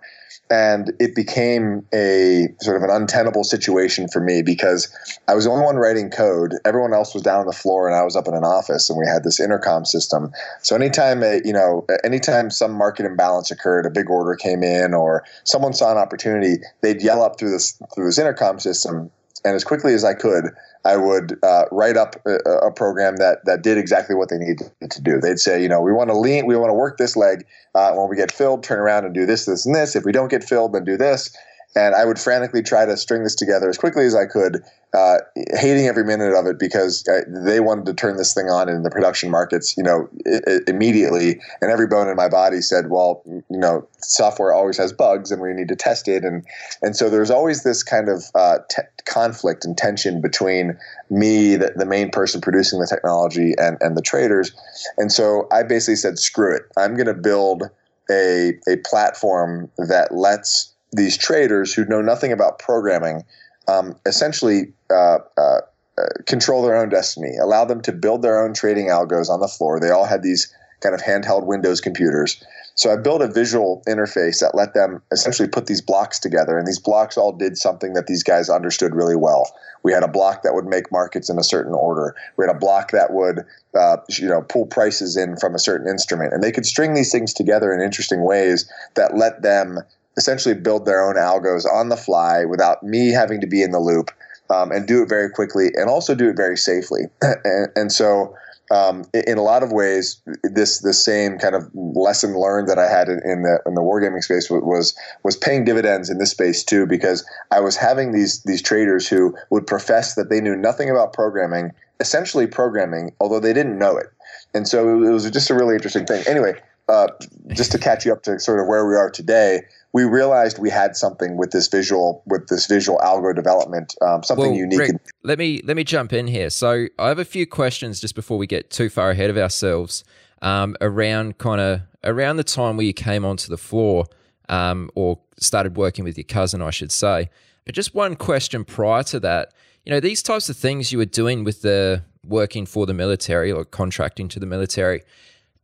and 0.49 0.91
it 0.99 1.15
became 1.15 1.85
a 1.93 2.47
sort 2.61 2.77
of 2.77 2.83
an 2.83 2.89
untenable 2.89 3.43
situation 3.43 4.07
for 4.07 4.19
me 4.19 4.41
because 4.41 4.93
I 5.27 5.33
was 5.33 5.45
the 5.45 5.51
only 5.51 5.65
one 5.65 5.77
writing 5.77 6.09
code. 6.09 6.55
Everyone 6.65 6.93
else 6.93 7.13
was 7.13 7.23
down 7.23 7.39
on 7.39 7.45
the 7.45 7.53
floor, 7.53 7.87
and 7.87 7.95
I 7.95 8.03
was 8.03 8.15
up 8.15 8.27
in 8.27 8.33
an 8.33 8.43
office, 8.43 8.89
and 8.89 8.99
we 8.99 9.05
had 9.07 9.23
this 9.23 9.39
intercom 9.39 9.85
system. 9.85 10.31
So 10.61 10.75
anytime 10.75 11.23
a, 11.23 11.41
you 11.43 11.53
know, 11.53 11.85
anytime 12.03 12.51
some 12.51 12.73
market 12.73 13.05
imbalance 13.05 13.51
occurred, 13.51 13.85
a 13.85 13.89
big 13.89 14.09
order 14.09 14.35
came 14.35 14.63
in, 14.63 14.93
or 14.93 15.23
someone 15.43 15.73
saw 15.73 15.91
an 15.91 15.97
opportunity, 15.97 16.57
they'd 16.81 17.01
yell 17.01 17.21
up 17.21 17.39
through 17.39 17.51
this 17.51 17.81
through 17.93 18.05
this 18.05 18.19
intercom 18.19 18.59
system, 18.59 19.09
and 19.43 19.55
as 19.55 19.63
quickly 19.63 19.93
as 19.93 20.03
I 20.03 20.13
could 20.13 20.51
I 20.83 20.97
would 20.97 21.37
uh, 21.43 21.65
write 21.71 21.97
up 21.97 22.15
a, 22.25 22.37
a, 22.67 22.71
program 22.71 23.17
that 23.17 23.45
that 23.45 23.61
did 23.61 23.77
exactly 23.77 24.15
what 24.15 24.29
they 24.29 24.37
needed 24.37 24.71
to 24.89 25.01
do. 25.01 25.19
They'd 25.19 25.39
say, 25.39 25.61
you 25.61 25.69
know, 25.69 25.79
we 25.79 25.93
want 25.93 26.09
to 26.09 26.17
lean, 26.17 26.47
we 26.47 26.55
want 26.55 26.69
to 26.69 26.73
work 26.73 26.97
this 26.97 27.15
leg. 27.15 27.45
Uh, 27.75 27.93
when 27.93 28.09
we 28.09 28.15
get 28.15 28.31
filled, 28.31 28.63
turn 28.63 28.79
around 28.79 29.05
and 29.05 29.13
do 29.13 29.25
this, 29.25 29.45
this, 29.45 29.65
and 29.65 29.75
this. 29.75 29.95
If 29.95 30.05
we 30.05 30.11
don't 30.11 30.29
get 30.29 30.43
filled, 30.43 30.73
then 30.73 30.83
do 30.83 30.97
this. 30.97 31.35
And 31.75 31.95
I 31.95 32.03
would 32.05 32.19
frantically 32.19 32.61
try 32.61 32.85
to 32.85 32.97
string 32.97 33.23
this 33.23 33.35
together 33.35 33.69
as 33.69 33.77
quickly 33.77 34.05
as 34.05 34.13
I 34.13 34.25
could, 34.25 34.61
uh, 34.93 35.19
hating 35.53 35.87
every 35.87 36.03
minute 36.03 36.33
of 36.33 36.45
it 36.45 36.59
because 36.59 37.07
uh, 37.07 37.21
they 37.27 37.61
wanted 37.61 37.85
to 37.85 37.93
turn 37.93 38.17
this 38.17 38.33
thing 38.33 38.49
on 38.49 38.67
in 38.67 38.83
the 38.83 38.89
production 38.89 39.31
markets, 39.31 39.77
you 39.77 39.83
know, 39.83 40.09
I- 40.27 40.41
I 40.45 40.59
immediately. 40.67 41.39
And 41.61 41.71
every 41.71 41.87
bone 41.87 42.09
in 42.09 42.17
my 42.17 42.27
body 42.27 42.61
said, 42.61 42.89
well, 42.89 43.23
you 43.25 43.57
know, 43.57 43.87
software 43.99 44.53
always 44.53 44.77
has 44.77 44.91
bugs 44.91 45.31
and 45.31 45.41
we 45.41 45.53
need 45.53 45.69
to 45.69 45.77
test 45.77 46.09
it. 46.09 46.25
And, 46.25 46.45
and 46.81 46.93
so 46.95 47.09
there's 47.09 47.31
always 47.31 47.63
this 47.63 47.83
kind 47.83 48.09
of 48.09 48.25
uh, 48.35 48.57
te- 48.69 48.81
conflict 49.05 49.63
and 49.63 49.77
tension 49.77 50.19
between 50.19 50.77
me, 51.09 51.55
the, 51.55 51.71
the 51.77 51.85
main 51.85 52.11
person 52.11 52.41
producing 52.41 52.79
the 52.79 52.87
technology, 52.87 53.53
and, 53.57 53.77
and 53.79 53.95
the 53.95 54.01
traders. 54.01 54.51
And 54.97 55.09
so 55.09 55.47
I 55.53 55.63
basically 55.63 55.95
said, 55.95 56.19
screw 56.19 56.53
it. 56.53 56.63
I'm 56.77 56.95
going 56.95 57.07
to 57.07 57.13
build 57.13 57.63
a, 58.09 58.55
a 58.67 58.75
platform 58.83 59.71
that 59.77 60.13
lets 60.13 60.70
these 60.91 61.17
traders 61.17 61.73
who 61.73 61.85
know 61.85 62.01
nothing 62.01 62.31
about 62.31 62.59
programming 62.59 63.23
um, 63.67 63.95
essentially 64.05 64.73
uh, 64.89 65.19
uh, 65.37 65.59
uh, 65.97 66.03
control 66.25 66.63
their 66.63 66.75
own 66.75 66.89
destiny, 66.89 67.35
allow 67.41 67.65
them 67.65 67.81
to 67.81 67.91
build 67.91 68.21
their 68.21 68.43
own 68.43 68.53
trading 68.53 68.87
algos 68.87 69.29
on 69.29 69.39
the 69.39 69.47
floor. 69.47 69.79
They 69.79 69.91
all 69.91 70.05
had 70.05 70.23
these 70.23 70.53
kind 70.81 70.95
of 70.95 71.01
handheld 71.01 71.45
Windows 71.45 71.79
computers. 71.79 72.43
So 72.75 72.91
I 72.91 72.95
built 72.95 73.21
a 73.21 73.27
visual 73.27 73.83
interface 73.87 74.39
that 74.39 74.55
let 74.55 74.73
them 74.73 75.01
essentially 75.11 75.47
put 75.47 75.67
these 75.67 75.81
blocks 75.81 76.17
together, 76.17 76.57
and 76.57 76.65
these 76.65 76.79
blocks 76.79 77.17
all 77.17 77.33
did 77.33 77.57
something 77.57 77.93
that 77.93 78.07
these 78.07 78.23
guys 78.23 78.49
understood 78.49 78.95
really 78.95 79.15
well. 79.15 79.53
We 79.83 79.91
had 79.91 80.03
a 80.03 80.07
block 80.07 80.43
that 80.43 80.53
would 80.53 80.65
make 80.65 80.91
markets 80.91 81.29
in 81.29 81.37
a 81.37 81.43
certain 81.43 81.73
order. 81.73 82.15
We 82.37 82.45
had 82.45 82.55
a 82.55 82.57
block 82.57 82.91
that 82.91 83.11
would, 83.11 83.45
uh, 83.77 83.97
you 84.09 84.27
know, 84.27 84.41
pull 84.41 84.65
prices 84.65 85.17
in 85.17 85.37
from 85.37 85.53
a 85.53 85.59
certain 85.59 85.87
instrument, 85.87 86.33
and 86.33 86.41
they 86.41 86.51
could 86.51 86.65
string 86.65 86.93
these 86.93 87.11
things 87.11 87.33
together 87.33 87.73
in 87.73 87.81
interesting 87.81 88.23
ways 88.23 88.71
that 88.95 89.17
let 89.17 89.41
them 89.41 89.79
essentially 90.17 90.55
build 90.55 90.85
their 90.85 91.01
own 91.01 91.15
algos 91.15 91.65
on 91.65 91.89
the 91.89 91.97
fly 91.97 92.45
without 92.45 92.83
me 92.83 93.09
having 93.09 93.41
to 93.41 93.47
be 93.47 93.61
in 93.61 93.71
the 93.71 93.79
loop 93.79 94.11
um, 94.49 94.71
and 94.71 94.87
do 94.87 95.01
it 95.01 95.09
very 95.09 95.29
quickly 95.29 95.69
and 95.75 95.89
also 95.89 96.13
do 96.13 96.29
it 96.29 96.35
very 96.35 96.57
safely. 96.57 97.03
and, 97.21 97.69
and, 97.75 97.91
so, 97.91 98.35
um, 98.69 99.03
in 99.13 99.37
a 99.37 99.41
lot 99.41 99.63
of 99.63 99.71
ways, 99.73 100.21
this 100.43 100.79
the 100.79 100.93
same 100.93 101.37
kind 101.37 101.55
of 101.55 101.69
lesson 101.73 102.35
learned 102.35 102.69
that 102.69 102.79
I 102.79 102.89
had 102.89 103.09
in, 103.09 103.43
the 103.43 103.59
in 103.65 103.75
the 103.75 103.81
wargaming 103.81 104.23
space 104.23 104.49
was 104.49 104.97
was 105.23 105.35
paying 105.35 105.65
dividends 105.65 106.09
in 106.09 106.19
this 106.19 106.31
space 106.31 106.63
too, 106.63 106.85
because 106.85 107.25
I 107.51 107.59
was 107.59 107.75
having 107.75 108.13
these 108.13 108.41
these 108.43 108.61
traders 108.61 109.09
who 109.09 109.35
would 109.49 109.67
profess 109.67 110.15
that 110.15 110.29
they 110.29 110.39
knew 110.39 110.55
nothing 110.55 110.89
about 110.89 111.11
programming, 111.11 111.71
essentially 111.99 112.47
programming, 112.47 113.11
although 113.19 113.41
they 113.41 113.51
didn't 113.51 113.77
know 113.77 113.97
it. 113.97 114.07
And 114.53 114.65
so 114.67 115.03
it 115.03 115.11
was 115.11 115.29
just 115.29 115.49
a 115.49 115.53
really 115.53 115.75
interesting 115.75 116.05
thing. 116.05 116.23
Anyway, 116.25 116.53
uh, 116.87 117.07
just 117.49 117.71
to 117.73 117.77
catch 117.77 118.05
you 118.05 118.13
up 118.13 118.23
to 118.23 118.39
sort 118.39 118.59
of 118.59 118.67
where 118.67 118.85
we 118.85 118.95
are 118.95 119.09
today, 119.09 119.61
we 119.93 120.03
realized 120.05 120.57
we 120.57 120.69
had 120.69 120.95
something 120.95 121.37
with 121.37 121.51
this 121.51 121.67
visual 121.67 122.23
with 122.25 122.47
this 122.47 122.65
visual 122.65 122.97
algo 122.99 123.35
development, 123.35 123.95
um, 124.01 124.23
something 124.23 124.51
well, 124.51 124.55
unique. 124.55 124.79
Rick, 124.79 124.91
let 125.23 125.37
me 125.37 125.61
let 125.63 125.75
me 125.75 125.83
jump 125.83 126.13
in 126.13 126.27
here. 126.27 126.49
So 126.49 126.87
I 126.97 127.07
have 127.09 127.19
a 127.19 127.25
few 127.25 127.45
questions 127.45 127.99
just 127.99 128.15
before 128.15 128.37
we 128.37 128.47
get 128.47 128.69
too 128.69 128.89
far 128.89 129.11
ahead 129.11 129.29
of 129.29 129.37
ourselves 129.37 130.03
um, 130.41 130.75
around 130.81 131.37
kind 131.37 131.59
of 131.59 131.81
around 132.03 132.37
the 132.37 132.43
time 132.43 132.77
where 132.77 132.85
you 132.85 132.93
came 132.93 133.25
onto 133.25 133.49
the 133.49 133.57
floor 133.57 134.05
um, 134.49 134.89
or 134.95 135.19
started 135.39 135.75
working 135.75 136.05
with 136.05 136.17
your 136.17 136.25
cousin, 136.25 136.61
I 136.61 136.71
should 136.71 136.91
say. 136.91 137.29
But 137.65 137.75
just 137.75 137.93
one 137.93 138.15
question 138.15 138.65
prior 138.65 139.03
to 139.03 139.19
that, 139.19 139.53
you 139.85 139.91
know, 139.91 139.99
these 139.99 140.23
types 140.23 140.49
of 140.49 140.57
things 140.57 140.91
you 140.91 140.97
were 140.97 141.05
doing 141.05 141.43
with 141.43 141.61
the 141.61 142.03
working 142.25 142.65
for 142.65 142.85
the 142.85 142.93
military 142.93 143.51
or 143.51 143.65
contracting 143.65 144.27
to 144.29 144.39
the 144.39 144.45
military. 144.45 145.03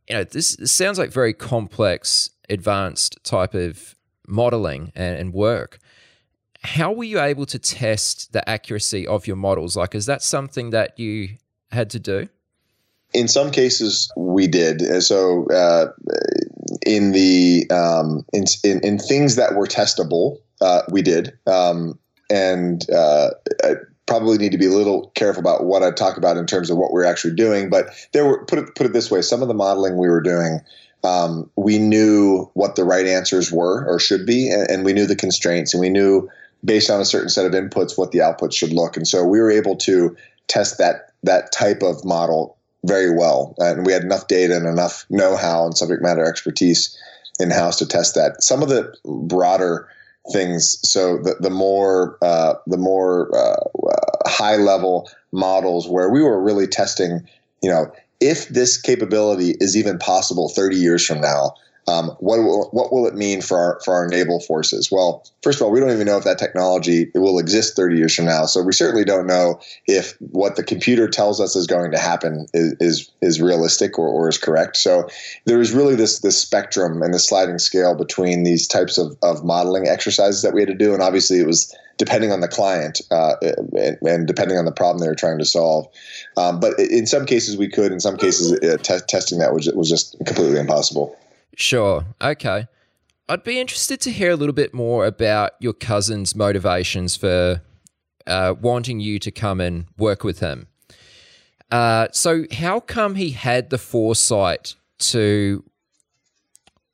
You 0.08 0.16
know, 0.16 0.24
this, 0.24 0.56
this 0.56 0.72
sounds 0.72 0.98
like 0.98 1.10
very 1.10 1.34
complex, 1.34 2.30
advanced 2.48 3.18
type 3.24 3.54
of 3.54 3.94
modeling 4.28 4.92
and, 4.94 5.16
and 5.16 5.34
work. 5.34 5.78
how 6.62 6.92
were 6.92 7.04
you 7.04 7.20
able 7.20 7.46
to 7.46 7.58
test 7.58 8.32
the 8.32 8.48
accuracy 8.48 9.06
of 9.06 9.26
your 9.26 9.36
models? 9.36 9.76
Like, 9.76 9.94
is 9.94 10.06
that 10.06 10.22
something 10.22 10.70
that 10.70 10.98
you 10.98 11.36
had 11.70 11.90
to 11.90 12.00
do? 12.00 12.28
In 13.14 13.28
some 13.28 13.50
cases, 13.50 14.12
we 14.16 14.46
did. 14.46 15.02
So, 15.02 15.46
uh, 15.46 15.86
in 16.84 17.12
the 17.12 17.66
um, 17.70 18.24
in, 18.32 18.44
in, 18.64 18.80
in 18.80 18.98
things 18.98 19.36
that 19.36 19.54
were 19.54 19.66
testable, 19.66 20.38
uh, 20.60 20.82
we 20.90 21.02
did, 21.02 21.32
um, 21.46 21.98
and 22.28 22.88
uh, 22.90 23.30
I 23.64 23.74
probably 24.06 24.38
need 24.38 24.52
to 24.52 24.58
be 24.58 24.66
a 24.66 24.70
little 24.70 25.10
careful 25.14 25.40
about 25.40 25.64
what 25.64 25.82
I 25.82 25.90
talk 25.90 26.16
about 26.16 26.36
in 26.36 26.46
terms 26.46 26.70
of 26.70 26.76
what 26.76 26.92
we're 26.92 27.04
actually 27.04 27.34
doing. 27.34 27.70
But 27.70 27.86
there 28.12 28.26
were 28.26 28.44
put 28.46 28.58
it 28.58 28.74
put 28.74 28.86
it 28.86 28.92
this 28.92 29.10
way: 29.10 29.22
some 29.22 29.42
of 29.42 29.48
the 29.48 29.54
modeling 29.54 29.96
we 29.96 30.08
were 30.08 30.20
doing. 30.20 30.60
Um, 31.04 31.50
we 31.56 31.78
knew 31.78 32.50
what 32.54 32.76
the 32.76 32.84
right 32.84 33.06
answers 33.06 33.52
were 33.52 33.86
or 33.86 33.98
should 33.98 34.26
be, 34.26 34.50
and, 34.50 34.68
and 34.70 34.84
we 34.84 34.92
knew 34.92 35.06
the 35.06 35.16
constraints, 35.16 35.72
and 35.72 35.80
we 35.80 35.90
knew 35.90 36.28
based 36.64 36.90
on 36.90 37.00
a 37.00 37.04
certain 37.04 37.28
set 37.28 37.46
of 37.46 37.52
inputs 37.52 37.96
what 37.96 38.10
the 38.10 38.20
output 38.20 38.52
should 38.52 38.72
look. 38.72 38.96
And 38.96 39.06
so 39.06 39.24
we 39.24 39.40
were 39.40 39.50
able 39.50 39.76
to 39.76 40.16
test 40.48 40.78
that 40.78 41.12
that 41.22 41.52
type 41.52 41.82
of 41.82 42.04
model 42.04 42.56
very 42.84 43.10
well. 43.10 43.54
And 43.58 43.86
we 43.86 43.92
had 43.92 44.02
enough 44.02 44.28
data 44.28 44.56
and 44.56 44.66
enough 44.66 45.04
know 45.10 45.36
how 45.36 45.64
and 45.66 45.76
subject 45.76 46.02
matter 46.02 46.24
expertise 46.24 46.96
in 47.40 47.50
house 47.50 47.78
to 47.78 47.86
test 47.86 48.14
that. 48.14 48.42
Some 48.42 48.62
of 48.62 48.68
the 48.68 48.94
broader 49.04 49.88
things, 50.32 50.78
so 50.88 51.18
the, 51.18 51.36
the 51.40 51.50
more, 51.50 52.18
uh, 52.22 52.54
the 52.66 52.76
more 52.76 53.34
uh, 53.36 53.56
uh, 53.88 54.28
high 54.28 54.56
level 54.56 55.10
models 55.32 55.88
where 55.88 56.10
we 56.10 56.22
were 56.22 56.42
really 56.42 56.66
testing, 56.66 57.26
you 57.62 57.70
know, 57.70 57.90
if 58.20 58.48
this 58.48 58.80
capability 58.80 59.54
is 59.60 59.76
even 59.76 59.98
possible 59.98 60.48
30 60.48 60.76
years 60.76 61.06
from 61.06 61.20
now, 61.20 61.54
um, 61.88 62.08
what 62.20 62.38
will, 62.38 62.68
what 62.72 62.92
will 62.92 63.06
it 63.06 63.14
mean 63.14 63.40
for 63.40 63.56
our 63.56 63.80
for 63.84 63.94
our 63.94 64.06
naval 64.06 64.40
forces? 64.40 64.90
Well, 64.92 65.24
first 65.42 65.58
of 65.58 65.64
all, 65.64 65.70
we 65.70 65.80
don't 65.80 65.90
even 65.90 66.06
know 66.06 66.18
if 66.18 66.24
that 66.24 66.38
technology 66.38 67.10
will 67.14 67.38
exist 67.38 67.76
30 67.76 67.96
years 67.96 68.14
from 68.14 68.26
now. 68.26 68.44
So 68.44 68.62
we 68.62 68.72
certainly 68.74 69.04
don't 69.04 69.26
know 69.26 69.58
if 69.86 70.14
what 70.30 70.56
the 70.56 70.62
computer 70.62 71.08
tells 71.08 71.40
us 71.40 71.56
is 71.56 71.66
going 71.66 71.90
to 71.92 71.98
happen 71.98 72.46
is 72.52 72.74
is, 72.80 73.10
is 73.22 73.40
realistic 73.40 73.98
or, 73.98 74.06
or 74.06 74.28
is 74.28 74.36
correct. 74.36 74.76
So 74.76 75.08
there 75.46 75.60
is 75.60 75.72
really 75.72 75.94
this 75.94 76.20
this 76.20 76.38
spectrum 76.38 77.02
and 77.02 77.14
the 77.14 77.18
sliding 77.18 77.58
scale 77.58 77.94
between 77.94 78.42
these 78.42 78.66
types 78.66 78.98
of, 78.98 79.16
of 79.22 79.42
modeling 79.42 79.88
exercises 79.88 80.42
that 80.42 80.52
we 80.52 80.60
had 80.60 80.68
to 80.68 80.74
do, 80.74 80.92
and 80.92 81.02
obviously 81.02 81.40
it 81.40 81.46
was 81.46 81.74
depending 81.96 82.30
on 82.30 82.40
the 82.40 82.48
client 82.48 83.00
uh, 83.10 83.34
and, 83.42 83.98
and, 84.02 84.26
depending 84.28 84.56
on 84.56 84.64
the 84.64 84.72
problem 84.72 85.00
they 85.00 85.08
were 85.08 85.16
trying 85.16 85.38
to 85.38 85.44
solve. 85.44 85.84
Um, 86.36 86.60
but 86.60 86.78
in 86.78 87.06
some 87.06 87.26
cases 87.26 87.56
we 87.56 87.68
could, 87.68 87.90
in 87.90 87.98
some 87.98 88.16
cases 88.16 88.52
uh, 88.62 88.76
t- 88.76 89.04
testing 89.08 89.38
that 89.38 89.54
was 89.54 89.66
was 89.74 89.88
just 89.88 90.16
completely 90.26 90.60
impossible. 90.60 91.16
Sure. 91.58 92.04
Okay. 92.22 92.68
I'd 93.28 93.42
be 93.42 93.58
interested 93.58 94.00
to 94.02 94.12
hear 94.12 94.30
a 94.30 94.36
little 94.36 94.54
bit 94.54 94.72
more 94.72 95.04
about 95.06 95.54
your 95.58 95.72
cousin's 95.72 96.36
motivations 96.36 97.16
for 97.16 97.62
uh, 98.28 98.54
wanting 98.60 99.00
you 99.00 99.18
to 99.18 99.32
come 99.32 99.60
and 99.60 99.86
work 99.98 100.22
with 100.22 100.38
him. 100.38 100.68
Uh, 101.72 102.06
so, 102.12 102.44
how 102.52 102.78
come 102.78 103.16
he 103.16 103.30
had 103.32 103.70
the 103.70 103.76
foresight 103.76 104.76
to 104.98 105.64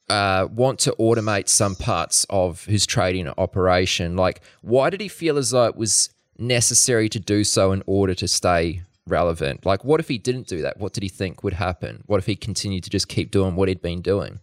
uh, 0.09 0.49
want 0.51 0.79
to 0.81 0.97
automate 0.99 1.51
some 1.51 1.77
parts 1.77 2.25
of 2.31 2.65
his 2.65 2.87
trading 2.87 3.29
operation? 3.37 4.17
Like, 4.17 4.41
why 4.63 4.89
did 4.89 5.03
he 5.03 5.09
feel 5.09 5.37
as 5.37 5.51
though 5.51 5.67
it 5.67 5.77
was 5.77 6.09
necessary 6.39 7.11
to 7.11 7.21
do 7.21 7.45
so 7.45 7.71
in 7.71 7.83
order 7.87 8.15
to 8.15 8.27
stay 8.27 8.83
relevant? 9.07 9.67
Like, 9.67 9.85
what 9.85 10.01
if 10.01 10.09
he 10.09 10.17
didn't 10.17 10.47
do 10.47 10.63
that? 10.63 10.79
What 10.79 10.95
did 10.95 11.03
he 11.03 11.11
think 11.11 11.45
would 11.45 11.53
happen? 11.53 12.03
What 12.07 12.19
if 12.19 12.25
he 12.25 12.35
continued 12.35 12.83
to 12.85 12.91
just 12.91 13.09
keep 13.09 13.31
doing 13.31 13.57
what 13.57 13.69
he'd 13.69 13.83
been 13.83 14.01
doing? 14.01 14.41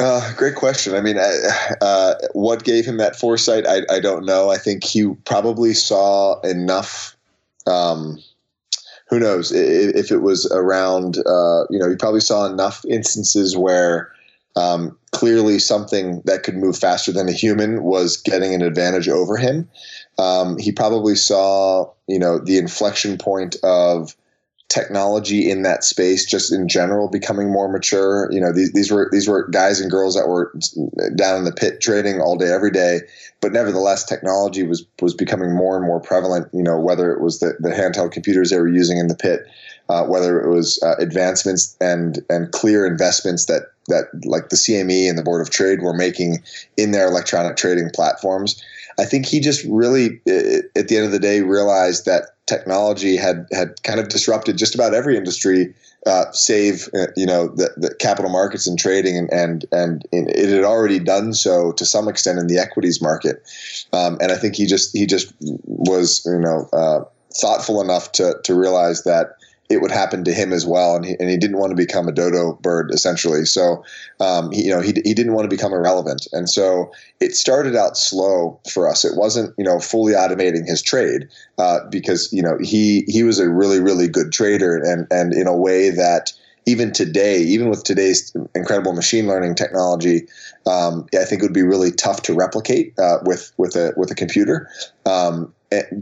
Uh, 0.00 0.32
great 0.32 0.54
question. 0.54 0.94
I 0.94 1.02
mean, 1.02 1.18
uh, 1.18 2.14
what 2.32 2.64
gave 2.64 2.86
him 2.86 2.96
that 2.96 3.16
foresight? 3.16 3.66
I, 3.66 3.82
I, 3.94 4.00
don't 4.00 4.24
know. 4.24 4.48
I 4.48 4.56
think 4.56 4.82
he 4.82 5.12
probably 5.26 5.74
saw 5.74 6.40
enough. 6.40 7.14
Um, 7.66 8.18
who 9.10 9.18
knows 9.18 9.52
if, 9.52 10.10
it 10.10 10.22
was 10.22 10.50
around? 10.52 11.18
Uh, 11.18 11.64
you 11.68 11.78
know, 11.78 11.90
he 11.90 11.96
probably 11.96 12.22
saw 12.22 12.46
enough 12.46 12.82
instances 12.88 13.58
where 13.58 14.10
um, 14.56 14.96
clearly 15.12 15.58
something 15.58 16.22
that 16.24 16.44
could 16.44 16.56
move 16.56 16.78
faster 16.78 17.12
than 17.12 17.28
a 17.28 17.32
human 17.32 17.82
was 17.82 18.16
getting 18.16 18.54
an 18.54 18.62
advantage 18.62 19.08
over 19.08 19.36
him. 19.36 19.68
Um, 20.18 20.56
he 20.58 20.72
probably 20.72 21.14
saw, 21.14 21.92
you 22.06 22.18
know, 22.18 22.38
the 22.38 22.56
inflection 22.56 23.18
point 23.18 23.56
of 23.62 24.16
technology 24.70 25.50
in 25.50 25.62
that 25.62 25.84
space 25.84 26.24
just 26.24 26.52
in 26.52 26.68
general 26.68 27.08
becoming 27.08 27.50
more 27.50 27.68
mature. 27.70 28.30
You 28.32 28.40
know 28.40 28.52
these, 28.52 28.72
these 28.72 28.90
were 28.90 29.08
these 29.12 29.28
were 29.28 29.48
guys 29.48 29.80
and 29.80 29.90
girls 29.90 30.14
that 30.14 30.28
were 30.28 30.54
down 31.16 31.38
in 31.38 31.44
the 31.44 31.52
pit 31.52 31.80
trading 31.80 32.20
all 32.20 32.38
day 32.38 32.50
every 32.50 32.70
day. 32.70 33.00
But 33.40 33.52
nevertheless 33.52 34.04
technology 34.04 34.62
was 34.62 34.86
was 35.02 35.12
becoming 35.12 35.54
more 35.54 35.76
and 35.76 35.84
more 35.84 36.00
prevalent 36.00 36.48
you 36.54 36.62
know 36.62 36.78
whether 36.78 37.12
it 37.12 37.20
was 37.20 37.40
the, 37.40 37.54
the 37.58 37.70
handheld 37.70 38.12
computers 38.12 38.50
they 38.50 38.58
were 38.58 38.68
using 38.68 38.98
in 38.98 39.08
the 39.08 39.16
pit 39.16 39.46
uh, 39.90 40.04
whether 40.04 40.40
it 40.40 40.48
was 40.48 40.80
uh, 40.84 40.94
advancements 40.98 41.76
and 41.80 42.20
and 42.30 42.52
clear 42.52 42.86
investments 42.86 43.46
that 43.46 43.72
that 43.88 44.04
like 44.24 44.50
the 44.50 44.56
CME 44.56 45.08
and 45.08 45.18
the 45.18 45.22
Board 45.22 45.40
of 45.40 45.50
Trade 45.50 45.82
were 45.82 45.92
making 45.92 46.42
in 46.76 46.92
their 46.92 47.08
electronic 47.08 47.56
trading 47.56 47.90
platforms 47.92 48.62
I 48.98 49.04
think 49.04 49.26
he 49.26 49.40
just 49.40 49.64
really, 49.66 50.20
at 50.76 50.88
the 50.88 50.96
end 50.96 51.06
of 51.06 51.12
the 51.12 51.18
day, 51.18 51.42
realized 51.42 52.06
that 52.06 52.24
technology 52.46 53.16
had 53.16 53.46
had 53.52 53.80
kind 53.84 54.00
of 54.00 54.08
disrupted 54.08 54.58
just 54.58 54.74
about 54.74 54.92
every 54.92 55.16
industry, 55.16 55.72
uh, 56.06 56.30
save 56.32 56.88
uh, 56.94 57.06
you 57.16 57.26
know 57.26 57.48
the, 57.48 57.70
the, 57.76 57.94
capital 57.94 58.30
markets 58.30 58.66
and 58.66 58.78
trading, 58.78 59.16
and 59.16 59.30
and 59.30 59.64
and 60.12 60.30
it 60.30 60.48
had 60.48 60.64
already 60.64 60.98
done 60.98 61.32
so 61.32 61.72
to 61.72 61.84
some 61.86 62.08
extent 62.08 62.38
in 62.38 62.48
the 62.48 62.58
equities 62.58 63.00
market. 63.00 63.42
Um, 63.92 64.18
and 64.20 64.32
I 64.32 64.36
think 64.36 64.56
he 64.56 64.66
just 64.66 64.96
he 64.96 65.06
just 65.06 65.32
was 65.40 66.22
you 66.26 66.38
know 66.38 66.68
uh, 66.72 67.04
thoughtful 67.40 67.80
enough 67.80 68.12
to 68.12 68.34
to 68.44 68.54
realize 68.54 69.04
that 69.04 69.36
it 69.70 69.80
would 69.80 69.92
happen 69.92 70.24
to 70.24 70.34
him 70.34 70.52
as 70.52 70.66
well, 70.66 70.96
and 70.96 71.04
he, 71.04 71.16
and 71.20 71.30
he 71.30 71.36
didn't 71.36 71.58
want 71.58 71.70
to 71.70 71.76
become 71.76 72.08
a 72.08 72.12
dodo 72.12 72.54
bird 72.60 72.90
essentially. 72.92 73.44
So, 73.44 73.84
um, 74.18 74.50
he, 74.50 74.64
you 74.64 74.70
know, 74.70 74.80
he, 74.80 74.92
he 75.04 75.14
didn't 75.14 75.32
want 75.32 75.48
to 75.48 75.56
become 75.56 75.72
irrelevant, 75.72 76.26
and 76.32 76.50
so 76.50 76.92
it 77.20 77.34
started 77.34 77.76
out 77.76 77.96
slow 77.96 78.58
for 78.70 78.88
us. 78.88 79.04
It 79.04 79.16
wasn't 79.16 79.54
you 79.56 79.64
know 79.64 79.78
fully 79.78 80.12
automating 80.12 80.66
his 80.66 80.82
trade 80.82 81.28
uh, 81.58 81.80
because 81.88 82.30
you 82.32 82.42
know 82.42 82.58
he 82.60 83.04
he 83.06 83.22
was 83.22 83.38
a 83.38 83.48
really 83.48 83.80
really 83.80 84.08
good 84.08 84.32
trader, 84.32 84.76
and 84.76 85.06
and 85.10 85.32
in 85.32 85.46
a 85.46 85.56
way 85.56 85.90
that 85.90 86.32
even 86.66 86.92
today, 86.92 87.40
even 87.40 87.68
with 87.68 87.84
today's 87.84 88.34
incredible 88.54 88.92
machine 88.92 89.26
learning 89.26 89.54
technology, 89.54 90.26
um, 90.66 91.06
I 91.18 91.24
think 91.24 91.42
it 91.42 91.44
would 91.44 91.54
be 91.54 91.62
really 91.62 91.90
tough 91.90 92.22
to 92.22 92.34
replicate 92.34 92.98
uh, 92.98 93.18
with 93.24 93.52
with 93.56 93.76
a 93.76 93.92
with 93.96 94.10
a 94.10 94.14
computer. 94.14 94.68
Um, 95.06 95.52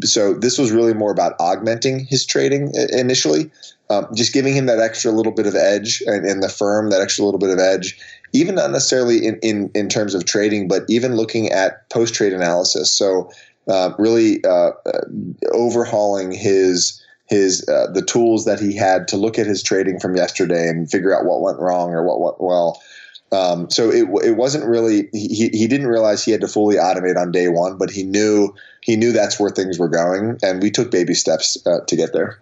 so 0.02 0.34
this 0.34 0.58
was 0.58 0.72
really 0.72 0.94
more 0.94 1.12
about 1.12 1.34
augmenting 1.38 2.06
his 2.06 2.24
trading 2.24 2.72
initially, 2.90 3.50
um, 3.90 4.06
just 4.14 4.32
giving 4.32 4.54
him 4.54 4.66
that 4.66 4.78
extra 4.78 5.10
little 5.10 5.32
bit 5.32 5.46
of 5.46 5.54
edge 5.54 6.02
and 6.06 6.26
in 6.26 6.40
the 6.40 6.48
firm 6.48 6.90
that 6.90 7.00
extra 7.00 7.24
little 7.24 7.38
bit 7.38 7.50
of 7.50 7.58
edge, 7.58 7.98
even 8.32 8.54
not 8.54 8.70
necessarily 8.70 9.26
in, 9.26 9.38
in, 9.42 9.70
in 9.74 9.88
terms 9.88 10.14
of 10.14 10.24
trading, 10.24 10.68
but 10.68 10.84
even 10.88 11.16
looking 11.16 11.50
at 11.50 11.88
post 11.90 12.14
trade 12.14 12.32
analysis. 12.32 12.92
So 12.92 13.30
uh, 13.68 13.92
really 13.98 14.42
uh, 14.44 14.70
uh, 14.86 15.00
overhauling 15.52 16.32
his 16.32 17.02
his 17.26 17.68
uh, 17.68 17.86
the 17.92 18.00
tools 18.02 18.46
that 18.46 18.58
he 18.58 18.74
had 18.74 19.06
to 19.08 19.16
look 19.18 19.38
at 19.38 19.46
his 19.46 19.62
trading 19.62 20.00
from 20.00 20.16
yesterday 20.16 20.66
and 20.66 20.90
figure 20.90 21.14
out 21.14 21.26
what 21.26 21.42
went 21.42 21.58
wrong 21.58 21.90
or 21.90 22.02
what 22.02 22.20
went 22.20 22.40
well. 22.40 22.80
Um, 23.30 23.68
so 23.70 23.90
it, 23.90 24.08
it 24.24 24.36
wasn't 24.36 24.64
really 24.64 25.08
he, 25.12 25.50
he 25.52 25.66
didn't 25.66 25.86
realize 25.86 26.24
he 26.24 26.32
had 26.32 26.40
to 26.40 26.48
fully 26.48 26.76
automate 26.76 27.16
on 27.16 27.30
day 27.30 27.48
one, 27.48 27.76
but 27.76 27.90
he 27.90 28.02
knew 28.02 28.54
he 28.80 28.96
knew 28.96 29.12
that's 29.12 29.38
where 29.38 29.50
things 29.50 29.78
were 29.78 29.88
going, 29.88 30.38
and 30.42 30.62
we 30.62 30.70
took 30.70 30.90
baby 30.90 31.14
steps 31.14 31.58
uh, 31.66 31.80
to 31.86 31.96
get 31.96 32.12
there. 32.12 32.40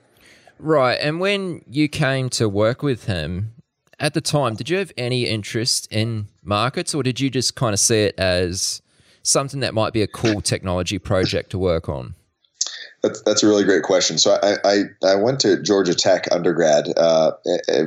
Right, 0.58 0.98
and 1.00 1.20
when 1.20 1.62
you 1.68 1.88
came 1.88 2.28
to 2.30 2.48
work 2.48 2.82
with 2.82 3.04
him 3.06 3.52
at 3.98 4.14
the 4.14 4.20
time, 4.20 4.54
did 4.54 4.70
you 4.70 4.78
have 4.78 4.92
any 4.96 5.26
interest 5.26 5.90
in 5.90 6.28
markets, 6.42 6.94
or 6.94 7.02
did 7.02 7.20
you 7.20 7.30
just 7.30 7.56
kind 7.56 7.72
of 7.72 7.80
see 7.80 8.04
it 8.04 8.14
as 8.18 8.80
something 9.22 9.60
that 9.60 9.74
might 9.74 9.92
be 9.92 10.02
a 10.02 10.06
cool 10.06 10.40
technology 10.40 10.98
project 10.98 11.50
to 11.50 11.58
work 11.58 11.88
on? 11.88 12.14
That's, 13.06 13.22
that's 13.22 13.42
a 13.42 13.46
really 13.46 13.62
great 13.62 13.84
question. 13.84 14.18
So 14.18 14.38
I, 14.42 14.56
I, 14.64 14.82
I 15.06 15.14
went 15.14 15.38
to 15.40 15.62
Georgia 15.62 15.94
Tech 15.94 16.26
undergrad 16.32 16.92
uh, 16.96 17.32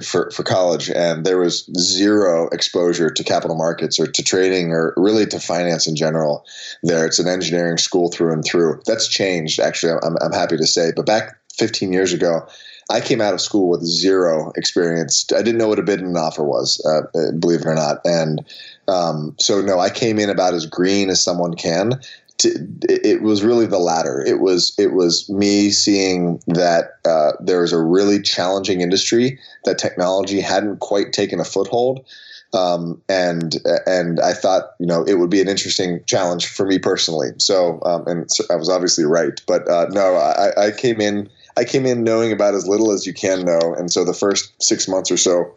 for, 0.01 0.31
for 0.31 0.43
college, 0.43 0.89
and 0.89 1.25
there 1.25 1.37
was 1.37 1.69
zero 1.77 2.47
exposure 2.49 3.09
to 3.09 3.23
capital 3.23 3.57
markets 3.57 3.99
or 3.99 4.07
to 4.07 4.23
trading 4.23 4.71
or 4.71 4.93
really 4.95 5.25
to 5.27 5.39
finance 5.39 5.87
in 5.87 5.95
general. 5.95 6.45
There, 6.83 7.05
it's 7.05 7.19
an 7.19 7.27
engineering 7.27 7.77
school 7.77 8.09
through 8.09 8.31
and 8.31 8.45
through. 8.45 8.81
That's 8.85 9.09
changed, 9.09 9.59
actually. 9.59 9.93
I'm, 10.03 10.15
I'm 10.21 10.31
happy 10.31 10.55
to 10.55 10.67
say. 10.67 10.93
But 10.95 11.05
back 11.05 11.37
15 11.57 11.91
years 11.91 12.13
ago, 12.13 12.47
I 12.89 13.01
came 13.01 13.19
out 13.19 13.33
of 13.33 13.41
school 13.41 13.69
with 13.69 13.83
zero 13.83 14.51
experience. 14.55 15.25
I 15.35 15.41
didn't 15.41 15.57
know 15.57 15.67
what 15.67 15.79
a 15.79 15.83
bid 15.83 15.99
and 15.99 16.09
an 16.09 16.17
offer 16.17 16.43
was, 16.43 16.83
uh, 16.85 17.31
believe 17.33 17.61
it 17.61 17.67
or 17.67 17.75
not. 17.75 17.97
And 18.05 18.43
um, 18.87 19.35
so, 19.39 19.61
no, 19.61 19.79
I 19.79 19.89
came 19.89 20.17
in 20.17 20.29
about 20.29 20.53
as 20.53 20.65
green 20.65 21.09
as 21.09 21.21
someone 21.21 21.55
can 21.55 21.99
to, 22.39 22.67
it 22.83 23.21
was 23.21 23.43
really 23.43 23.65
the 23.65 23.79
latter. 23.79 24.23
It 24.25 24.39
was 24.39 24.73
it 24.77 24.93
was 24.93 25.29
me 25.29 25.69
seeing 25.69 26.41
that 26.47 26.97
uh, 27.05 27.33
there 27.39 27.61
was 27.61 27.73
a 27.73 27.79
really 27.79 28.21
challenging 28.21 28.81
industry 28.81 29.39
that 29.65 29.77
technology 29.77 30.41
hadn't 30.41 30.79
quite 30.79 31.13
taken 31.13 31.39
a 31.39 31.45
foothold. 31.45 32.05
Um, 32.51 32.99
and 33.07 33.57
and 33.85 34.19
I 34.19 34.33
thought 34.33 34.71
you 34.79 34.87
know 34.87 35.03
it 35.03 35.15
would 35.15 35.29
be 35.29 35.41
an 35.41 35.47
interesting 35.47 36.01
challenge 36.05 36.47
for 36.47 36.65
me 36.65 36.79
personally. 36.79 37.29
So 37.37 37.79
um, 37.83 38.07
and 38.07 38.29
I 38.49 38.55
was 38.55 38.69
obviously 38.69 39.03
right, 39.03 39.39
but 39.45 39.69
uh, 39.69 39.85
no, 39.91 40.15
I, 40.15 40.67
I 40.67 40.71
came 40.71 40.99
in 40.99 41.29
I 41.57 41.65
came 41.65 41.85
in 41.85 42.03
knowing 42.03 42.31
about 42.31 42.55
as 42.55 42.67
little 42.67 42.91
as 42.91 43.05
you 43.05 43.13
can 43.13 43.45
know, 43.45 43.75
and 43.77 43.91
so 43.91 44.03
the 44.03 44.13
first 44.13 44.51
six 44.63 44.87
months 44.87 45.11
or 45.11 45.17
so 45.17 45.55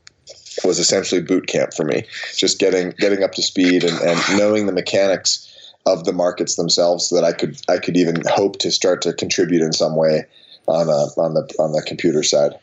was 0.64 0.79
essentially 0.79 1.23
boot 1.23 1.47
camp 1.47 1.73
for 1.75 1.85
me, 1.85 2.05
just 2.37 2.59
getting 2.59 2.90
getting 2.99 3.23
up 3.23 3.33
to 3.35 3.42
speed 3.42 3.85
and, 3.85 3.99
and 4.01 4.21
knowing 4.37 4.66
the 4.66 4.73
mechanics 4.73 5.49
of 5.87 6.05
the 6.05 6.12
markets 6.12 6.57
themselves, 6.57 7.09
so 7.09 7.16
that 7.16 7.25
I 7.25 7.33
could 7.33 7.61
I 7.68 7.79
could 7.79 7.97
even 7.97 8.23
hope 8.27 8.59
to 8.59 8.71
start 8.71 9.03
to 9.03 9.12
contribute 9.12 9.62
in 9.62 9.73
some 9.73 9.97
way 9.97 10.25
on 10.66 10.88
a, 10.88 11.21
on 11.21 11.35
the 11.35 11.55
on 11.59 11.73
the 11.73 11.83
computer 11.83 12.23
side. 12.23 12.59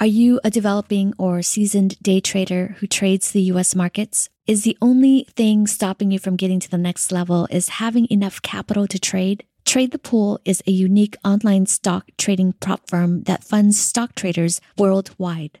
Are 0.00 0.06
you 0.06 0.40
a 0.42 0.50
developing 0.50 1.12
or 1.18 1.42
seasoned 1.42 1.98
day 2.02 2.20
trader 2.20 2.76
who 2.78 2.86
trades 2.86 3.32
the 3.32 3.42
US 3.52 3.74
markets? 3.74 4.30
Is 4.46 4.64
the 4.64 4.78
only 4.80 5.26
thing 5.36 5.66
stopping 5.66 6.10
you 6.10 6.18
from 6.18 6.36
getting 6.36 6.58
to 6.60 6.70
the 6.70 6.78
next 6.78 7.12
level 7.12 7.46
is 7.50 7.68
having 7.68 8.06
enough 8.10 8.40
capital 8.40 8.86
to 8.86 8.98
trade? 8.98 9.44
Trade 9.66 9.92
the 9.92 9.98
Pool 9.98 10.40
is 10.44 10.62
a 10.66 10.70
unique 10.70 11.16
online 11.24 11.66
stock 11.66 12.08
trading 12.16 12.54
prop 12.54 12.88
firm 12.88 13.24
that 13.24 13.44
funds 13.44 13.78
stock 13.78 14.14
traders 14.14 14.60
worldwide 14.78 15.60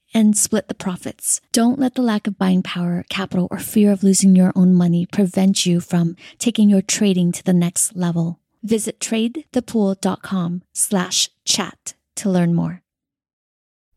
and 0.13 0.37
split 0.37 0.67
the 0.67 0.73
profits. 0.73 1.41
Don't 1.51 1.79
let 1.79 1.95
the 1.95 2.01
lack 2.01 2.27
of 2.27 2.37
buying 2.37 2.63
power, 2.63 3.03
capital, 3.09 3.47
or 3.51 3.59
fear 3.59 3.91
of 3.91 4.03
losing 4.03 4.35
your 4.35 4.51
own 4.55 4.73
money 4.73 5.05
prevent 5.05 5.65
you 5.65 5.79
from 5.79 6.15
taking 6.37 6.69
your 6.69 6.81
trading 6.81 7.31
to 7.31 7.43
the 7.43 7.53
next 7.53 7.95
level. 7.95 8.39
Visit 8.63 8.99
tradethepool.com 8.99 10.63
slash 10.73 11.29
chat 11.45 11.93
to 12.15 12.29
learn 12.29 12.53
more. 12.53 12.81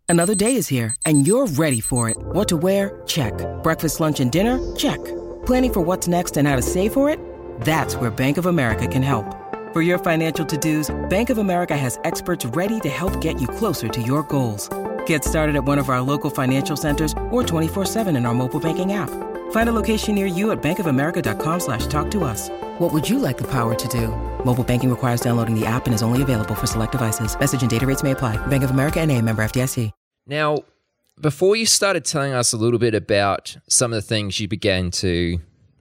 Another 0.08 0.34
day 0.34 0.56
is 0.56 0.68
here 0.68 0.96
and 1.04 1.26
you're 1.26 1.46
ready 1.46 1.80
for 1.80 2.08
it. 2.10 2.16
What 2.18 2.48
to 2.48 2.56
wear? 2.56 3.02
Check. 3.06 3.34
Breakfast, 3.62 4.00
lunch, 4.00 4.20
and 4.20 4.30
dinner? 4.30 4.58
Check. 4.76 5.02
Planning 5.46 5.72
for 5.72 5.80
what's 5.80 6.08
next 6.08 6.36
and 6.36 6.46
how 6.46 6.56
to 6.56 6.62
save 6.62 6.92
for 6.92 7.10
it? 7.10 7.18
That's 7.62 7.96
where 7.96 8.10
Bank 8.10 8.38
of 8.38 8.46
America 8.46 8.86
can 8.86 9.02
help. 9.02 9.26
For 9.72 9.82
your 9.82 9.98
financial 9.98 10.46
to-dos, 10.46 10.94
Bank 11.10 11.30
of 11.30 11.38
America 11.38 11.76
has 11.76 11.98
experts 12.04 12.46
ready 12.46 12.80
to 12.80 12.88
help 12.88 13.20
get 13.20 13.40
you 13.40 13.48
closer 13.48 13.88
to 13.88 14.00
your 14.00 14.22
goals. 14.22 14.68
Get 15.06 15.24
started 15.24 15.56
at 15.56 15.64
one 15.64 15.78
of 15.78 15.88
our 15.88 16.00
local 16.00 16.30
financial 16.30 16.76
centers 16.76 17.12
or 17.30 17.42
24-7 17.42 18.16
in 18.16 18.26
our 18.26 18.34
mobile 18.34 18.60
banking 18.60 18.92
app. 18.92 19.10
Find 19.50 19.68
a 19.68 19.72
location 19.72 20.14
near 20.14 20.26
you 20.26 20.52
at 20.52 20.62
bankofamerica.com 20.62 21.60
slash 21.60 21.86
talk 21.86 22.10
to 22.12 22.24
us. 22.24 22.50
What 22.78 22.92
would 22.92 23.08
you 23.08 23.18
like 23.18 23.36
the 23.36 23.50
power 23.50 23.74
to 23.74 23.88
do? 23.88 24.08
Mobile 24.44 24.64
banking 24.64 24.90
requires 24.90 25.20
downloading 25.20 25.58
the 25.58 25.66
app 25.66 25.86
and 25.86 25.94
is 25.94 26.02
only 26.02 26.22
available 26.22 26.54
for 26.54 26.66
select 26.66 26.92
devices. 26.92 27.38
Message 27.38 27.62
and 27.62 27.70
data 27.70 27.86
rates 27.86 28.02
may 28.02 28.12
apply. 28.12 28.36
Bank 28.46 28.62
of 28.62 28.70
America 28.70 29.00
and 29.00 29.10
a 29.10 29.20
member 29.20 29.42
FDIC. 29.44 29.90
Now, 30.26 30.64
before 31.20 31.54
you 31.54 31.66
started 31.66 32.04
telling 32.04 32.32
us 32.32 32.52
a 32.52 32.56
little 32.56 32.78
bit 32.78 32.94
about 32.94 33.56
some 33.68 33.92
of 33.92 33.96
the 33.96 34.02
things 34.02 34.40
you 34.40 34.48
began 34.48 34.90
to 34.90 35.38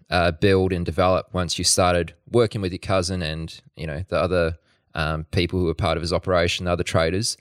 uh, 0.10 0.32
build 0.32 0.74
and 0.74 0.86
develop 0.86 1.34
once 1.34 1.58
you 1.58 1.64
started 1.64 2.14
working 2.30 2.62
with 2.62 2.72
your 2.72 2.80
cousin 2.80 3.22
and, 3.22 3.62
you 3.76 3.88
know, 3.88 4.04
the 4.10 4.18
other 4.18 4.58
um, 4.94 5.24
people 5.32 5.60
who 5.60 5.66
were 5.66 5.74
part 5.74 5.98
of 5.98 6.02
his 6.02 6.14
operation, 6.14 6.66
the 6.66 6.72
other 6.72 6.84
traders, 6.84 7.38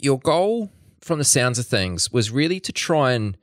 your 0.00 0.18
goal 0.18 0.70
from 1.00 1.18
the 1.18 1.24
sounds 1.24 1.58
of 1.58 1.66
things, 1.66 2.12
was 2.12 2.30
really 2.30 2.60
to 2.60 2.72
try 2.72 3.12
and 3.12 3.36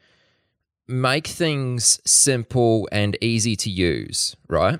make 0.87 1.27
things 1.27 1.99
simple 2.05 2.87
and 2.91 3.17
easy 3.21 3.55
to 3.55 3.69
use, 3.69 4.35
right? 4.47 4.79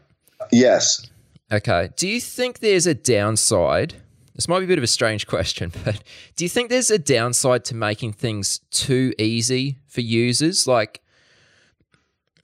Yes. 0.52 1.10
Okay. 1.52 1.90
Do 1.96 2.08
you 2.08 2.22
think 2.22 2.60
there's 2.60 2.88
a 2.88 2.94
downside? 2.94 3.96
This 4.36 4.48
might 4.48 4.60
be 4.60 4.66
a 4.66 4.68
bit 4.68 4.78
of 4.78 4.84
a 4.84 4.88
strange 4.88 5.28
question, 5.36 5.72
but 5.84 6.02
do 6.36 6.46
you 6.46 6.50
think 6.50 6.70
there's 6.70 6.92
a 6.92 7.00
downside 7.00 7.66
to 7.66 7.76
making 7.76 8.14
things 8.14 8.60
too 8.72 9.14
easy 9.18 9.80
for 9.88 10.02
users? 10.02 10.68
Like, 10.68 11.02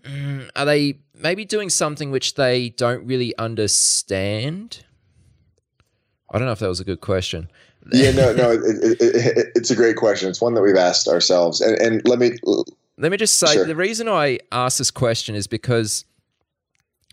mm, 0.03 0.49
are 0.55 0.65
they 0.65 0.99
maybe 1.13 1.45
doing 1.45 1.69
something 1.69 2.11
which 2.11 2.35
they 2.35 2.69
don't 2.69 3.05
really 3.05 3.37
understand? 3.37 4.85
I 6.31 6.37
don't 6.37 6.45
know 6.45 6.53
if 6.53 6.59
that 6.59 6.69
was 6.69 6.79
a 6.79 6.85
good 6.85 7.01
question 7.01 7.49
yeah, 7.91 8.11
no, 8.11 8.33
no, 8.33 8.51
it, 8.51 8.61
it, 8.63 9.01
it, 9.01 9.47
it's 9.55 9.71
a 9.71 9.75
great 9.75 9.95
question. 9.95 10.29
It's 10.29 10.41
one 10.41 10.53
that 10.53 10.61
we've 10.61 10.75
asked 10.75 11.07
ourselves, 11.07 11.61
and, 11.61 11.77
and 11.79 12.07
let 12.07 12.19
me 12.19 12.31
let 12.97 13.11
me 13.11 13.17
just 13.17 13.37
say 13.37 13.53
sure. 13.53 13.65
the 13.65 13.75
reason 13.75 14.07
I 14.07 14.39
ask 14.51 14.77
this 14.77 14.91
question 14.91 15.35
is 15.35 15.47
because 15.47 16.05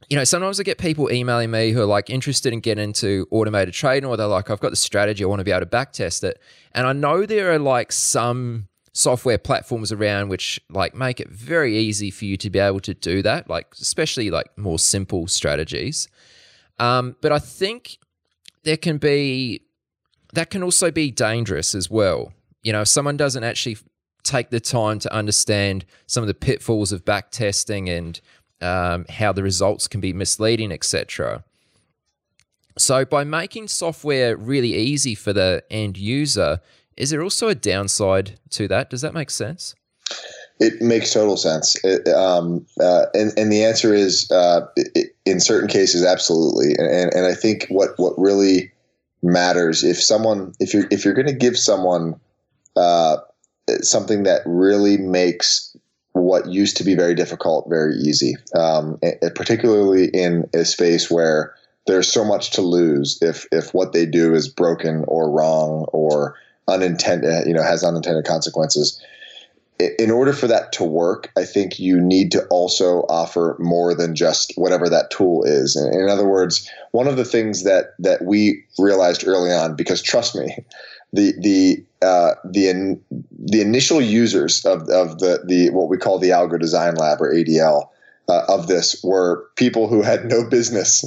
you 0.09 0.17
know 0.17 0.25
sometimes 0.25 0.61
I 0.61 0.63
get 0.63 0.79
people 0.79 1.11
emailing 1.11 1.51
me 1.51 1.73
who 1.73 1.81
are 1.81 1.87
like 1.87 2.11
interested 2.11 2.53
in 2.53 2.61
getting 2.61 2.85
into 2.85 3.27
automated 3.31 3.75
trading, 3.75 4.09
or 4.09 4.17
they're 4.17 4.27
like, 4.27 4.51
I've 4.51 4.61
got 4.61 4.71
the 4.71 4.77
strategy, 4.77 5.25
I 5.25 5.27
want 5.27 5.41
to 5.41 5.45
be 5.45 5.53
able 5.53 5.61
to 5.61 5.67
backtest 5.67 6.25
it, 6.25 6.41
and 6.73 6.87
I 6.87 6.93
know 6.93 7.27
there 7.27 7.53
are 7.53 7.59
like 7.59 7.93
some 7.93 8.69
software 8.93 9.39
platforms 9.39 9.93
around 9.93 10.29
which 10.29 10.61
like 10.71 10.93
make 10.93 11.21
it 11.21 11.29
very 11.29 11.79
easy 11.79 12.11
for 12.11 12.25
you 12.25 12.37
to 12.37 12.51
be 12.51 12.59
able 12.59 12.81
to 12.81 12.95
do 12.95 13.23
that, 13.23 13.49
like 13.49 13.69
especially 13.81 14.31
like 14.31 14.47
more 14.59 14.79
simple 14.79 15.27
strategies. 15.29 16.09
Um, 16.81 17.17
but 17.21 17.33
I 17.33 17.39
think 17.39 17.99
there 18.65 18.77
can 18.77 18.99
be 18.99 19.63
that 20.35 20.51
can 20.51 20.63
also 20.63 20.91
be 20.91 21.11
dangerous 21.11 21.75
as 21.75 21.91
well. 21.91 22.33
You 22.63 22.73
know, 22.73 22.83
if 22.83 22.89
someone 22.89 23.17
doesn't 23.17 23.45
actually 23.45 23.79
take 24.23 24.51
the 24.51 24.61
time 24.61 24.99
to 24.99 25.13
understand 25.13 25.85
some 26.07 26.23
of 26.23 26.27
the 26.27 26.35
pitfalls 26.35 26.93
of 26.93 27.05
back 27.05 27.31
testing 27.31 27.89
and 27.89 28.21
um, 28.61 29.07
how 29.09 29.33
the 29.33 29.43
results 29.43 29.87
can 29.87 30.01
be 30.01 30.13
misleading, 30.13 30.73
etc. 30.73 31.45
So, 32.77 33.05
by 33.05 33.25
making 33.25 33.69
software 33.69 34.37
really 34.37 34.75
easy 34.75 35.15
for 35.15 35.33
the 35.33 35.65
end 35.71 35.97
user, 35.97 36.61
is 36.97 37.11
there 37.11 37.23
also 37.23 37.49
a 37.49 37.55
downside 37.55 38.39
to 38.51 38.69
that? 38.69 38.91
Does 38.91 39.01
that 39.01 39.15
make 39.15 39.31
sense? 39.31 39.75
It 40.61 40.83
makes 40.83 41.13
total 41.13 41.37
sense. 41.37 41.77
It, 41.85 42.09
um, 42.09 42.67
uh, 42.81 43.07
and, 43.15 43.33
and 43.39 43.53
the 43.53 43.65
answer 43.65 43.95
is 43.95 44.29
uh, 44.31 44.67
it, 44.77 45.15
in 45.25 45.39
certain 45.39 45.69
cases, 45.69 46.05
absolutely. 46.05 46.75
And, 46.79 47.15
and 47.15 47.27
I 47.27 47.35
think 47.35 47.67
what, 47.69 47.91
what 47.97 48.19
really 48.19 48.73
matters. 49.23 49.85
If 49.85 50.01
someone, 50.01 50.53
if 50.61 50.75
you're 50.75 50.87
if 50.91 51.05
you're 51.05 51.15
going 51.15 51.27
to 51.27 51.33
give 51.33 51.59
someone 51.59 52.19
uh, 52.77 53.19
something 53.81 54.23
that 54.25 54.43
really 54.47 54.97
makes 54.97 55.77
what 56.13 56.47
used 56.49 56.77
to 56.79 56.85
be 56.85 56.95
very 56.95 57.15
difficult 57.15 57.67
very 57.69 57.95
easy, 57.95 58.37
um, 58.57 58.99
particularly 59.35 60.07
in 60.09 60.49
a 60.55 60.65
space 60.65 61.11
where 61.11 61.55
there's 61.87 62.11
so 62.11 62.25
much 62.25 62.51
to 62.51 62.63
lose 62.63 63.19
if 63.23 63.47
if 63.53 63.73
what 63.73 63.93
they 63.93 64.07
do 64.07 64.35
is 64.35 64.49
broken 64.49 65.05
or 65.09 65.31
wrong 65.31 65.87
or 65.93 66.37
unintended, 66.67 67.47
you 67.47 67.55
know, 67.55 67.63
has 67.63 67.83
unintended 67.83 68.25
consequences 68.25 69.01
in 69.79 70.11
order 70.11 70.33
for 70.33 70.49
that 70.49 70.73
to 70.73 70.85
work, 70.85 71.31
I 71.37 71.45
think 71.45 71.79
you 71.79 72.01
need 72.01 72.33
to 72.33 72.45
also 72.47 73.03
offer 73.09 73.57
more 73.61 73.95
than 73.95 74.17
just 74.17 74.53
whatever 74.57 74.89
that 74.89 75.11
tool 75.11 75.45
is. 75.45 75.77
In 75.77 76.09
other 76.09 76.27
words, 76.27 76.69
one 76.91 77.07
of 77.07 77.17
the 77.17 77.25
things 77.25 77.63
that 77.63 77.95
that 78.01 78.25
we 78.25 78.65
realized 78.79 79.27
early 79.27 79.53
on, 79.53 79.77
because 79.77 80.03
trust 80.03 80.35
me, 80.35 80.57
the 81.13 81.33
the 81.41 81.85
uh, 82.05 82.35
the 82.45 82.69
in, 82.69 83.01
the 83.39 83.61
initial 83.61 84.01
users 84.01 84.65
of, 84.65 84.83
of 84.89 85.21
the 85.21 85.43
the 85.47 85.71
what 85.71 85.89
we 85.89 85.97
call 85.97 86.19
the 86.19 86.31
Algo 86.31 86.59
Design 86.59 86.97
Lab 86.97 87.21
or 87.21 87.33
ADL 87.33 87.89
uh, 88.29 88.43
of 88.49 88.67
this 88.67 89.01
were 89.05 89.49
people 89.55 89.87
who 89.87 90.03
had 90.03 90.25
no 90.25 90.49
business 90.49 91.05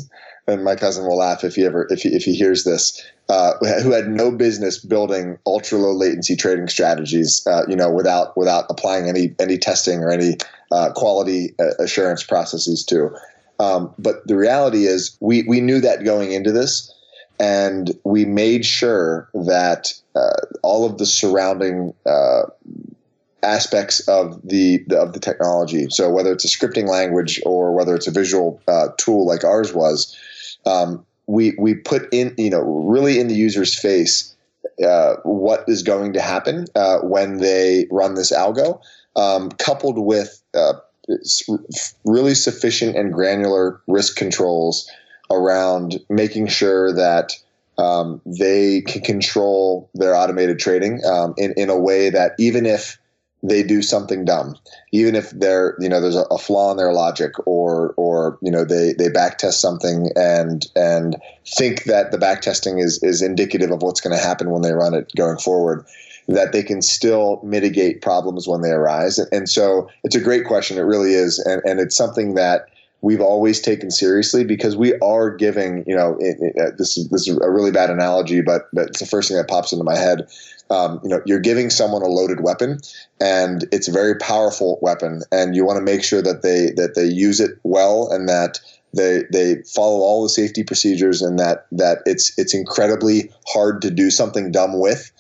and 0.52 0.64
my 0.64 0.76
cousin 0.76 1.06
will 1.08 1.18
laugh 1.18 1.44
if 1.44 1.56
he 1.56 1.66
ever 1.66 1.88
if 1.90 2.02
he, 2.02 2.10
if 2.10 2.24
he 2.24 2.36
hears 2.36 2.64
this, 2.64 3.02
uh, 3.30 3.54
who 3.82 3.92
had 3.92 4.08
no 4.08 4.32
business 4.32 4.78
building 4.78 5.38
ultra 5.46 5.78
low 5.78 5.94
latency 5.94 6.36
trading 6.36 6.68
strategies, 6.68 7.46
uh, 7.48 7.64
you 7.68 7.76
know, 7.76 7.90
without 7.90 8.36
without 8.38 8.66
applying 8.70 9.08
any 9.08 9.34
any 9.40 9.58
testing 9.58 10.00
or 10.00 10.12
any 10.12 10.38
uh, 10.72 10.92
quality 10.94 11.54
uh, 11.60 11.84
assurance 11.84 12.24
processes 12.24 12.84
to. 12.86 13.16
Um, 13.60 13.94
but 14.00 14.26
the 14.28 14.36
reality 14.36 14.86
is, 14.86 15.18
we 15.20 15.44
we 15.44 15.62
knew 15.62 15.80
that 15.82 16.04
going 16.04 16.32
into 16.32 16.52
this, 16.52 16.94
and 17.40 17.92
we 18.04 18.26
made 18.26 18.66
sure 18.66 19.30
that 19.34 19.94
uh, 20.16 20.45
all 20.64 20.86
of 20.86 20.97
the 20.97 21.06
surrounding 21.06 21.93
uh, 22.06 22.43
aspects 23.43 24.08
of 24.08 24.39
the, 24.43 24.84
the, 24.88 24.99
of 24.99 25.14
the 25.14 25.20
technology. 25.20 25.88
So 25.89 26.10
whether 26.10 26.32
it's 26.32 26.45
a 26.45 26.47
scripting 26.47 26.88
language 26.88 27.41
or 27.45 27.74
whether 27.74 27.95
it's 27.95 28.08
a 28.08 28.12
visual 28.12 28.62
uh, 28.68 28.89
tool 28.97 29.26
like 29.26 29.43
ours 29.43 29.74
was, 29.74 30.16
um, 30.66 31.05
we 31.28 31.53
we 31.57 31.74
put 31.74 32.07
in 32.14 32.34
you 32.38 32.49
know 32.49 32.62
really 32.62 33.20
in 33.20 33.28
the 33.28 33.36
user's 33.36 33.78
face 33.78 34.36
uh, 34.86 35.16
what 35.24 35.64
is 35.68 35.84
going 35.84 36.14
to 36.14 36.22
happen 36.22 36.66
uh, 36.76 36.99
when 36.99 37.38
they 37.38 37.88
run 37.91 38.16
this 38.16 38.32
algo, 38.32 38.82
um, 39.16 39.49
coupled 39.51 39.97
with 39.97 40.41
uh, 40.53 40.74
really 42.05 42.34
sufficient 42.34 42.95
and 42.95 43.14
granular 43.14 43.82
risk 43.88 44.16
controls 44.16 44.89
around 45.30 45.99
making 46.09 46.47
sure 46.47 46.93
that 46.93 47.34
um, 47.78 48.22
they 48.26 48.82
can 48.82 49.01
control 49.01 49.89
their 49.95 50.16
automated 50.16 50.59
trading 50.59 51.03
um, 51.05 51.34
in, 51.38 51.53
in 51.57 51.70
a 51.70 51.78
way 51.78 52.09
that 52.09 52.34
even 52.38 52.66
if 52.66 52.99
they 53.44 53.64
do 53.64 53.82
something 53.82 54.26
dumb, 54.26 54.56
even 54.92 55.16
if 55.16 55.32
there 55.32 55.76
you 55.80 55.89
know 55.89 56.00
there's 56.00 56.16
a, 56.16 56.24
a, 56.32 56.38
flaw 56.38 56.72
in 56.72 56.78
their 56.78 56.94
logic 56.94 57.34
or 57.48 57.94
or 57.98 58.38
you 58.42 58.52
know 58.52 58.64
they 58.64 58.94
they 58.94 59.10
backtest 59.10 59.54
something 59.54 60.10
and 60.16 60.68
and 60.76 61.16
think 61.46 61.86
that 61.86 62.12
the 62.12 62.18
backtesting 62.18 62.84
is 62.84 63.02
is 63.02 63.22
indicative 63.22 63.72
of 63.72 63.82
what's 63.82 64.02
going 64.02 64.16
to 64.16 64.24
happen 64.24 64.52
when 64.52 64.62
they 64.62 64.74
run 64.74 64.94
it 64.94 65.12
going 65.16 65.38
forward 65.38 65.86
that 66.28 66.52
they 66.52 66.64
can 66.64 66.82
still 66.82 67.42
mitigate 67.44 68.02
problems 68.02 68.48
when 68.48 68.62
they 68.62 68.70
arise. 68.70 69.18
And 69.32 69.50
so 69.50 69.89
it's 70.04 70.16
a 70.16 70.22
great 70.22 70.46
question. 70.46 70.78
It 70.78 70.82
really 70.82 71.14
is. 71.14 71.39
And 71.39 71.62
and 71.66 71.80
it's 71.80 71.96
something 71.96 72.36
that 72.36 72.68
we've 73.02 73.22
always 73.22 73.60
taken 73.60 73.91
seriously 73.91 74.43
because 74.43 74.76
we 74.78 74.93
are 74.99 75.30
giving, 75.30 75.84
you 75.88 75.95
know, 75.95 76.16
it, 76.20 76.38
it, 76.39 76.56
uh, 76.60 76.76
this 76.78 76.97
is 76.97 77.10
this 77.10 77.28
is 77.28 77.38
a 77.41 77.49
really 77.49 77.72
bad 77.72 77.89
analogy, 77.89 78.41
but 78.41 78.70
but 78.74 78.89
it's 78.89 78.99
the 78.99 79.06
first 79.06 79.28
thing 79.28 79.38
that 79.38 79.47
pops 79.47 79.72
into 79.72 79.84
my 79.84 79.97
head. 79.97 80.28
Um, 80.70 81.02
you 81.04 81.10
know, 81.10 81.22
you're 81.26 81.39
giving 81.39 81.70
someone 81.70 82.02
a 82.02 82.08
loaded 82.08 82.41
weapon, 82.41 82.80
and 83.20 83.66
it's 83.72 83.88
a 83.88 83.91
very 83.91 84.16
powerful 84.16 84.80
weapon, 84.82 85.24
and 85.32 85.56
you 85.56 85.66
want 85.66 85.78
to 85.78 85.84
make 85.84 86.04
sure 86.04 86.22
that 86.22 86.43
they 86.43 86.72
that 86.78 86.95
they 86.95 87.06
use 87.06 87.39
it 87.39 87.60
well 87.64 88.10
and 88.12 88.30
that 88.30 88.60
they 88.93 89.24
they 89.32 89.56
follow 89.64 89.99
all 89.99 90.24
the 90.24 90.30
safety 90.30 90.64
procedures 90.64 91.22
and 91.22 91.39
that 91.39 91.66
that 91.72 91.99
it's 92.06 92.38
it's 92.38 92.54
incredibly 92.54 93.32
hard 93.47 93.82
to 93.82 93.91
do 93.91 94.10
something 94.12 94.52
dumb 94.52 94.80
with 94.80 95.12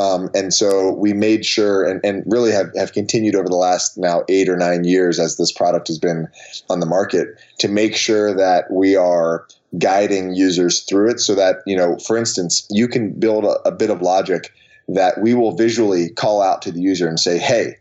um, 0.00 0.30
and 0.34 0.54
so 0.54 0.94
we 0.94 1.12
made 1.12 1.44
sure 1.44 1.84
and, 1.84 2.00
and 2.02 2.22
really 2.26 2.50
have, 2.52 2.70
have 2.74 2.94
continued 2.94 3.34
over 3.34 3.48
the 3.48 3.56
last 3.56 3.98
now 3.98 4.22
eight 4.30 4.48
or 4.48 4.56
nine 4.56 4.84
years 4.84 5.18
as 5.18 5.36
this 5.36 5.52
product 5.52 5.88
has 5.88 5.98
been 5.98 6.26
on 6.70 6.80
the 6.80 6.86
market 6.86 7.28
to 7.58 7.68
make 7.68 7.94
sure 7.94 8.34
that 8.34 8.70
we 8.70 8.96
are 8.96 9.46
guiding 9.76 10.34
users 10.34 10.80
through 10.84 11.10
it 11.10 11.20
so 11.20 11.34
that, 11.34 11.56
you 11.66 11.76
know, 11.76 11.98
for 11.98 12.16
instance, 12.16 12.66
you 12.70 12.88
can 12.88 13.12
build 13.12 13.44
a, 13.44 13.60
a 13.68 13.70
bit 13.70 13.90
of 13.90 14.00
logic 14.00 14.54
that 14.88 15.20
we 15.20 15.34
will 15.34 15.54
visually 15.54 16.08
call 16.08 16.40
out 16.40 16.62
to 16.62 16.72
the 16.72 16.80
user 16.80 17.06
and 17.06 17.20
say, 17.20 17.36
hey, 17.36 17.76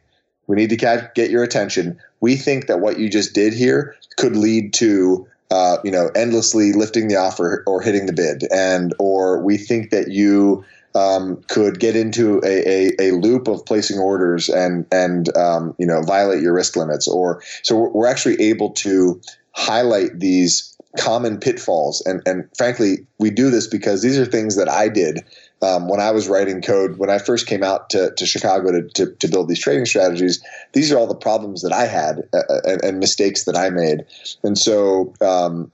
we 0.48 0.58
need 0.58 0.70
to 0.70 1.12
get 1.16 1.30
your 1.30 1.44
attention. 1.44 1.98
We 2.20 2.36
think 2.36 2.68
that 2.68 2.82
what 2.82 3.00
you 3.00 3.10
just 3.10 3.34
did 3.34 3.54
here 3.54 3.96
could 4.18 4.36
lead 4.36 4.74
to 4.74 5.26
uh, 5.52 5.78
you 5.84 5.90
know 5.90 6.12
endlessly 6.16 6.74
lifting 6.74 7.08
the 7.08 7.16
offer 7.16 7.64
or 7.66 7.82
hitting 7.82 8.06
the 8.06 8.14
bid 8.14 8.44
and 8.52 8.94
or 9.00 9.42
we 9.42 9.58
think 9.58 9.90
that 9.90 10.10
you 10.10 10.64
um, 10.96 11.42
could 11.48 11.80
get 11.80 11.96
into 11.96 12.42
a, 12.44 12.90
a, 13.00 13.10
a, 13.10 13.12
loop 13.12 13.48
of 13.48 13.66
placing 13.66 14.00
orders 14.00 14.50
and 14.50 14.86
and 14.92 15.36
um, 15.38 15.76
you 15.78 15.86
know 15.86 16.02
violate 16.02 16.42
your 16.42 16.54
risk 16.54 16.76
limits. 16.76 17.08
Or 17.08 17.42
so 17.64 17.90
we're, 17.94 18.08
actually 18.08 18.42
able 18.42 18.72
to 18.72 19.22
highlight 19.54 20.20
these 20.20 20.76
common 20.98 21.40
pitfalls. 21.40 22.02
And 22.06 22.22
and 22.26 22.50
frankly 22.58 23.06
we 23.20 23.30
do 23.30 23.50
this 23.50 23.68
because 23.68 24.02
these 24.02 24.18
are 24.18 24.26
things 24.26 24.56
that 24.56 24.70
I 24.70 24.90
did 24.90 25.20
um, 25.62 25.90
when 25.90 26.00
I 26.00 26.12
was 26.12 26.28
writing 26.28 26.62
code 26.62 26.98
when 26.98 27.10
I 27.10 27.20
first 27.20 27.46
came 27.46 27.64
out 27.64 27.90
to, 27.92 28.12
to 28.16 28.26
Chicago 28.26 28.72
to, 28.72 28.88
to, 28.90 29.14
to, 29.14 29.28
build 29.28 29.50
these 29.50 29.60
trading 29.60 29.86
strategies 29.86 30.44
these 30.74 30.92
are 30.92 30.98
all 30.98 31.06
the 31.06 31.16
problems 31.16 31.62
that 31.62 31.74
I 31.74 31.86
had 31.86 32.24
uh, 32.34 32.38
uh 32.50 32.62
and, 32.66 32.84
and, 32.84 33.00
mistakes 33.00 33.44
that 33.44 33.56
I 33.56 33.70
made. 33.70 34.06
And 34.44 34.58
so 34.58 35.14
um, 35.22 35.72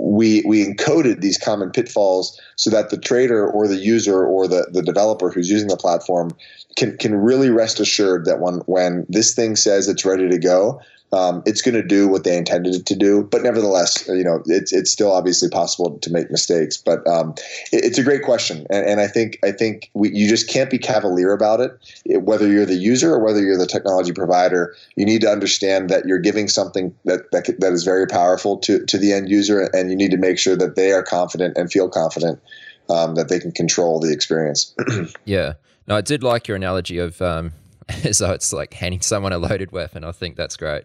we 0.00 0.42
we 0.46 0.64
encoded 0.66 1.20
these 1.20 1.36
common 1.36 1.70
pitfalls 1.70 2.38
so 2.56 2.70
that 2.70 2.90
the 2.90 2.96
trader 2.96 3.48
or 3.48 3.68
the 3.68 3.76
user 3.76 4.24
or 4.24 4.48
the, 4.48 4.66
the 4.72 4.82
developer 4.82 5.30
who's 5.30 5.50
using 5.50 5.68
the 5.68 5.76
platform 5.76 6.34
can 6.76 6.96
can 6.96 7.14
really 7.14 7.50
rest 7.50 7.80
assured 7.80 8.24
that 8.24 8.40
when 8.40 8.56
when 8.66 9.04
this 9.08 9.34
thing 9.34 9.56
says 9.56 9.88
it's 9.88 10.04
ready 10.04 10.28
to 10.28 10.38
go 10.38 10.80
um, 11.12 11.42
it's 11.44 11.60
going 11.60 11.74
to 11.74 11.82
do 11.82 12.06
what 12.06 12.24
they 12.24 12.36
intended 12.36 12.74
it 12.74 12.86
to 12.86 12.94
do. 12.94 13.24
But 13.24 13.42
nevertheless, 13.42 14.06
you 14.08 14.22
know, 14.22 14.42
it's 14.46 14.72
it's 14.72 14.90
still 14.90 15.12
obviously 15.12 15.48
possible 15.48 15.98
to 15.98 16.10
make 16.10 16.30
mistakes. 16.30 16.76
But 16.76 17.06
um, 17.06 17.34
it, 17.72 17.84
it's 17.84 17.98
a 17.98 18.02
great 18.02 18.22
question, 18.22 18.66
and, 18.70 18.86
and 18.86 19.00
I 19.00 19.08
think 19.08 19.38
I 19.44 19.50
think 19.50 19.90
we, 19.94 20.10
you 20.12 20.28
just 20.28 20.48
can't 20.48 20.70
be 20.70 20.78
cavalier 20.78 21.32
about 21.32 21.60
it. 21.60 21.72
it. 22.04 22.22
Whether 22.22 22.48
you're 22.48 22.66
the 22.66 22.76
user 22.76 23.12
or 23.12 23.24
whether 23.24 23.40
you're 23.40 23.58
the 23.58 23.66
technology 23.66 24.12
provider, 24.12 24.74
you 24.96 25.04
need 25.04 25.20
to 25.22 25.28
understand 25.28 25.90
that 25.90 26.06
you're 26.06 26.18
giving 26.18 26.48
something 26.48 26.94
that 27.04 27.30
that, 27.32 27.46
that 27.58 27.72
is 27.72 27.84
very 27.84 28.06
powerful 28.06 28.56
to 28.58 28.84
to 28.86 28.98
the 28.98 29.12
end 29.12 29.28
user, 29.28 29.68
and 29.72 29.90
you 29.90 29.96
need 29.96 30.12
to 30.12 30.18
make 30.18 30.38
sure 30.38 30.56
that 30.56 30.76
they 30.76 30.92
are 30.92 31.02
confident 31.02 31.56
and 31.56 31.72
feel 31.72 31.88
confident 31.88 32.40
um, 32.88 33.16
that 33.16 33.28
they 33.28 33.40
can 33.40 33.50
control 33.52 33.98
the 33.98 34.12
experience. 34.12 34.74
yeah. 35.24 35.54
No, 35.88 35.96
I 35.96 36.02
did 36.02 36.22
like 36.22 36.46
your 36.46 36.56
analogy 36.56 36.98
of 36.98 37.20
um, 37.20 37.52
so 38.12 38.32
it's 38.32 38.52
like 38.52 38.74
handing 38.74 39.00
someone 39.00 39.32
a 39.32 39.38
loaded 39.38 39.72
weapon. 39.72 40.04
I 40.04 40.12
think 40.12 40.36
that's 40.36 40.56
great. 40.56 40.84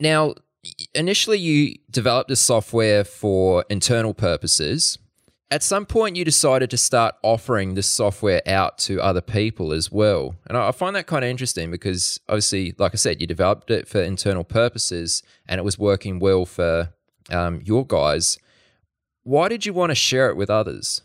Now, 0.00 0.34
initially, 0.94 1.38
you 1.38 1.76
developed 1.90 2.28
this 2.28 2.40
software 2.40 3.04
for 3.04 3.64
internal 3.68 4.14
purposes. 4.14 4.98
At 5.50 5.62
some 5.62 5.84
point, 5.84 6.16
you 6.16 6.24
decided 6.24 6.70
to 6.70 6.78
start 6.78 7.14
offering 7.22 7.74
this 7.74 7.86
software 7.86 8.40
out 8.46 8.78
to 8.78 9.02
other 9.02 9.20
people 9.20 9.72
as 9.72 9.92
well. 9.92 10.34
And 10.46 10.56
I 10.56 10.70
find 10.70 10.96
that 10.96 11.06
kind 11.06 11.24
of 11.24 11.30
interesting 11.30 11.70
because, 11.70 12.18
obviously, 12.28 12.74
like 12.78 12.94
I 12.94 12.96
said, 12.96 13.20
you 13.20 13.26
developed 13.26 13.70
it 13.70 13.86
for 13.86 14.00
internal 14.00 14.44
purposes 14.44 15.22
and 15.46 15.58
it 15.58 15.62
was 15.62 15.78
working 15.78 16.18
well 16.18 16.46
for 16.46 16.94
um, 17.30 17.60
your 17.64 17.84
guys. 17.84 18.38
Why 19.24 19.48
did 19.48 19.66
you 19.66 19.74
want 19.74 19.90
to 19.90 19.94
share 19.94 20.30
it 20.30 20.36
with 20.36 20.48
others? 20.48 21.02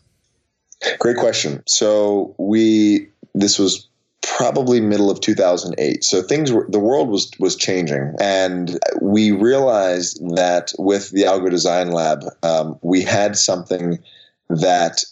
Great 0.98 1.18
question. 1.18 1.62
So, 1.66 2.34
we, 2.38 3.08
this 3.34 3.58
was 3.58 3.87
probably 4.22 4.80
middle 4.80 5.10
of 5.10 5.20
2008 5.20 6.02
so 6.02 6.22
things 6.22 6.52
were 6.52 6.66
the 6.68 6.78
world 6.78 7.08
was 7.08 7.30
was 7.38 7.56
changing. 7.56 8.14
And 8.20 8.78
we 9.00 9.30
realized 9.30 10.20
that 10.36 10.72
with 10.78 11.10
the 11.10 11.22
algo 11.22 11.50
design 11.50 11.92
lab 11.92 12.24
um, 12.42 12.78
we 12.82 13.02
had 13.02 13.36
something 13.36 13.98
that 14.48 15.04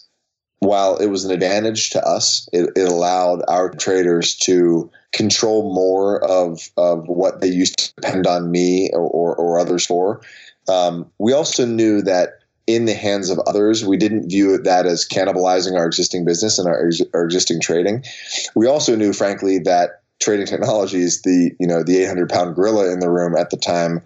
while 0.59 0.97
it 0.97 1.07
was 1.07 1.23
an 1.23 1.31
advantage 1.31 1.91
to 1.91 2.05
us 2.05 2.49
it, 2.51 2.69
it 2.75 2.87
allowed 2.87 3.43
our 3.47 3.69
traders 3.69 4.35
to 4.35 4.89
control 5.13 5.73
more 5.73 6.23
of 6.25 6.69
of 6.77 7.07
what 7.07 7.41
they 7.41 7.47
used 7.47 7.77
to 7.77 7.93
depend 7.95 8.27
on 8.27 8.51
me 8.51 8.89
or, 8.93 9.01
or, 9.01 9.35
or 9.35 9.59
others 9.59 9.85
for. 9.85 10.21
Um, 10.67 11.09
we 11.17 11.31
also 11.31 11.65
knew 11.65 12.01
that 12.01 12.39
in 12.67 12.85
the 12.85 12.93
hands 12.93 13.29
of 13.29 13.39
others. 13.47 13.85
We 13.85 13.97
didn't 13.97 14.29
view 14.29 14.57
that 14.57 14.85
as 14.85 15.07
cannibalizing 15.07 15.77
our 15.77 15.85
existing 15.85 16.25
business 16.25 16.59
and 16.59 16.67
our, 16.67 16.91
our 17.13 17.23
existing 17.23 17.61
trading. 17.61 18.03
We 18.55 18.67
also 18.67 18.95
knew, 18.95 19.13
frankly, 19.13 19.59
that 19.59 20.01
trading 20.19 20.45
technologies, 20.45 21.21
the 21.21 21.51
you 21.59 21.67
know 21.67 21.83
the 21.83 21.97
800 22.03 22.29
pound 22.29 22.55
gorilla 22.55 22.91
in 22.91 22.99
the 22.99 23.09
room 23.09 23.35
at 23.35 23.49
the 23.49 23.57
time, 23.57 24.01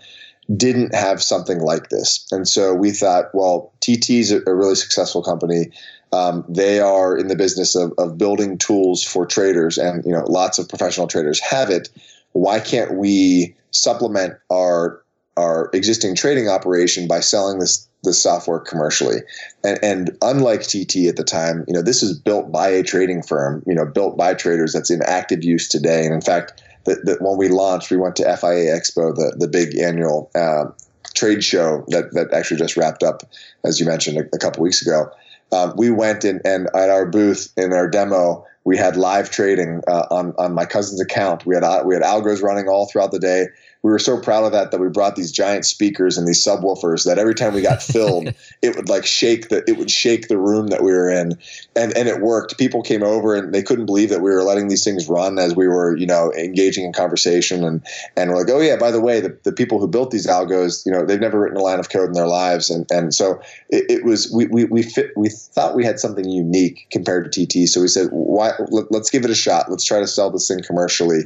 didn't 0.56 0.94
have 0.94 1.22
something 1.22 1.60
like 1.60 1.90
this. 1.90 2.26
And 2.32 2.48
so 2.48 2.74
we 2.74 2.92
thought, 2.92 3.34
well, 3.34 3.74
TT 3.82 4.10
is 4.12 4.32
a 4.32 4.54
really 4.54 4.76
successful 4.76 5.24
company. 5.24 5.72
Um, 6.14 6.44
they 6.50 6.80
are 6.80 7.18
in 7.18 7.30
the 7.30 7.38
business 7.38 7.76
of, 7.76 7.94
of 7.98 8.18
building 8.18 8.58
tools 8.58 9.04
for 9.04 9.26
traders, 9.26 9.78
and 9.78 10.06
you 10.06 10.12
know 10.12 10.26
lots 10.28 10.60
of 10.60 10.70
professional 10.70 11.08
traders 11.08 11.40
have 11.40 11.70
it. 11.70 11.90
Why 12.34 12.60
can't 12.60 12.98
we 12.98 13.56
supplement 13.72 14.36
our 14.52 15.01
our 15.38 15.70
existing 15.74 16.16
trading 16.16 16.50
operation 16.50 17.08
by 17.08 17.20
selling 17.20 17.60
this 17.60 17.88
the 18.04 18.14
software 18.14 18.60
commercially. 18.60 19.18
And, 19.64 19.80
and, 19.84 20.18
unlike 20.24 20.64
TT 20.64 21.08
at 21.08 21.18
the 21.18 21.24
time, 21.24 21.64
you 21.68 21.74
know, 21.74 21.84
this 21.84 22.02
is 22.02 22.18
built 22.18 22.52
by 22.52 22.68
a 22.68 22.82
trading 22.84 23.22
firm, 23.22 23.64
you 23.68 23.76
know, 23.76 23.86
built 23.86 24.18
by 24.18 24.34
traders 24.34 24.74
that's 24.74 24.90
in 24.90 25.04
active 25.04 25.44
use 25.44 25.68
today. 25.68 26.06
And 26.06 26.14
in 26.14 26.22
fact, 26.22 26.64
that 26.86 27.06
that 27.06 27.22
when 27.22 27.38
we 27.38 27.48
launched, 27.48 27.92
we 27.92 27.98
went 27.98 28.16
to 28.16 28.24
FIA 28.24 28.76
Expo, 28.76 29.14
the, 29.14 29.36
the 29.38 29.48
big 29.48 29.78
annual 29.78 30.32
uh, 30.36 30.66
trade 31.14 31.44
show 31.44 31.86
that, 31.90 32.12
that 32.14 32.34
actually 32.34 32.58
just 32.58 32.76
wrapped 32.76 33.04
up, 33.04 33.22
as 33.64 33.80
you 33.80 33.86
mentioned 33.86 34.18
a, 34.18 34.36
a 34.36 34.40
couple 34.40 34.64
weeks 34.64 34.82
ago. 34.82 35.12
Um, 35.52 35.74
we 35.76 35.92
went 35.92 36.24
in, 36.26 36.42
and 36.46 36.68
at 36.76 36.90
our 36.90 37.06
booth 37.06 37.52
in 37.58 37.74
our 37.74 37.88
demo, 37.88 38.46
we 38.64 38.78
had 38.78 38.96
live 38.96 39.30
trading 39.30 39.82
uh, 39.88 40.08
on 40.10 40.34
on 40.40 40.56
my 40.56 40.66
cousin's 40.66 41.02
account. 41.02 41.46
We 41.46 41.56
had 41.56 41.64
uh, 41.64 41.84
we 41.86 41.94
had 41.94 42.04
algos 42.04 42.42
running 42.42 42.68
all 42.68 42.88
throughout 42.88 43.12
the 43.12 43.20
day 43.20 43.48
we 43.84 43.90
were 43.90 44.00
so 44.00 44.20
proud 44.20 44.44
of 44.44 44.52
that 44.52 44.72
that 44.72 44.80
we 44.80 44.90
brought 44.90 45.16
these 45.16 45.32
giant 45.32 45.66
speakers 45.66 46.18
and 46.18 46.28
these 46.28 46.44
subwoofers 46.44 47.06
that 47.06 47.18
every 47.18 47.34
time 47.34 47.54
we 47.54 47.62
got 47.62 47.82
filled, 47.82 48.32
it 48.62 48.76
would 48.76 48.90
like 48.90 49.06
shake 49.06 49.50
the 49.50 49.64
it 49.68 49.78
would 49.78 49.90
shake 49.90 50.28
the 50.28 50.38
room 50.38 50.68
that 50.68 50.84
we 50.84 50.92
were 50.92 51.10
in, 51.10 51.38
and 51.76 51.96
and 51.98 52.08
it 52.08 52.22
worked. 52.22 52.58
People 52.58 52.84
came 52.84 53.02
over 53.02 53.36
and 53.36 53.54
they 53.54 53.64
couldn't 53.64 53.88
believe 53.88 54.10
that 54.10 54.22
we 54.22 54.30
were 54.30 54.44
letting 54.44 54.68
these 54.68 54.84
things 54.84 55.10
run 55.10 55.40
as 55.40 55.56
we 55.56 55.68
were 55.68 55.96
you 55.98 56.06
know 56.06 56.32
engaging 56.34 56.86
in 56.86 56.94
conversation 56.94 57.64
and 57.64 57.84
and 58.16 58.30
we're 58.30 58.38
like 58.38 58.50
oh 58.50 58.60
yeah 58.60 58.76
by 58.76 58.92
the 58.92 59.02
way 59.02 59.20
the, 59.20 59.36
the 59.44 59.52
people 59.52 59.80
who 59.80 59.88
built 59.88 60.12
these 60.12 60.28
algos 60.28 60.86
you 60.86 60.92
know 60.92 61.06
they've 61.06 61.20
never 61.20 61.40
written 61.40 61.58
a 61.58 61.62
line 61.62 61.80
of 61.80 61.90
code 61.90 62.08
in 62.08 62.14
their 62.14 62.28
lives. 62.28 62.70
And 62.70 62.86
and 62.92 63.14
so 63.14 63.42
it, 63.70 63.86
it 63.90 64.06
was 64.06 64.32
we 64.32 64.46
we 64.48 64.66
we 64.66 64.84
fit 64.84 65.12
we 65.16 65.30
thought 65.30 65.76
we 65.76 65.84
had 65.84 66.00
something 66.00 66.30
unique 66.30 66.88
compared 66.92 67.32
to 67.32 67.46
TT 67.46 67.68
so 67.68 67.82
we 67.82 67.88
said 67.88 68.10
why 68.12 68.52
let, 68.70 68.92
let's 68.92 69.10
give 69.10 69.26
it 69.26 69.32
a 69.32 69.36
shot. 69.36 69.70
Let's 69.70 69.86
try 69.86 70.00
to 70.00 70.08
sell 70.08 70.30
this 70.30 70.48
thing 70.48 70.62
commercially 70.62 71.24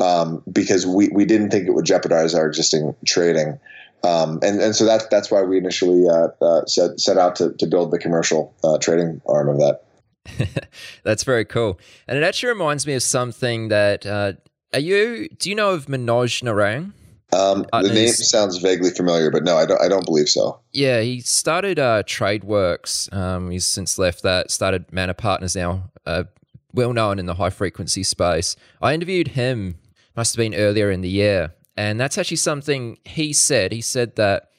um, 0.00 0.42
because 0.50 0.86
we, 0.86 1.08
we 1.08 1.24
didn't 1.24 1.50
think 1.50 1.66
it 1.66 1.72
would 1.72 1.84
jeopardize 1.84 2.34
our 2.34 2.46
existing 2.46 2.94
trading. 3.06 3.58
Um, 4.02 4.38
and, 4.42 4.60
and 4.60 4.76
so 4.76 4.84
that, 4.84 5.10
that's 5.10 5.30
why 5.30 5.42
we 5.42 5.56
initially 5.56 6.06
uh, 6.08 6.28
uh, 6.44 6.66
set, 6.66 7.00
set 7.00 7.16
out 7.16 7.36
to, 7.36 7.52
to 7.54 7.66
build 7.66 7.90
the 7.90 7.98
commercial 7.98 8.54
uh, 8.62 8.78
trading 8.78 9.20
arm 9.26 9.48
of 9.48 9.58
that. 9.58 10.68
that's 11.04 11.24
very 11.24 11.44
cool. 11.44 11.78
And 12.06 12.18
it 12.18 12.22
actually 12.22 12.50
reminds 12.50 12.86
me 12.86 12.94
of 12.94 13.02
something 13.02 13.68
that, 13.68 14.04
uh, 14.04 14.34
are 14.72 14.80
you, 14.80 15.28
do 15.38 15.48
you 15.48 15.54
know 15.54 15.70
of 15.70 15.86
Manoj 15.86 16.42
Narang? 16.42 16.92
Um, 17.34 17.66
Uh, 17.72 17.82
the 17.82 17.92
name 17.92 18.08
sounds 18.08 18.58
vaguely 18.58 18.90
familiar, 18.90 19.30
but 19.30 19.42
no, 19.42 19.56
I 19.56 19.66
don't. 19.66 19.80
I 19.82 19.88
don't 19.88 20.04
believe 20.04 20.28
so. 20.28 20.60
Yeah, 20.72 21.00
he 21.00 21.20
started 21.20 21.78
uh, 21.78 22.04
Tradeworx. 22.04 23.12
Um, 23.12 23.50
he's 23.50 23.66
since 23.66 23.98
left 23.98 24.22
that. 24.22 24.50
Started 24.50 24.92
Mana 24.92 25.14
Partners 25.14 25.56
now, 25.56 25.90
uh, 26.06 26.24
well 26.72 26.92
known 26.92 27.18
in 27.18 27.26
the 27.26 27.34
high 27.34 27.50
frequency 27.50 28.02
space. 28.02 28.56
I 28.80 28.94
interviewed 28.94 29.28
him. 29.28 29.76
Must 30.16 30.34
have 30.34 30.42
been 30.42 30.54
earlier 30.54 30.90
in 30.90 31.00
the 31.00 31.08
year, 31.08 31.54
and 31.76 31.98
that's 31.98 32.18
actually 32.18 32.36
something 32.36 32.98
he 33.04 33.32
said. 33.32 33.72
He 33.72 33.80
said 33.80 34.16
that 34.16 34.50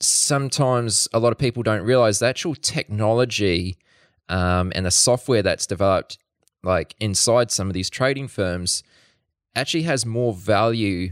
sometimes 0.00 1.08
a 1.12 1.18
lot 1.20 1.32
of 1.32 1.38
people 1.38 1.62
don't 1.62 1.82
realize 1.82 2.18
the 2.18 2.26
actual 2.26 2.54
technology 2.54 3.76
um, 4.28 4.72
and 4.74 4.84
the 4.84 4.90
software 4.90 5.42
that's 5.42 5.66
developed, 5.66 6.18
like 6.62 6.96
inside 6.98 7.50
some 7.50 7.68
of 7.68 7.74
these 7.74 7.90
trading 7.90 8.26
firms, 8.26 8.82
actually 9.54 9.82
has 9.82 10.04
more 10.04 10.32
value 10.32 11.10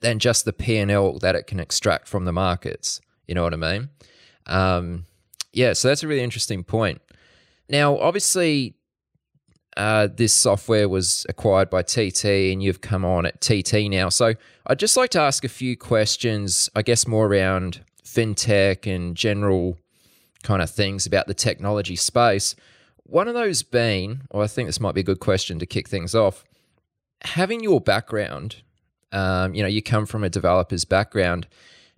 than 0.00 0.18
just 0.18 0.44
the 0.44 0.52
P 0.52 0.76
and 0.76 0.90
L 0.90 1.18
that 1.18 1.34
it 1.34 1.46
can 1.46 1.58
extract 1.58 2.06
from 2.06 2.26
the 2.26 2.32
markets. 2.32 3.00
You 3.26 3.34
know 3.34 3.42
what 3.42 3.54
I 3.54 3.56
mean? 3.56 3.88
Um, 4.46 5.06
yeah, 5.52 5.72
so 5.72 5.88
that's 5.88 6.02
a 6.02 6.08
really 6.08 6.22
interesting 6.22 6.62
point. 6.62 7.00
Now, 7.68 7.98
obviously, 7.98 8.76
uh, 9.76 10.08
this 10.14 10.32
software 10.32 10.88
was 10.88 11.26
acquired 11.28 11.70
by 11.70 11.82
TT, 11.82 12.24
and 12.52 12.62
you've 12.62 12.80
come 12.80 13.04
on 13.04 13.26
at 13.26 13.40
TT 13.40 13.90
now. 13.90 14.08
So 14.08 14.34
I'd 14.66 14.78
just 14.78 14.96
like 14.96 15.10
to 15.10 15.20
ask 15.20 15.44
a 15.44 15.48
few 15.48 15.76
questions, 15.76 16.70
I 16.74 16.82
guess, 16.82 17.06
more 17.06 17.26
around 17.26 17.80
fintech 18.04 18.92
and 18.92 19.16
general 19.16 19.76
kind 20.42 20.62
of 20.62 20.70
things 20.70 21.06
about 21.06 21.26
the 21.26 21.34
technology 21.34 21.96
space. 21.96 22.54
One 23.04 23.28
of 23.28 23.34
those 23.34 23.62
being, 23.62 24.22
or 24.30 24.42
I 24.42 24.46
think 24.46 24.68
this 24.68 24.80
might 24.80 24.94
be 24.94 25.00
a 25.00 25.04
good 25.04 25.20
question 25.20 25.58
to 25.58 25.66
kick 25.66 25.88
things 25.88 26.14
off, 26.14 26.44
having 27.22 27.62
your 27.62 27.80
background, 27.80 28.62
um, 29.12 29.54
you 29.54 29.62
know, 29.62 29.68
you 29.68 29.82
come 29.82 30.06
from 30.06 30.22
a 30.22 30.30
developer's 30.30 30.84
background, 30.84 31.46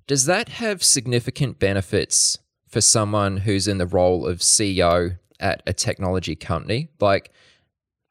does 0.06 0.24
that 0.26 0.48
have 0.48 0.82
significant 0.82 1.58
benefits 1.58 2.38
for 2.68 2.80
someone 2.80 3.38
who's 3.38 3.68
in 3.68 3.78
the 3.78 3.86
role 3.86 4.26
of 4.26 4.38
CEO 4.38 5.18
at 5.40 5.62
a 5.66 5.72
technology 5.72 6.36
company? 6.36 6.88
Like, 7.00 7.32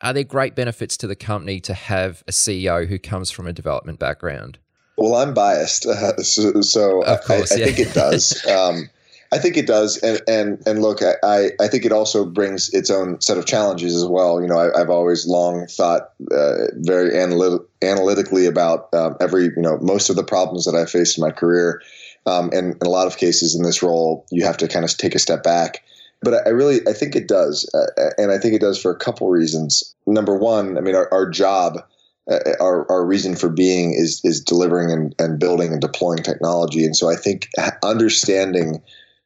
are 0.01 0.13
there 0.13 0.23
great 0.23 0.55
benefits 0.55 0.97
to 0.97 1.07
the 1.07 1.15
company 1.15 1.59
to 1.61 1.73
have 1.73 2.23
a 2.27 2.31
CEO 2.31 2.87
who 2.87 2.99
comes 2.99 3.31
from 3.31 3.47
a 3.47 3.53
development 3.53 3.99
background? 3.99 4.59
Well, 4.97 5.15
I'm 5.15 5.33
biased, 5.33 5.85
uh, 5.85 6.17
so, 6.23 6.61
so 6.61 7.01
course, 7.01 7.51
I, 7.51 7.55
I 7.55 7.57
yeah. 7.59 7.65
think 7.65 7.79
it 7.79 7.93
does. 7.93 8.45
Um, 8.49 8.89
I 9.31 9.39
think 9.39 9.57
it 9.57 9.67
does, 9.67 9.97
and 9.97 10.21
and 10.27 10.61
and 10.67 10.81
look, 10.81 10.99
I, 11.01 11.49
I 11.59 11.67
think 11.67 11.83
it 11.83 11.91
also 11.91 12.25
brings 12.25 12.73
its 12.73 12.89
own 12.89 13.19
set 13.19 13.37
of 13.37 13.45
challenges 13.45 13.95
as 13.95 14.05
well. 14.05 14.39
You 14.39 14.47
know, 14.47 14.57
I, 14.57 14.79
I've 14.79 14.89
always 14.89 15.25
long 15.25 15.67
thought 15.67 16.11
uh, 16.31 16.67
very 16.75 17.09
analyt- 17.11 17.65
analytically 17.81 18.45
about 18.45 18.93
um, 18.93 19.17
every 19.19 19.45
you 19.45 19.61
know 19.61 19.77
most 19.79 20.09
of 20.09 20.15
the 20.15 20.23
problems 20.23 20.65
that 20.65 20.75
I 20.75 20.85
faced 20.85 21.17
in 21.17 21.23
my 21.23 21.31
career, 21.31 21.81
um, 22.25 22.49
and 22.53 22.75
in 22.75 22.87
a 22.87 22.89
lot 22.89 23.07
of 23.07 23.17
cases 23.17 23.55
in 23.55 23.63
this 23.63 23.81
role, 23.81 24.25
you 24.31 24.45
have 24.45 24.57
to 24.57 24.67
kind 24.67 24.85
of 24.85 24.95
take 24.95 25.15
a 25.15 25.19
step 25.19 25.43
back. 25.43 25.83
But 26.25 26.45
I 26.45 26.49
really 26.49 26.81
I 26.87 26.93
think 26.93 27.15
it 27.15 27.29
does, 27.29 27.69
uh, 27.73 28.09
and 28.17 28.31
I 28.31 28.37
think 28.37 28.53
it 28.53 28.61
does 28.61 28.81
for 28.81 28.91
a 28.91 28.97
couple 28.97 29.29
reasons. 29.29 29.95
Number 30.05 30.35
one, 30.35 30.77
I 30.77 30.81
mean, 30.81 30.95
our, 30.95 31.07
our 31.13 31.29
job 31.29 31.81
uh, 32.29 32.39
our, 32.59 32.91
our 32.91 33.05
reason 33.05 33.35
for 33.35 33.49
being 33.49 33.93
is 33.93 34.19
is 34.23 34.41
delivering 34.41 34.91
and, 34.91 35.15
and 35.19 35.39
building 35.39 35.71
and 35.71 35.81
deploying 35.81 36.23
technology. 36.23 36.83
And 36.83 36.95
so 36.95 37.09
I 37.09 37.15
think 37.15 37.49
understanding 37.83 38.81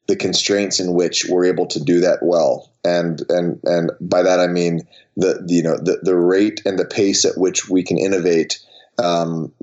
the 0.07 0.17
constraints 0.17 0.79
in 0.79 0.93
which 0.93 1.25
we're 1.29 1.45
able 1.45 1.67
to 1.67 1.81
do 1.81 2.01
that 2.01 2.19
well, 2.21 2.69
and 2.83 3.23
and 3.29 3.59
and 3.63 3.91
by 4.01 4.21
that 4.21 4.39
I 4.41 4.47
mean 4.47 4.81
the, 5.15 5.41
the 5.45 5.53
you 5.53 5.63
know 5.63 5.77
the, 5.77 5.99
the 6.03 6.17
rate 6.17 6.61
and 6.65 6.77
the 6.77 6.85
pace 6.85 7.23
at 7.23 7.37
which 7.37 7.69
we 7.69 7.83
can 7.83 7.97
innovate 7.97 8.59
um, 9.01 9.53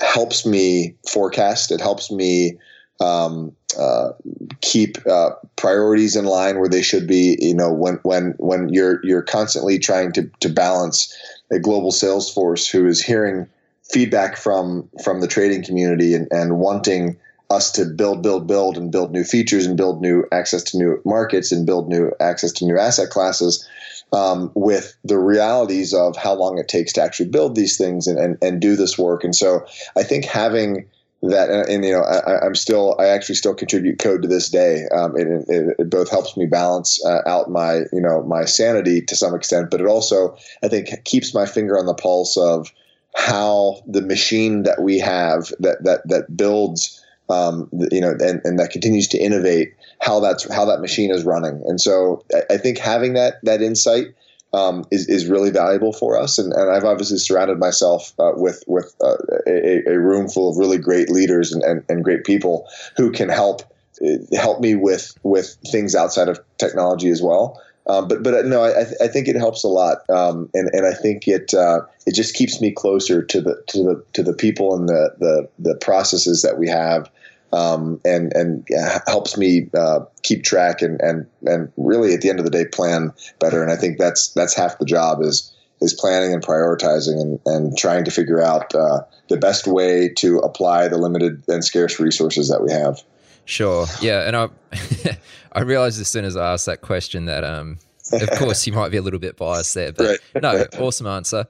helps 0.00 0.44
me 0.44 0.96
forecast. 1.08 1.70
It 1.70 1.80
helps 1.80 2.10
me 2.10 2.58
um, 3.00 3.54
uh, 3.78 4.12
keep 4.60 4.98
uh, 5.06 5.30
priorities 5.56 6.16
in 6.16 6.24
line 6.24 6.58
where 6.58 6.68
they 6.68 6.82
should 6.82 7.06
be. 7.06 7.36
You 7.40 7.54
know, 7.54 7.72
when 7.72 7.94
when 8.02 8.34
when 8.38 8.68
you're 8.68 9.04
you're 9.04 9.22
constantly 9.22 9.78
trying 9.78 10.12
to 10.12 10.30
to 10.40 10.48
balance 10.48 11.14
a 11.50 11.58
global 11.58 11.90
sales 11.90 12.32
force 12.32 12.68
who 12.68 12.86
is 12.86 13.02
hearing 13.02 13.48
feedback 13.82 14.36
from 14.36 14.88
from 15.02 15.20
the 15.20 15.28
trading 15.28 15.64
community 15.64 16.14
and, 16.14 16.28
and 16.30 16.58
wanting 16.58 17.16
us 17.50 17.70
to 17.72 17.84
build, 17.84 18.22
build, 18.22 18.46
build, 18.46 18.78
and 18.78 18.90
build 18.90 19.12
new 19.12 19.24
features 19.24 19.66
and 19.66 19.76
build 19.76 20.00
new 20.00 20.24
access 20.32 20.62
to 20.62 20.78
new 20.78 21.00
markets 21.04 21.52
and 21.52 21.66
build 21.66 21.88
new 21.88 22.10
access 22.18 22.50
to 22.52 22.64
new 22.64 22.78
asset 22.78 23.10
classes. 23.10 23.68
Um, 24.14 24.52
with 24.54 24.94
the 25.04 25.18
realities 25.18 25.94
of 25.94 26.16
how 26.16 26.34
long 26.34 26.58
it 26.58 26.68
takes 26.68 26.92
to 26.92 27.02
actually 27.02 27.30
build 27.30 27.54
these 27.54 27.78
things 27.78 28.06
and, 28.06 28.18
and, 28.18 28.36
and 28.42 28.60
do 28.60 28.76
this 28.76 28.98
work. 28.98 29.24
And 29.24 29.34
so 29.34 29.64
I 29.96 30.02
think 30.02 30.26
having 30.26 30.84
that, 31.22 31.50
and, 31.50 31.68
and 31.68 31.84
you 31.84 31.92
know, 31.92 32.02
I, 32.02 32.44
I'm 32.44 32.54
still, 32.54 32.96
I 32.98 33.06
actually 33.06 33.36
still 33.36 33.54
contribute 33.54 33.98
code 33.98 34.22
to 34.22 34.28
this 34.28 34.48
day. 34.48 34.86
Um, 34.94 35.16
it, 35.16 35.26
it, 35.48 35.76
it 35.78 35.90
both 35.90 36.10
helps 36.10 36.36
me 36.36 36.46
balance 36.46 37.04
uh, 37.04 37.20
out 37.26 37.50
my, 37.50 37.82
you 37.92 38.00
know, 38.00 38.22
my 38.24 38.44
sanity 38.44 39.00
to 39.02 39.16
some 39.16 39.34
extent, 39.34 39.70
but 39.70 39.80
it 39.80 39.86
also, 39.86 40.36
I 40.62 40.68
think, 40.68 40.88
keeps 41.04 41.34
my 41.34 41.46
finger 41.46 41.78
on 41.78 41.86
the 41.86 41.94
pulse 41.94 42.36
of 42.36 42.72
how 43.14 43.82
the 43.86 44.02
machine 44.02 44.62
that 44.62 44.82
we 44.82 44.98
have 44.98 45.52
that 45.60 45.84
that 45.84 46.00
that 46.08 46.34
builds, 46.36 47.04
um, 47.28 47.68
you 47.90 48.00
know, 48.00 48.16
and, 48.18 48.40
and 48.42 48.58
that 48.58 48.70
continues 48.70 49.06
to 49.08 49.18
innovate, 49.18 49.74
how 50.00 50.18
that's 50.18 50.50
how 50.52 50.64
that 50.64 50.80
machine 50.80 51.10
is 51.10 51.22
running. 51.22 51.62
And 51.66 51.80
so 51.80 52.24
I, 52.34 52.54
I 52.54 52.56
think 52.56 52.78
having 52.78 53.12
that 53.12 53.34
that 53.44 53.62
insight 53.62 54.06
um, 54.52 54.84
is, 54.90 55.08
is 55.08 55.28
really 55.28 55.50
valuable 55.50 55.92
for 55.92 56.18
us. 56.18 56.38
And, 56.38 56.52
and 56.52 56.70
I've 56.70 56.84
obviously 56.84 57.18
surrounded 57.18 57.58
myself 57.58 58.12
uh, 58.18 58.32
with 58.34 58.62
with 58.66 58.94
uh, 59.02 59.16
a, 59.46 59.82
a 59.86 59.98
room 59.98 60.28
full 60.28 60.50
of 60.50 60.56
really 60.56 60.78
great 60.78 61.10
leaders 61.10 61.52
and, 61.52 61.62
and, 61.62 61.84
and 61.88 62.04
great 62.04 62.24
people 62.24 62.68
who 62.96 63.10
can 63.10 63.28
help 63.28 63.62
uh, 64.04 64.36
help 64.36 64.60
me 64.60 64.74
with 64.74 65.16
with 65.22 65.56
things 65.70 65.94
outside 65.94 66.28
of 66.28 66.40
technology 66.58 67.10
as 67.10 67.22
well. 67.22 67.60
Um, 67.86 68.06
but 68.06 68.22
but 68.22 68.34
uh, 68.34 68.42
no, 68.42 68.62
I, 68.62 68.82
I 69.00 69.08
think 69.08 69.26
it 69.26 69.34
helps 69.34 69.64
a 69.64 69.68
lot, 69.68 70.08
um, 70.08 70.48
and 70.54 70.70
and 70.72 70.86
I 70.86 70.94
think 70.94 71.26
it 71.26 71.52
uh, 71.52 71.80
it 72.06 72.14
just 72.14 72.34
keeps 72.34 72.60
me 72.60 72.70
closer 72.70 73.22
to 73.24 73.40
the 73.40 73.60
to 73.68 73.78
the 73.78 74.04
to 74.12 74.22
the 74.22 74.32
people 74.32 74.76
and 74.76 74.88
the 74.88 75.14
the, 75.18 75.48
the 75.58 75.74
processes 75.76 76.42
that 76.42 76.58
we 76.58 76.68
have, 76.68 77.10
um, 77.52 78.00
and 78.04 78.32
and 78.34 78.66
yeah, 78.70 79.00
helps 79.06 79.36
me 79.36 79.68
uh, 79.76 80.00
keep 80.22 80.42
track 80.42 80.82
and 80.82 81.00
and 81.00 81.26
and 81.44 81.72
really 81.76 82.14
at 82.14 82.20
the 82.22 82.30
end 82.30 82.38
of 82.38 82.44
the 82.44 82.50
day 82.50 82.64
plan 82.64 83.12
better. 83.38 83.62
And 83.62 83.70
I 83.70 83.76
think 83.76 83.98
that's 83.98 84.28
that's 84.32 84.54
half 84.54 84.78
the 84.78 84.84
job 84.84 85.20
is 85.22 85.52
is 85.80 85.92
planning 85.92 86.32
and 86.32 86.42
prioritizing 86.42 87.20
and, 87.20 87.40
and 87.44 87.76
trying 87.76 88.04
to 88.04 88.10
figure 88.10 88.40
out 88.40 88.74
uh, 88.74 89.00
the 89.28 89.36
best 89.36 89.66
way 89.66 90.08
to 90.16 90.38
apply 90.38 90.88
the 90.88 90.96
limited 90.96 91.42
and 91.48 91.64
scarce 91.64 91.98
resources 91.98 92.48
that 92.48 92.62
we 92.62 92.72
have. 92.72 93.02
Sure. 93.44 93.86
Yeah, 94.00 94.26
and 94.26 94.36
I 94.36 94.48
I 95.52 95.62
realized 95.62 96.00
as 96.00 96.08
soon 96.08 96.24
as 96.24 96.36
I 96.36 96.52
asked 96.52 96.66
that 96.66 96.80
question 96.80 97.26
that 97.26 97.44
um 97.44 97.78
of 98.12 98.30
course 98.30 98.66
you 98.66 98.72
might 98.72 98.90
be 98.90 98.96
a 98.96 99.02
little 99.02 99.20
bit 99.20 99.36
biased 99.36 99.74
there, 99.74 99.92
but 99.92 100.20
no, 100.42 100.64
awesome 100.78 101.06
answer. 101.06 101.46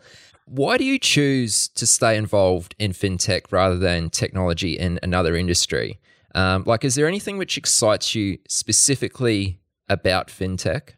Why 0.46 0.76
do 0.76 0.84
you 0.84 0.98
choose 0.98 1.68
to 1.68 1.86
stay 1.86 2.16
involved 2.16 2.74
in 2.78 2.92
fintech 2.92 3.52
rather 3.52 3.78
than 3.78 4.10
technology 4.10 4.78
in 4.78 4.98
another 5.02 5.36
industry? 5.36 6.00
Um, 6.34 6.64
like, 6.66 6.84
is 6.84 6.94
there 6.94 7.06
anything 7.06 7.38
which 7.38 7.56
excites 7.56 8.14
you 8.14 8.38
specifically 8.48 9.60
about 9.88 10.28
fintech? 10.28 10.94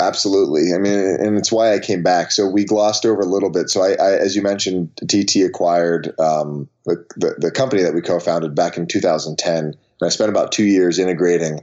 Absolutely. 0.00 0.74
I 0.74 0.78
mean, 0.78 0.98
and 0.98 1.36
it's 1.36 1.52
why 1.52 1.74
I 1.74 1.78
came 1.78 2.02
back. 2.02 2.32
So 2.32 2.46
we 2.48 2.64
glossed 2.64 3.04
over 3.04 3.20
a 3.20 3.26
little 3.26 3.50
bit. 3.50 3.68
So 3.68 3.82
I, 3.82 3.92
I 3.92 4.12
as 4.14 4.34
you 4.34 4.40
mentioned, 4.40 4.90
TT 5.06 5.36
acquired 5.44 6.18
um, 6.18 6.68
the, 6.86 7.04
the, 7.16 7.34
the 7.38 7.50
company 7.50 7.82
that 7.82 7.94
we 7.94 8.00
co-founded 8.00 8.54
back 8.54 8.78
in 8.78 8.86
2010, 8.86 9.64
and 9.64 9.76
I 10.02 10.08
spent 10.08 10.30
about 10.30 10.50
two 10.50 10.64
years 10.64 10.98
integrating 10.98 11.60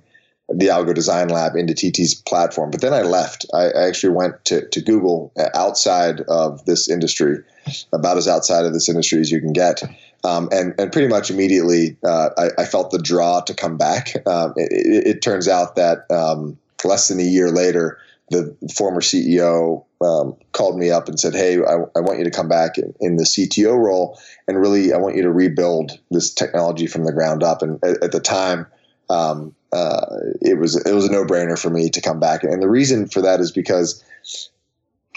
the 0.52 0.68
Algo 0.68 0.94
Design 0.94 1.30
Lab 1.30 1.56
into 1.56 1.74
TT's 1.74 2.16
platform. 2.16 2.72
But 2.72 2.82
then 2.82 2.94
I 2.94 3.02
left. 3.02 3.46
I, 3.54 3.70
I 3.70 3.88
actually 3.88 4.14
went 4.14 4.44
to, 4.46 4.68
to 4.68 4.82
Google 4.82 5.32
uh, 5.38 5.50
outside 5.54 6.22
of 6.22 6.66
this 6.66 6.90
industry, 6.90 7.38
about 7.94 8.18
as 8.18 8.28
outside 8.28 8.66
of 8.66 8.74
this 8.74 8.90
industry 8.90 9.20
as 9.20 9.32
you 9.32 9.40
can 9.40 9.54
get. 9.54 9.84
Um, 10.24 10.50
and, 10.52 10.74
and 10.80 10.92
pretty 10.92 11.08
much 11.08 11.30
immediately, 11.30 11.98
uh, 12.04 12.30
I, 12.38 12.50
I 12.62 12.66
felt 12.66 12.92
the 12.92 13.00
draw 13.00 13.42
to 13.42 13.54
come 13.54 13.78
back. 13.78 14.16
Um, 14.28 14.54
it, 14.58 15.08
it, 15.08 15.22
turns 15.22 15.48
out 15.48 15.76
that 15.76 16.10
um, 16.12 16.58
less 16.84 17.08
than 17.08 17.20
a 17.20 17.24
year 17.24 17.52
later, 17.52 18.00
the 18.30 18.56
former 18.76 19.02
CEO 19.02 19.86
um, 20.02 20.36
called 20.52 20.78
me 20.78 20.92
up 20.92 21.08
and 21.08 21.20
said, 21.20 21.34
"Hey, 21.34 21.58
I, 21.58 21.76
I, 21.96 22.00
want 22.00 22.20
you 22.20 22.26
to 22.26 22.32
come 22.32 22.48
back 22.48 22.78
in, 22.78 22.94
in, 23.00 23.16
the 23.16 23.24
CTO 23.24 23.78
role, 23.78 24.20
and 24.48 24.60
really, 24.60 24.94
I 24.94 24.98
want 24.98 25.16
you 25.16 25.24
to 25.24 25.32
rebuild 25.32 26.00
this 26.12 26.34
technology 26.34 26.86
from 26.86 27.06
the 27.06 27.12
ground 27.12 27.42
up." 27.42 27.62
And 27.62 27.84
at, 27.84 28.04
at 28.04 28.12
the 28.12 28.20
time, 28.20 28.68
um, 29.10 29.56
uh, 29.72 30.06
it 30.42 30.58
was 30.58 30.76
it 30.86 30.94
was 30.94 31.06
a 31.06 31.12
no 31.12 31.24
brainer 31.26 31.60
for 31.60 31.70
me 31.70 31.90
to 31.90 32.02
come 32.02 32.20
back. 32.20 32.44
And 32.44 32.62
the 32.62 32.70
reason 32.70 33.08
for 33.08 33.22
that 33.22 33.40
is 33.40 33.52
because 33.52 34.04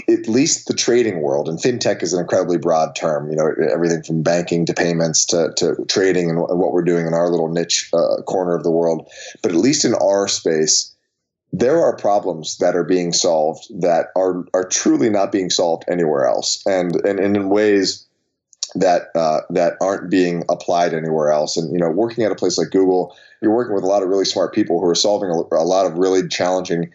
at 0.09 0.26
least 0.26 0.66
the 0.66 0.74
trading 0.74 1.20
world 1.20 1.48
and 1.48 1.59
fintech 1.59 2.03
is 2.03 2.12
an 2.12 2.20
incredibly 2.20 2.59
broad 2.59 2.94
term. 2.96 3.30
You 3.30 3.36
know, 3.36 3.53
everything 3.70 4.03
from 4.03 4.22
banking 4.22 4.66
to 4.66 4.74
payments 4.74 5.24
to, 5.26 5.53
to 5.57 5.84
trading 5.86 6.30
and, 6.30 6.38
what 6.38 6.72
we're 6.72 6.82
doing 6.82 7.07
in 7.07 7.14
our 7.14 7.28
little 7.28 7.48
niche 7.48 7.90
uh, 7.92 8.22
corner 8.22 8.55
of 8.55 8.62
the 8.62 8.70
world. 8.70 9.09
But 9.42 9.53
at 9.53 9.59
least 9.59 9.84
in 9.84 9.94
our 9.94 10.28
space 10.28 10.92
there 11.53 11.82
are 11.82 11.94
problems 11.94 12.57
that 12.59 12.74
are 12.74 12.84
being 12.84 13.12
solved 13.12 13.68
that 13.82 14.07
are 14.16 14.44
are 14.55 14.64
truly 14.64 15.11
not 15.11 15.30
being 15.30 15.50
solved 15.50 15.84
anywhere 15.88 16.26
else, 16.26 16.62
and 16.66 16.96
and, 17.05 17.20
and 17.20 17.36
in 17.36 17.48
ways 17.50 18.07
that 18.74 19.11
uh, 19.14 19.40
that 19.50 19.76
aren't 19.80 20.11
being 20.11 20.44
applied 20.48 20.94
anywhere 20.94 21.30
else. 21.30 21.57
And 21.57 21.72
you 21.72 21.78
know, 21.78 21.90
working 21.90 22.24
at 22.24 22.32
a 22.32 22.36
place 22.36 22.57
like 22.57 22.70
Google, 22.70 23.14
you're 23.43 23.55
working 23.55 23.74
with 23.74 23.84
a 23.84 23.88
lot 23.88 24.03
of 24.03 24.09
really 24.09 24.24
smart 24.24 24.55
people 24.55 24.80
who 24.80 24.86
are 24.86 24.95
solving 24.95 25.28
a, 25.30 25.57
a 25.57 25.64
lot 25.64 25.84
of 25.84 25.99
really 25.99 26.26
challenging 26.28 26.90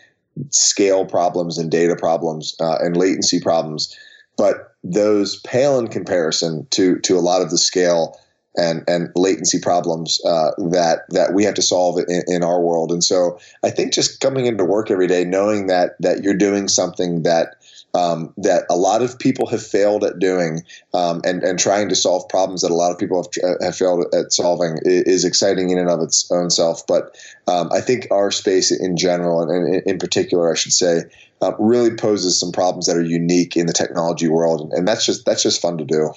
scale 0.50 1.06
problems 1.06 1.58
and 1.58 1.70
data 1.70 1.96
problems 1.96 2.56
uh, 2.60 2.78
and 2.80 2.96
latency 2.96 3.40
problems. 3.40 3.96
But 4.38 4.76
those 4.84 5.40
pale 5.42 5.78
in 5.80 5.88
comparison 5.88 6.68
to 6.72 7.00
to 7.00 7.18
a 7.18 7.22
lot 7.22 7.42
of 7.42 7.50
the 7.50 7.58
scale 7.58 8.18
and 8.56 8.84
and 8.88 9.10
latency 9.16 9.60
problems 9.60 10.20
uh, 10.26 10.52
that 10.70 11.06
that 11.10 11.34
we 11.34 11.44
have 11.44 11.56
to 11.56 11.62
solve 11.62 12.00
in, 12.08 12.24
in, 12.28 12.44
our 12.44 12.62
world. 12.62 12.92
And 12.92 13.04
so 13.04 13.40
I 13.64 13.70
think 13.70 13.94
just 13.94 14.20
coming 14.20 14.46
into 14.46 14.64
work 14.66 14.90
every 14.90 15.08
day, 15.08 15.24
knowing 15.24 15.68
that 15.68 15.96
that 16.00 16.24
you're 16.24 16.34
doing 16.34 16.68
something 16.68 17.24
that 17.24 17.57
um, 17.98 18.34
that 18.38 18.64
a 18.70 18.76
lot 18.76 19.02
of 19.02 19.18
people 19.18 19.48
have 19.48 19.66
failed 19.66 20.04
at 20.04 20.20
doing, 20.20 20.64
um, 20.94 21.22
and 21.26 21.44
and 21.44 21.58
trying 21.58 21.90
to 21.90 21.96
solve 21.96 22.30
problems 22.30 22.62
that 22.62 22.72
a 22.72 22.76
lot 22.76 22.92
of 22.92 22.98
people 23.00 23.18
have, 23.24 23.62
have 23.62 23.76
failed 23.76 24.06
at 24.14 24.32
solving 24.32 24.78
is 24.86 25.26
exciting 25.26 25.72
in 25.72 25.80
and 25.80 25.90
of 25.90 26.02
its 26.02 26.30
own 26.32 26.50
self. 26.50 26.86
But 26.86 27.18
um, 27.48 27.70
I 27.74 27.82
think 27.82 28.08
our 28.12 28.30
space 28.32 28.72
in 28.72 28.98
general, 28.98 29.42
and 29.42 29.82
in 29.86 29.98
particular, 29.98 30.52
I 30.52 30.56
should 30.56 30.74
say, 30.74 31.04
uh, 31.42 31.54
really 31.58 31.96
poses 31.96 32.40
some 32.40 32.52
problems 32.52 32.86
that 32.86 32.98
are 32.98 33.04
unique 33.04 33.58
in 33.58 33.66
the 33.66 33.74
technology 33.74 34.28
world, 34.28 34.72
and 34.74 34.88
that's 34.88 35.06
just 35.06 35.26
that's 35.26 35.44
just 35.44 35.62
fun 35.62 35.78
to 35.80 35.86
do. 35.86 36.14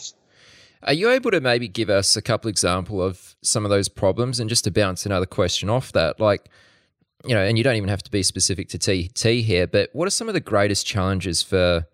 Are 0.83 0.95
you 0.95 1.11
able 1.11 1.31
to 1.31 1.41
maybe 1.41 1.69
give 1.69 1.91
us 1.91 2.17
a 2.17 2.23
couple 2.23 2.49
example 2.49 3.03
of 3.03 3.37
some 3.43 3.65
of 3.65 3.71
those 3.71 3.89
problems, 3.89 4.41
and 4.41 4.51
just 4.51 4.65
to 4.65 4.71
bounce 4.71 5.07
another 5.07 5.27
question 5.27 5.69
off 5.71 5.93
that, 5.93 6.21
like, 6.21 6.49
you 7.25 7.35
know, 7.35 7.43
and 7.43 7.59
you 7.59 7.65
don't 7.65 7.77
even 7.77 7.89
have 7.89 8.03
to 8.03 8.11
be 8.11 8.23
specific 8.23 8.69
to 8.71 8.79
TT 8.79 9.45
here, 9.45 9.67
but 9.67 9.91
what 9.93 10.07
are 10.07 10.11
some 10.11 10.29
of 10.29 10.35
the 10.35 10.41
greatest 10.41 10.87
challenges 10.87 11.43
for 11.43 11.87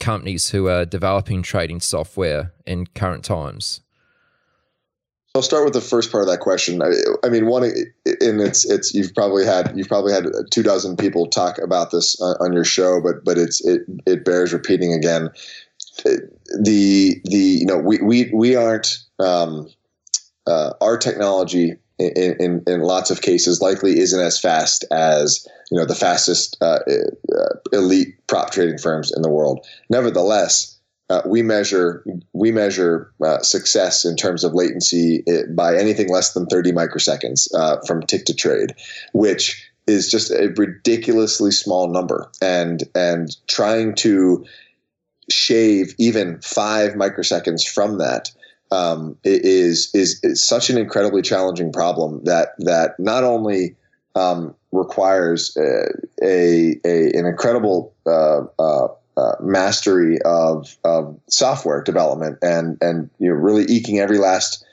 companies 0.00 0.50
who 0.50 0.68
are 0.68 0.84
developing 0.84 1.42
trading 1.42 1.80
software 1.80 2.52
in 2.66 2.86
current 2.86 3.24
times? 3.24 3.80
I'll 5.34 5.42
start 5.42 5.64
with 5.64 5.72
the 5.72 5.80
first 5.80 6.12
part 6.12 6.22
of 6.22 6.28
that 6.28 6.40
question. 6.40 6.82
I, 6.82 6.90
I, 7.24 7.30
mean, 7.30 7.46
one, 7.46 7.64
and 7.64 8.40
it's 8.40 8.68
it's 8.68 8.92
you've 8.92 9.14
probably 9.14 9.46
had 9.46 9.72
you've 9.74 9.88
probably 9.88 10.12
had 10.12 10.26
two 10.50 10.62
dozen 10.62 10.94
people 10.94 11.26
talk 11.26 11.56
about 11.58 11.90
this 11.90 12.20
on 12.20 12.52
your 12.52 12.64
show, 12.64 13.00
but 13.00 13.24
but 13.24 13.38
it's 13.38 13.64
it 13.64 13.82
it 14.04 14.26
bears 14.26 14.52
repeating 14.52 14.92
again 14.92 15.30
the 16.04 17.14
the 17.24 17.38
you 17.38 17.66
know 17.66 17.78
we 17.78 17.98
we 18.02 18.30
we 18.34 18.56
aren't 18.56 18.98
um, 19.18 19.68
uh, 20.46 20.74
our 20.82 20.98
technology 20.98 21.76
in, 22.10 22.36
in, 22.40 22.62
in 22.66 22.80
lots 22.80 23.10
of 23.10 23.22
cases 23.22 23.60
likely 23.60 23.98
isn't 23.98 24.20
as 24.20 24.38
fast 24.38 24.84
as 24.90 25.46
you 25.70 25.78
know 25.78 25.86
the 25.86 25.94
fastest 25.94 26.56
uh, 26.60 26.80
uh, 27.34 27.54
elite 27.72 28.14
prop 28.26 28.50
trading 28.50 28.78
firms 28.78 29.12
in 29.14 29.22
the 29.22 29.30
world. 29.30 29.66
Nevertheless, 29.88 30.78
uh, 31.08 31.22
we 31.26 31.42
measure 31.42 32.04
we 32.32 32.52
measure 32.52 33.12
uh, 33.24 33.40
success 33.40 34.04
in 34.04 34.16
terms 34.16 34.44
of 34.44 34.54
latency 34.54 35.24
uh, 35.28 35.46
by 35.54 35.76
anything 35.76 36.10
less 36.10 36.34
than 36.34 36.46
30 36.46 36.72
microseconds 36.72 37.48
from 37.86 38.02
tick 38.02 38.24
to 38.26 38.34
trade, 38.34 38.74
which 39.12 39.70
is 39.86 40.10
just 40.10 40.30
a 40.30 40.52
ridiculously 40.56 41.50
small 41.50 41.88
number. 41.88 42.30
And 42.40 42.84
and 42.94 43.36
trying 43.48 43.94
to 43.96 44.44
shave 45.30 45.94
even 45.98 46.40
five 46.42 46.92
microseconds 46.92 47.66
from 47.66 47.98
that 47.98 48.30
um, 48.72 49.16
is, 49.22 49.90
is 49.94 50.18
is 50.22 50.42
such 50.42 50.70
an 50.70 50.78
incredibly 50.78 51.22
challenging 51.22 51.72
problem 51.72 52.24
that 52.24 52.54
that 52.58 52.98
not 52.98 53.22
only 53.22 53.76
um, 54.14 54.54
requires 54.72 55.56
a, 55.56 55.88
a, 56.22 56.80
a, 56.84 57.18
an 57.18 57.26
incredible 57.26 57.94
uh, 58.06 58.42
uh, 58.58 58.88
uh, 59.16 59.34
mastery 59.40 60.18
of, 60.22 60.76
of 60.84 61.18
software 61.28 61.82
development 61.82 62.38
and 62.40 62.78
and 62.80 63.10
you 63.18 63.28
know 63.28 63.34
really 63.34 63.64
eking 63.64 63.98
every 63.98 64.18
last 64.18 64.64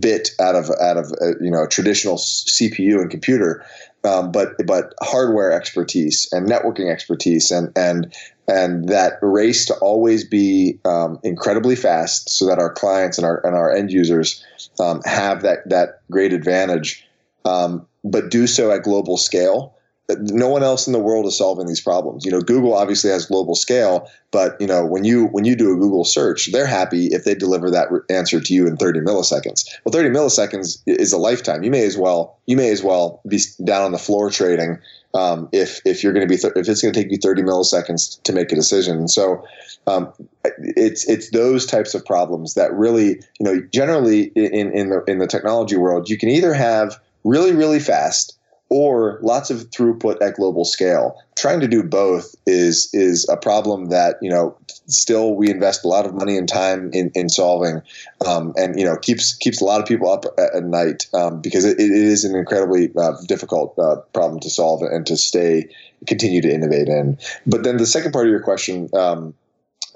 bit 0.00 0.30
out 0.40 0.56
of 0.56 0.70
out 0.80 0.96
of 0.96 1.12
uh, 1.22 1.38
you 1.40 1.50
know 1.50 1.62
a 1.62 1.68
traditional 1.68 2.16
CPU 2.16 3.00
and 3.00 3.10
computer, 3.10 3.64
um, 4.04 4.30
but 4.30 4.50
but 4.66 4.94
hardware 5.02 5.52
expertise 5.52 6.28
and 6.32 6.48
networking 6.48 6.90
expertise 6.90 7.50
and 7.50 7.72
and 7.76 8.14
and 8.46 8.88
that 8.88 9.14
race 9.22 9.64
to 9.66 9.74
always 9.76 10.24
be 10.24 10.78
um, 10.84 11.18
incredibly 11.22 11.74
fast 11.74 12.28
so 12.28 12.46
that 12.46 12.58
our 12.58 12.72
clients 12.72 13.16
and 13.18 13.26
our 13.26 13.44
and 13.46 13.56
our 13.56 13.74
end 13.74 13.90
users 13.90 14.44
um, 14.78 15.00
have 15.04 15.42
that 15.42 15.68
that 15.68 16.00
great 16.10 16.32
advantage, 16.32 17.06
um, 17.44 17.86
but 18.04 18.30
do 18.30 18.46
so 18.46 18.70
at 18.70 18.82
global 18.82 19.16
scale 19.16 19.74
no 20.08 20.48
one 20.48 20.62
else 20.62 20.86
in 20.86 20.92
the 20.92 20.98
world 20.98 21.26
is 21.26 21.36
solving 21.36 21.66
these 21.66 21.80
problems. 21.80 22.24
You 22.24 22.30
know, 22.30 22.40
Google 22.40 22.74
obviously 22.74 23.10
has 23.10 23.24
global 23.24 23.54
scale, 23.54 24.10
but 24.30 24.60
you 24.60 24.66
know, 24.66 24.84
when 24.84 25.04
you 25.04 25.26
when 25.26 25.44
you 25.44 25.56
do 25.56 25.72
a 25.72 25.76
Google 25.76 26.04
search, 26.04 26.52
they're 26.52 26.66
happy 26.66 27.06
if 27.06 27.24
they 27.24 27.34
deliver 27.34 27.70
that 27.70 27.88
answer 28.10 28.40
to 28.40 28.54
you 28.54 28.66
in 28.66 28.76
30 28.76 29.00
milliseconds. 29.00 29.66
Well, 29.84 29.92
30 29.92 30.10
milliseconds 30.10 30.82
is 30.86 31.12
a 31.12 31.18
lifetime. 31.18 31.62
You 31.62 31.70
may 31.70 31.84
as 31.84 31.96
well 31.96 32.38
you 32.46 32.56
may 32.56 32.70
as 32.70 32.82
well 32.82 33.22
be 33.26 33.40
down 33.64 33.82
on 33.82 33.92
the 33.92 33.98
floor 33.98 34.30
trading 34.30 34.78
um, 35.14 35.48
if 35.52 35.80
if 35.86 36.02
you're 36.02 36.12
going 36.12 36.26
to 36.26 36.32
be 36.32 36.38
th- 36.38 36.52
if 36.56 36.68
it's 36.68 36.82
going 36.82 36.92
to 36.92 37.02
take 37.02 37.10
you 37.10 37.18
30 37.18 37.42
milliseconds 37.42 38.20
to 38.24 38.32
make 38.32 38.52
a 38.52 38.56
decision. 38.56 39.08
So 39.08 39.46
um, 39.86 40.12
it's 40.58 41.08
it's 41.08 41.30
those 41.30 41.64
types 41.64 41.94
of 41.94 42.04
problems 42.04 42.54
that 42.54 42.74
really 42.74 43.20
you 43.38 43.46
know 43.46 43.60
generally 43.72 44.24
in 44.34 44.72
in 44.72 44.90
the 44.90 45.02
in 45.06 45.18
the 45.18 45.26
technology 45.26 45.76
world 45.76 46.10
you 46.10 46.18
can 46.18 46.28
either 46.28 46.52
have 46.52 47.00
really 47.22 47.52
really 47.52 47.80
fast 47.80 48.33
or 48.74 49.20
lots 49.22 49.50
of 49.50 49.70
throughput 49.70 50.20
at 50.20 50.34
global 50.34 50.64
scale. 50.64 51.16
Trying 51.36 51.60
to 51.60 51.68
do 51.68 51.80
both 51.80 52.34
is 52.44 52.90
is 52.92 53.24
a 53.28 53.36
problem 53.36 53.86
that 53.90 54.16
you 54.20 54.28
know 54.28 54.56
still 54.88 55.36
we 55.36 55.48
invest 55.48 55.84
a 55.84 55.88
lot 55.88 56.04
of 56.04 56.12
money 56.12 56.36
and 56.36 56.48
time 56.48 56.90
in, 56.92 57.12
in 57.14 57.28
solving, 57.28 57.82
um, 58.26 58.52
and 58.56 58.76
you 58.76 58.84
know 58.84 58.96
keeps 58.96 59.32
keeps 59.34 59.60
a 59.60 59.64
lot 59.64 59.80
of 59.80 59.86
people 59.86 60.10
up 60.10 60.24
at, 60.38 60.56
at 60.56 60.64
night 60.64 61.06
um, 61.14 61.40
because 61.40 61.64
it, 61.64 61.78
it 61.78 61.92
is 61.92 62.24
an 62.24 62.34
incredibly 62.34 62.90
uh, 62.96 63.12
difficult 63.28 63.78
uh, 63.78 63.94
problem 64.12 64.40
to 64.40 64.50
solve 64.50 64.82
and 64.82 65.06
to 65.06 65.16
stay 65.16 65.68
continue 66.08 66.42
to 66.42 66.52
innovate 66.52 66.88
in. 66.88 67.16
But 67.46 67.62
then 67.62 67.76
the 67.76 67.86
second 67.86 68.10
part 68.10 68.26
of 68.26 68.30
your 68.32 68.42
question. 68.42 68.88
Um, 68.92 69.34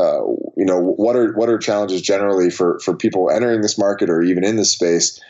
uh, 0.01 0.23
you 0.57 0.65
know 0.65 0.79
what 0.79 1.17
are 1.17 1.33
what 1.33 1.49
are 1.49 1.59
challenges 1.59 2.01
generally 2.01 2.51
for 2.51 2.79
for 2.79 2.95
people 2.95 3.31
entering 3.31 3.63
this 3.63 3.77
market 3.77 4.09
or 4.09 4.23
even 4.23 4.45
in 4.45 4.55
this 4.55 4.71
space 4.71 5.21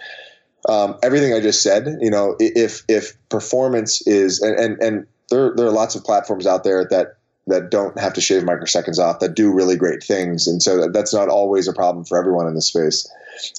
um, 0.68 0.96
everything 1.02 1.32
I 1.32 1.40
just 1.40 1.62
said, 1.62 1.98
you 2.00 2.10
know, 2.10 2.36
if 2.38 2.82
if 2.88 3.16
performance 3.28 4.06
is 4.06 4.40
and 4.40 4.58
and, 4.58 4.82
and 4.82 5.06
there 5.30 5.52
there 5.54 5.66
are 5.66 5.72
lots 5.72 5.94
of 5.94 6.04
platforms 6.04 6.46
out 6.46 6.64
there 6.64 6.84
that 6.86 7.16
that 7.46 7.70
don't 7.70 7.98
have 7.98 8.12
to 8.12 8.20
shave 8.20 8.42
microseconds 8.42 8.98
off 8.98 9.20
that 9.20 9.34
do 9.34 9.52
really 9.52 9.76
great 9.76 10.02
things, 10.02 10.46
and 10.46 10.62
so 10.62 10.80
that, 10.80 10.92
that's 10.92 11.14
not 11.14 11.28
always 11.28 11.68
a 11.68 11.72
problem 11.72 12.04
for 12.04 12.18
everyone 12.18 12.46
in 12.46 12.54
the 12.54 12.62
space. 12.62 13.08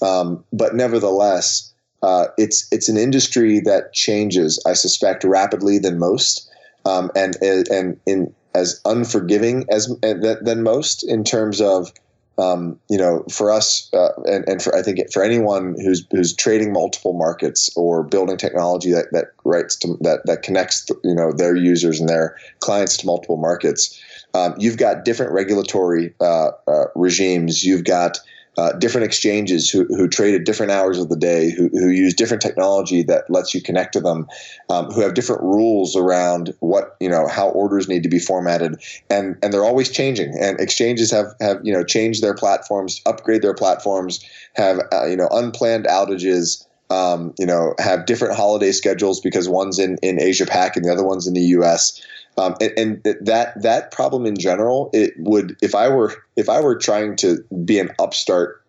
Um, 0.01 0.43
but 0.51 0.75
nevertheless, 0.75 1.73
uh, 2.03 2.27
it's 2.37 2.67
it's 2.71 2.89
an 2.89 2.97
industry 2.97 3.59
that 3.61 3.93
changes, 3.93 4.61
I 4.65 4.73
suspect, 4.73 5.23
rapidly 5.23 5.79
than 5.79 5.99
most, 5.99 6.49
um, 6.85 7.11
and 7.15 7.35
and 7.41 7.99
in 8.05 8.33
as 8.55 8.81
unforgiving 8.85 9.65
as 9.69 9.87
than 10.01 10.63
most 10.63 11.03
in 11.03 11.23
terms 11.23 11.61
of 11.61 11.91
um, 12.39 12.79
you 12.89 12.97
know, 12.97 13.23
for 13.31 13.51
us, 13.51 13.89
uh, 13.93 14.09
and, 14.25 14.47
and 14.47 14.61
for 14.61 14.75
I 14.75 14.81
think 14.81 15.11
for 15.11 15.23
anyone 15.23 15.75
who's 15.83 16.05
who's 16.11 16.33
trading 16.33 16.71
multiple 16.71 17.13
markets 17.13 17.69
or 17.75 18.03
building 18.03 18.37
technology 18.37 18.91
that 18.91 19.11
that 19.11 19.31
writes 19.43 19.75
to 19.77 19.97
that 20.01 20.25
that 20.25 20.41
connects 20.41 20.89
you 21.03 21.13
know 21.13 21.31
their 21.33 21.55
users 21.55 21.99
and 21.99 22.07
their 22.07 22.37
clients 22.59 22.97
to 22.97 23.05
multiple 23.05 23.37
markets, 23.37 24.01
um, 24.33 24.55
you've 24.57 24.77
got 24.77 25.05
different 25.05 25.31
regulatory 25.33 26.13
uh, 26.21 26.51
uh, 26.67 26.85
regimes. 26.95 27.63
You've 27.63 27.83
got 27.83 28.19
uh, 28.59 28.73
different 28.73 29.05
exchanges 29.05 29.69
who, 29.69 29.85
who 29.85 30.05
trade 30.05 30.35
at 30.35 30.43
different 30.43 30.69
hours 30.69 30.99
of 30.99 31.07
the 31.07 31.15
day, 31.15 31.49
who, 31.49 31.69
who 31.69 31.87
use 31.87 32.13
different 32.13 32.41
technology 32.41 33.01
that 33.01 33.23
lets 33.29 33.55
you 33.55 33.61
connect 33.61 33.93
to 33.93 34.01
them, 34.01 34.27
um, 34.69 34.91
who 34.91 34.99
have 34.99 35.13
different 35.13 35.41
rules 35.41 35.95
around 35.95 36.53
what 36.59 36.97
you 36.99 37.07
know 37.07 37.25
how 37.25 37.47
orders 37.51 37.87
need 37.87 38.03
to 38.03 38.09
be 38.09 38.19
formatted, 38.19 38.75
and 39.09 39.37
and 39.41 39.53
they're 39.53 39.63
always 39.63 39.89
changing. 39.89 40.37
And 40.37 40.59
exchanges 40.59 41.09
have 41.09 41.27
have 41.39 41.61
you 41.63 41.71
know 41.71 41.85
changed 41.85 42.21
their 42.21 42.35
platforms, 42.35 43.01
upgrade 43.05 43.43
their 43.43 43.53
platforms, 43.53 44.19
have 44.55 44.81
uh, 44.91 45.05
you 45.05 45.15
know 45.15 45.29
unplanned 45.31 45.85
outages. 45.85 46.65
Um, 46.91 47.35
you 47.37 47.45
know, 47.45 47.75
have 47.77 48.07
different 48.07 48.35
holiday 48.35 48.71
schedules 48.71 49.21
because 49.21 49.47
one's 49.47 49.77
in, 49.77 49.99
in 50.01 50.19
Asia 50.19 50.47
Pac 50.47 50.75
and 50.75 50.83
the 50.83 50.91
other 50.91 51.05
one's 51.05 51.27
in 51.27 51.35
the 51.35 51.41
U.S. 51.41 52.01
Um, 52.39 52.55
and, 52.61 53.03
and, 53.05 53.25
that 53.25 53.61
that 53.61 53.91
problem 53.91 54.25
in 54.25 54.37
general, 54.37 54.89
it 54.93 55.13
would 55.17 55.57
if 55.61 55.75
I 55.75 55.89
were 55.89 56.13
if 56.35 56.47
I 56.47 56.61
were 56.61 56.77
trying 56.77 57.15
to 57.17 57.43
be 57.65 57.79
an 57.79 57.91
upstart 57.99 58.63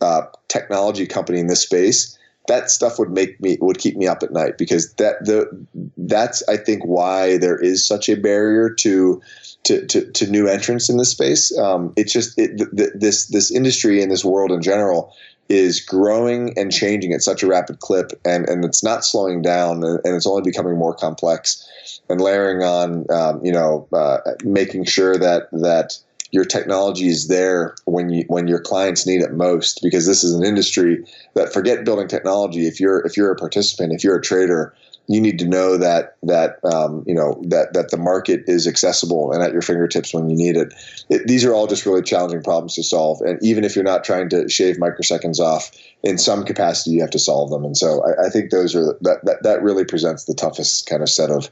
uh, 0.00 0.22
technology 0.48 1.06
company 1.06 1.40
in 1.40 1.48
this 1.48 1.62
space, 1.62 2.16
that 2.46 2.70
stuff 2.70 2.98
would 2.98 3.10
make 3.10 3.40
me 3.40 3.58
would 3.60 3.78
keep 3.78 3.96
me 3.96 4.06
up 4.06 4.22
at 4.22 4.32
night 4.32 4.58
because 4.58 4.92
that 4.94 5.24
the 5.24 5.48
that's 5.96 6.42
I 6.48 6.56
think 6.56 6.84
why 6.84 7.38
there 7.38 7.58
is 7.58 7.86
such 7.86 8.08
a 8.08 8.16
barrier 8.16 8.70
to 8.70 9.20
to, 9.64 9.84
to, 9.86 10.10
to 10.12 10.30
new 10.30 10.46
entrants 10.46 10.88
in 10.88 10.96
this 10.96 11.10
space. 11.10 11.56
Um, 11.58 11.92
it's 11.96 12.12
just 12.12 12.38
it, 12.38 12.56
th- 12.56 12.90
this 12.94 13.26
this 13.26 13.50
industry 13.50 14.00
and 14.02 14.12
this 14.12 14.24
world 14.24 14.52
in 14.52 14.62
general 14.62 15.12
is 15.48 15.80
growing 15.80 16.56
and 16.58 16.72
changing 16.72 17.12
at 17.12 17.22
such 17.22 17.42
a 17.42 17.46
rapid 17.46 17.80
clip, 17.80 18.12
and 18.24 18.48
and 18.48 18.64
it's 18.64 18.82
not 18.82 19.04
slowing 19.04 19.42
down, 19.42 19.84
and, 19.84 20.00
it's 20.04 20.26
only 20.26 20.42
becoming 20.42 20.76
more 20.76 20.94
complex 20.94 22.00
and 22.08 22.20
layering 22.20 22.62
on, 22.62 23.06
um, 23.10 23.44
you 23.44 23.52
know, 23.52 23.88
uh, 23.92 24.18
making 24.44 24.84
sure 24.84 25.16
that 25.16 25.48
that 25.52 25.98
your 26.32 26.44
technology 26.44 27.08
is 27.08 27.28
there 27.28 27.74
when 27.84 28.10
you 28.10 28.24
when 28.28 28.48
your 28.48 28.60
clients 28.60 29.06
need 29.06 29.22
it 29.22 29.32
most 29.32 29.80
because 29.82 30.06
this 30.06 30.24
is 30.24 30.34
an 30.34 30.44
industry 30.44 31.04
that 31.34 31.52
forget 31.52 31.84
building 31.84 32.08
technology. 32.08 32.66
If 32.66 32.80
you're 32.80 33.00
if 33.06 33.16
you're 33.16 33.30
a 33.30 33.36
participant 33.36 33.92
if 33.92 34.02
you're 34.02 34.16
a 34.16 34.22
trader 34.22 34.74
you 35.08 35.20
need 35.20 35.38
to 35.38 35.46
know 35.46 35.76
that 35.76 36.16
that 36.22 36.58
um, 36.64 37.04
you 37.06 37.14
know 37.14 37.40
that 37.46 37.72
that 37.74 37.90
the 37.90 37.96
market 37.96 38.42
is 38.46 38.66
accessible 38.66 39.32
and 39.32 39.42
at 39.42 39.52
your 39.52 39.62
fingertips 39.62 40.12
when 40.12 40.28
you 40.28 40.36
need 40.36 40.56
it. 40.56 40.72
it. 41.08 41.26
These 41.26 41.44
are 41.44 41.54
all 41.54 41.66
just 41.66 41.86
really 41.86 42.02
challenging 42.02 42.42
problems 42.42 42.74
to 42.74 42.82
solve, 42.82 43.20
and 43.20 43.38
even 43.42 43.64
if 43.64 43.74
you're 43.74 43.84
not 43.84 44.04
trying 44.04 44.28
to 44.30 44.48
shave 44.48 44.76
microseconds 44.76 45.38
off, 45.38 45.70
in 46.02 46.18
some 46.18 46.44
capacity 46.44 46.90
you 46.90 47.00
have 47.00 47.10
to 47.10 47.18
solve 47.18 47.50
them. 47.50 47.64
And 47.64 47.76
so 47.76 48.02
I, 48.04 48.26
I 48.26 48.30
think 48.30 48.50
those 48.50 48.74
are 48.74 48.96
that, 49.02 49.20
that 49.24 49.42
that 49.42 49.62
really 49.62 49.84
presents 49.84 50.24
the 50.24 50.34
toughest 50.34 50.86
kind 50.86 51.02
of 51.02 51.08
set 51.08 51.30
of 51.30 51.50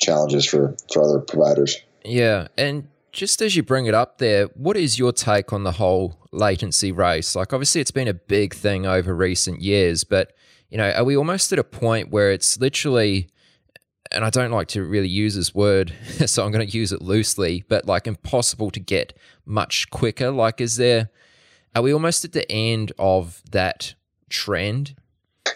challenges 0.00 0.46
for 0.46 0.76
for 0.92 1.02
other 1.02 1.20
providers. 1.20 1.76
Yeah, 2.04 2.48
and 2.56 2.88
just 3.12 3.40
as 3.40 3.56
you 3.56 3.62
bring 3.62 3.86
it 3.86 3.94
up 3.94 4.18
there, 4.18 4.46
what 4.54 4.76
is 4.76 4.98
your 4.98 5.12
take 5.12 5.52
on 5.52 5.62
the 5.62 5.72
whole 5.72 6.18
latency 6.32 6.92
race? 6.92 7.34
Like, 7.34 7.52
obviously, 7.52 7.80
it's 7.80 7.92
been 7.92 8.08
a 8.08 8.14
big 8.14 8.52
thing 8.52 8.84
over 8.86 9.14
recent 9.14 9.62
years, 9.62 10.04
but 10.04 10.32
you 10.74 10.78
know, 10.78 10.90
are 10.90 11.04
we 11.04 11.16
almost 11.16 11.52
at 11.52 11.60
a 11.60 11.64
point 11.64 12.10
where 12.10 12.32
it's 12.32 12.58
literally, 12.58 13.28
and 14.10 14.24
I 14.24 14.30
don't 14.30 14.50
like 14.50 14.66
to 14.68 14.82
really 14.82 15.08
use 15.08 15.36
this 15.36 15.54
word, 15.54 15.94
so 16.26 16.44
I'm 16.44 16.50
going 16.50 16.66
to 16.66 16.76
use 16.76 16.90
it 16.90 17.00
loosely, 17.00 17.62
but 17.68 17.86
like 17.86 18.08
impossible 18.08 18.72
to 18.72 18.80
get 18.80 19.16
much 19.46 19.88
quicker? 19.90 20.32
Like, 20.32 20.60
is 20.60 20.74
there, 20.74 21.10
are 21.76 21.82
we 21.82 21.94
almost 21.94 22.24
at 22.24 22.32
the 22.32 22.50
end 22.50 22.90
of 22.98 23.40
that 23.52 23.94
trend? 24.28 24.96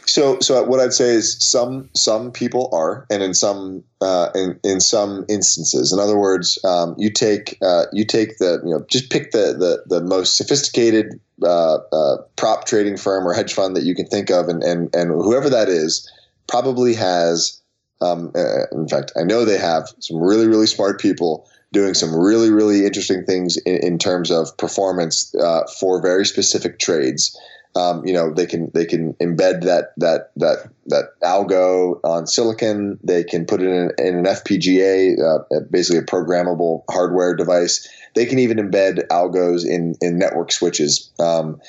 So, 0.05 0.39
so 0.41 0.62
what 0.64 0.80
I'd 0.80 0.93
say 0.93 1.11
is 1.11 1.36
some 1.39 1.89
some 1.95 2.32
people 2.32 2.68
are, 2.72 3.07
and 3.11 3.22
in 3.22 3.34
some 3.34 3.84
uh, 4.01 4.30
in 4.34 4.59
in 4.62 4.80
some 4.80 5.24
instances, 5.28 5.93
in 5.93 5.99
other 5.99 6.18
words, 6.18 6.59
um, 6.64 6.95
you 6.99 7.11
take 7.11 7.59
uh, 7.62 7.84
you 7.93 8.05
take 8.05 8.39
the 8.39 8.61
you 8.64 8.70
know 8.70 8.84
just 8.91 9.11
pick 9.11 9.32
the 9.32 9.55
the, 9.59 9.82
the 9.86 10.03
most 10.03 10.36
sophisticated 10.36 11.20
uh, 11.43 11.76
uh, 11.93 12.16
prop 12.36 12.66
trading 12.66 12.97
firm 12.97 13.26
or 13.26 13.32
hedge 13.32 13.55
fund 13.55 13.76
that 13.76 13.84
you 13.84 13.95
can 13.95 14.07
think 14.07 14.30
of, 14.30 14.49
and 14.49 14.62
and 14.62 14.95
and 14.95 15.11
whoever 15.11 15.49
that 15.51 15.68
is 15.68 16.11
probably 16.47 16.95
has. 16.95 17.61
Um, 18.01 18.30
uh, 18.34 18.66
in 18.72 18.86
fact, 18.89 19.12
I 19.18 19.24
know 19.24 19.45
they 19.45 19.59
have 19.59 19.89
some 20.01 20.18
really 20.18 20.47
really 20.47 20.66
smart 20.66 21.01
people 21.01 21.49
doing 21.72 21.95
some 21.95 22.14
really 22.14 22.51
really 22.51 22.86
interesting 22.86 23.24
things 23.24 23.57
in, 23.59 23.76
in 23.76 23.99
terms 23.99 24.30
of 24.30 24.57
performance 24.57 25.34
uh, 25.34 25.62
for 25.80 26.01
very 26.01 26.24
specific 26.24 26.78
trades 26.78 27.36
um, 27.77 28.05
you 28.07 28.12
know 28.12 28.33
they 28.33 28.47
can 28.47 28.71
they 28.75 28.85
can 28.85 29.14
embed 29.14 29.62
that 29.62 29.93
that 29.99 30.31
that 30.37 30.69
that 30.87 31.05
algo 31.23 32.01
on 32.03 32.27
silicon. 32.27 32.99
They 33.03 33.25
can 33.25 33.47
put 33.47 33.62
it 33.62 33.69
in, 33.69 33.91
in 33.99 34.16
an 34.19 34.25
FPGA, 34.25 35.16
uh, 35.21 35.61
basically 35.71 35.99
a 35.99 36.03
programmable 36.03 36.83
hardware 36.91 37.35
device. 37.35 37.87
They 38.14 38.27
can 38.27 38.39
even 38.39 38.59
embed 38.59 39.07
algos 39.09 39.66
in 39.66 39.95
in 40.01 40.19
network 40.19 40.51
switches. 40.51 41.11
Um, 41.19 41.61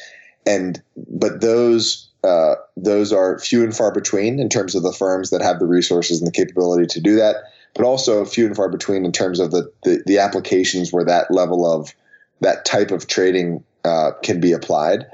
and 0.45 0.81
but 0.95 1.41
those 1.41 2.09
uh, 2.23 2.55
those 2.75 3.13
are 3.13 3.39
few 3.39 3.63
and 3.63 3.75
far 3.75 3.91
between 3.91 4.39
in 4.39 4.49
terms 4.49 4.75
of 4.75 4.83
the 4.83 4.91
firms 4.93 5.29
that 5.29 5.41
have 5.41 5.59
the 5.59 5.67
resources 5.67 6.19
and 6.19 6.27
the 6.27 6.31
capability 6.31 6.85
to 6.87 6.99
do 6.99 7.15
that. 7.15 7.35
But 7.75 7.85
also 7.85 8.25
few 8.25 8.45
and 8.45 8.55
far 8.55 8.69
between 8.69 9.05
in 9.05 9.11
terms 9.11 9.39
of 9.39 9.51
the 9.51 9.71
the, 9.83 10.01
the 10.05 10.17
applications 10.17 10.91
where 10.91 11.05
that 11.05 11.29
level 11.29 11.71
of 11.71 11.93
that 12.41 12.65
type 12.65 12.91
of 12.91 13.07
trading 13.07 13.63
uh, 13.85 14.11
can 14.23 14.39
be 14.39 14.53
applied. 14.53 15.05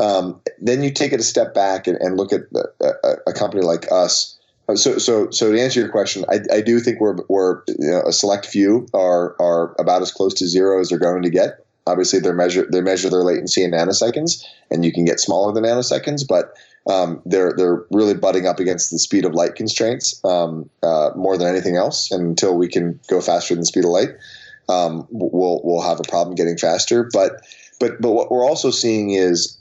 Um, 0.00 0.40
then 0.58 0.82
you 0.82 0.90
take 0.90 1.12
it 1.12 1.20
a 1.20 1.24
step 1.24 1.54
back 1.54 1.86
and, 1.86 1.96
and 1.98 2.16
look 2.16 2.32
at 2.32 2.42
a, 2.80 3.16
a, 3.26 3.32
company 3.34 3.62
like 3.62 3.90
us. 3.92 4.38
Uh, 4.66 4.74
so, 4.74 4.96
so, 4.96 5.30
so 5.30 5.52
to 5.52 5.60
answer 5.60 5.78
your 5.78 5.90
question, 5.90 6.24
I, 6.30 6.40
I 6.50 6.60
do 6.62 6.80
think 6.80 7.00
we're, 7.00 7.16
we're 7.28 7.62
you 7.66 7.90
know, 7.90 8.02
a 8.06 8.12
select 8.12 8.46
few 8.46 8.86
are 8.94 9.36
are 9.38 9.76
about 9.78 10.00
as 10.00 10.10
close 10.10 10.32
to 10.34 10.48
zero 10.48 10.80
as 10.80 10.88
they're 10.88 10.98
going 10.98 11.22
to 11.22 11.30
get. 11.30 11.64
Obviously, 11.86 12.18
they 12.18 12.32
measure 12.32 12.66
they 12.70 12.80
measure 12.80 13.10
their 13.10 13.24
latency 13.24 13.62
in 13.62 13.72
nanoseconds, 13.72 14.44
and 14.70 14.84
you 14.84 14.92
can 14.92 15.04
get 15.04 15.20
smaller 15.20 15.52
than 15.52 15.64
nanoseconds, 15.64 16.26
but 16.26 16.54
um, 16.88 17.20
they're 17.26 17.52
they're 17.56 17.84
really 17.90 18.14
butting 18.14 18.46
up 18.46 18.58
against 18.58 18.90
the 18.90 18.98
speed 18.98 19.24
of 19.24 19.34
light 19.34 19.54
constraints 19.54 20.22
um, 20.24 20.68
uh, 20.82 21.10
more 21.14 21.36
than 21.36 21.48
anything 21.48 21.76
else. 21.76 22.10
And 22.10 22.28
until 22.28 22.56
we 22.56 22.68
can 22.68 22.98
go 23.08 23.20
faster 23.20 23.54
than 23.54 23.60
the 23.60 23.66
speed 23.66 23.84
of 23.84 23.90
light, 23.90 24.10
um, 24.68 25.06
we'll 25.10 25.60
we'll 25.64 25.82
have 25.82 26.00
a 26.00 26.08
problem 26.08 26.34
getting 26.36 26.56
faster. 26.56 27.08
But 27.12 27.42
but 27.80 28.00
but 28.00 28.12
what 28.12 28.30
we're 28.30 28.46
also 28.46 28.70
seeing 28.70 29.10
is 29.10 29.59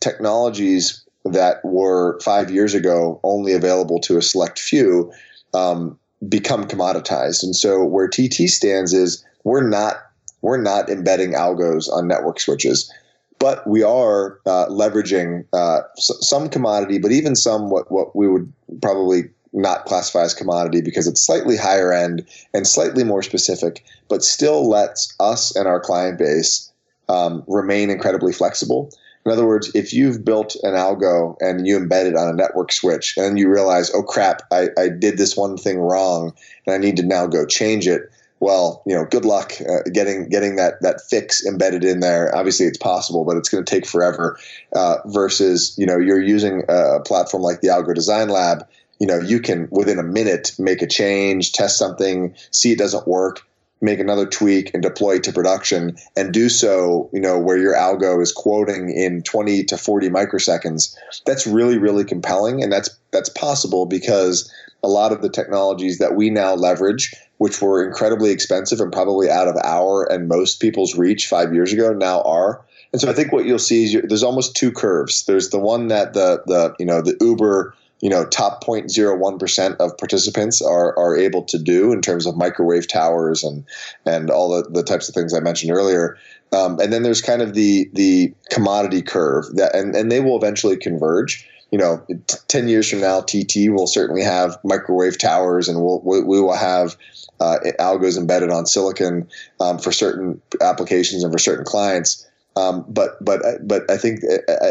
technologies 0.00 1.02
that 1.24 1.64
were 1.64 2.18
five 2.20 2.50
years 2.50 2.74
ago 2.74 3.20
only 3.24 3.52
available 3.52 3.98
to 4.00 4.16
a 4.16 4.22
select 4.22 4.58
few 4.58 5.12
um, 5.54 5.98
become 6.28 6.64
commoditized. 6.64 7.42
And 7.42 7.54
so 7.54 7.84
where 7.84 8.08
TT 8.08 8.48
stands 8.48 8.92
is 8.92 9.24
we're 9.44 9.66
not 9.66 9.96
we're 10.42 10.60
not 10.60 10.88
embedding 10.88 11.32
algos 11.32 11.90
on 11.90 12.06
network 12.06 12.38
switches, 12.38 12.92
but 13.38 13.66
we 13.66 13.82
are 13.82 14.38
uh, 14.46 14.66
leveraging 14.66 15.44
uh, 15.52 15.80
s- 15.96 16.18
some 16.20 16.48
commodity, 16.48 16.98
but 16.98 17.10
even 17.12 17.34
some 17.34 17.70
what 17.70 17.90
what 17.90 18.14
we 18.14 18.28
would 18.28 18.52
probably 18.80 19.24
not 19.52 19.86
classify 19.86 20.22
as 20.22 20.34
commodity 20.34 20.82
because 20.82 21.06
it's 21.06 21.24
slightly 21.24 21.56
higher 21.56 21.92
end 21.92 22.26
and 22.52 22.66
slightly 22.66 23.02
more 23.02 23.22
specific, 23.22 23.82
but 24.08 24.22
still 24.22 24.68
lets 24.68 25.14
us 25.18 25.54
and 25.56 25.66
our 25.66 25.80
client 25.80 26.18
base 26.18 26.70
um, 27.08 27.42
remain 27.46 27.88
incredibly 27.88 28.32
flexible. 28.32 28.90
In 29.26 29.32
other 29.32 29.46
words, 29.46 29.70
if 29.74 29.92
you've 29.92 30.24
built 30.24 30.54
an 30.62 30.74
algo 30.74 31.36
and 31.40 31.66
you 31.66 31.78
embed 31.78 32.06
it 32.06 32.16
on 32.16 32.28
a 32.28 32.32
network 32.32 32.70
switch 32.70 33.16
and 33.16 33.38
you 33.38 33.50
realize, 33.50 33.90
oh 33.92 34.04
crap, 34.04 34.42
I, 34.52 34.68
I 34.78 34.88
did 34.88 35.18
this 35.18 35.36
one 35.36 35.56
thing 35.56 35.80
wrong 35.80 36.32
and 36.64 36.74
I 36.74 36.78
need 36.78 36.96
to 36.98 37.02
now 37.02 37.26
go 37.26 37.44
change 37.44 37.88
it. 37.88 38.10
Well, 38.38 38.82
you 38.86 38.94
know, 38.94 39.04
good 39.04 39.24
luck 39.24 39.54
uh, 39.60 39.82
getting 39.92 40.28
getting 40.28 40.56
that 40.56 40.74
that 40.82 41.00
fix 41.00 41.44
embedded 41.44 41.84
in 41.84 42.00
there. 42.00 42.34
Obviously, 42.36 42.66
it's 42.66 42.78
possible, 42.78 43.24
but 43.24 43.36
it's 43.36 43.48
going 43.48 43.64
to 43.64 43.70
take 43.70 43.86
forever. 43.86 44.38
Uh, 44.74 44.98
versus, 45.06 45.74
you 45.78 45.86
know, 45.86 45.98
you're 45.98 46.22
using 46.22 46.62
a 46.68 47.00
platform 47.00 47.42
like 47.42 47.62
the 47.62 47.68
Algo 47.68 47.94
Design 47.94 48.28
Lab. 48.28 48.66
You 49.00 49.06
know, 49.06 49.18
you 49.18 49.40
can 49.40 49.68
within 49.70 49.98
a 49.98 50.02
minute 50.02 50.54
make 50.58 50.82
a 50.82 50.86
change, 50.86 51.52
test 51.52 51.78
something, 51.78 52.34
see 52.50 52.72
it 52.72 52.78
doesn't 52.78 53.08
work, 53.08 53.45
make 53.80 53.98
another 53.98 54.26
tweak 54.26 54.72
and 54.72 54.82
deploy 54.82 55.18
to 55.18 55.32
production 55.32 55.96
and 56.16 56.32
do 56.32 56.48
so, 56.48 57.10
you 57.12 57.20
know, 57.20 57.38
where 57.38 57.58
your 57.58 57.74
algo 57.74 58.22
is 58.22 58.32
quoting 58.32 58.90
in 58.90 59.22
20 59.22 59.64
to 59.64 59.76
40 59.76 60.08
microseconds. 60.08 60.96
That's 61.26 61.46
really, 61.46 61.76
really 61.76 62.04
compelling. 62.04 62.62
And 62.62 62.72
that's, 62.72 62.88
that's 63.10 63.28
possible 63.28 63.84
because 63.86 64.50
a 64.82 64.88
lot 64.88 65.12
of 65.12 65.20
the 65.20 65.28
technologies 65.28 65.98
that 65.98 66.14
we 66.14 66.30
now 66.30 66.54
leverage, 66.54 67.14
which 67.38 67.60
were 67.60 67.84
incredibly 67.84 68.30
expensive 68.30 68.80
and 68.80 68.92
probably 68.92 69.28
out 69.28 69.48
of 69.48 69.56
our 69.62 70.10
and 70.10 70.28
most 70.28 70.60
people's 70.60 70.96
reach 70.96 71.26
five 71.26 71.52
years 71.52 71.72
ago, 71.72 71.92
now 71.92 72.22
are. 72.22 72.64
And 72.92 73.00
so 73.00 73.10
I 73.10 73.12
think 73.12 73.32
what 73.32 73.44
you'll 73.44 73.58
see 73.58 73.84
is 73.84 74.02
there's 74.04 74.22
almost 74.22 74.56
two 74.56 74.72
curves. 74.72 75.26
There's 75.26 75.50
the 75.50 75.58
one 75.58 75.88
that 75.88 76.14
the, 76.14 76.42
the, 76.46 76.74
you 76.78 76.86
know, 76.86 77.02
the 77.02 77.16
Uber, 77.20 77.74
you 78.00 78.10
know 78.10 78.26
top 78.26 78.62
0.01% 78.64 79.76
of 79.76 79.96
participants 79.96 80.60
are, 80.60 80.96
are 80.98 81.16
able 81.16 81.42
to 81.44 81.58
do 81.58 81.92
in 81.92 82.00
terms 82.00 82.26
of 82.26 82.36
microwave 82.36 82.88
towers 82.88 83.42
and 83.42 83.64
and 84.04 84.30
all 84.30 84.50
the, 84.50 84.68
the 84.70 84.82
types 84.82 85.08
of 85.08 85.14
things 85.14 85.34
I 85.34 85.40
mentioned 85.40 85.72
earlier. 85.72 86.18
Um, 86.52 86.78
and 86.78 86.92
then 86.92 87.02
there's 87.02 87.22
kind 87.22 87.42
of 87.42 87.54
the 87.54 87.90
the 87.92 88.34
commodity 88.50 89.02
curve 89.02 89.46
that 89.54 89.74
and, 89.74 89.94
and 89.94 90.10
they 90.10 90.20
will 90.20 90.36
eventually 90.36 90.76
converge. 90.76 91.48
You 91.72 91.78
know, 91.78 92.06
t- 92.28 92.36
ten 92.46 92.68
years 92.68 92.88
from 92.88 93.00
now, 93.00 93.22
TT 93.22 93.70
will 93.70 93.88
certainly 93.88 94.22
have 94.22 94.56
microwave 94.62 95.18
towers, 95.18 95.68
and 95.68 95.82
we'll, 95.82 96.00
we, 96.04 96.22
we 96.22 96.40
will 96.40 96.54
have 96.54 96.96
uh, 97.40 97.58
algos 97.80 98.16
embedded 98.16 98.50
on 98.50 98.66
silicon 98.66 99.28
um, 99.60 99.78
for 99.78 99.90
certain 99.90 100.40
applications 100.60 101.24
and 101.24 101.32
for 101.32 101.38
certain 101.38 101.64
clients. 101.64 102.25
Um, 102.56 102.84
but 102.88 103.22
but 103.22 103.42
but 103.66 103.88
I 103.90 103.98
think 103.98 104.20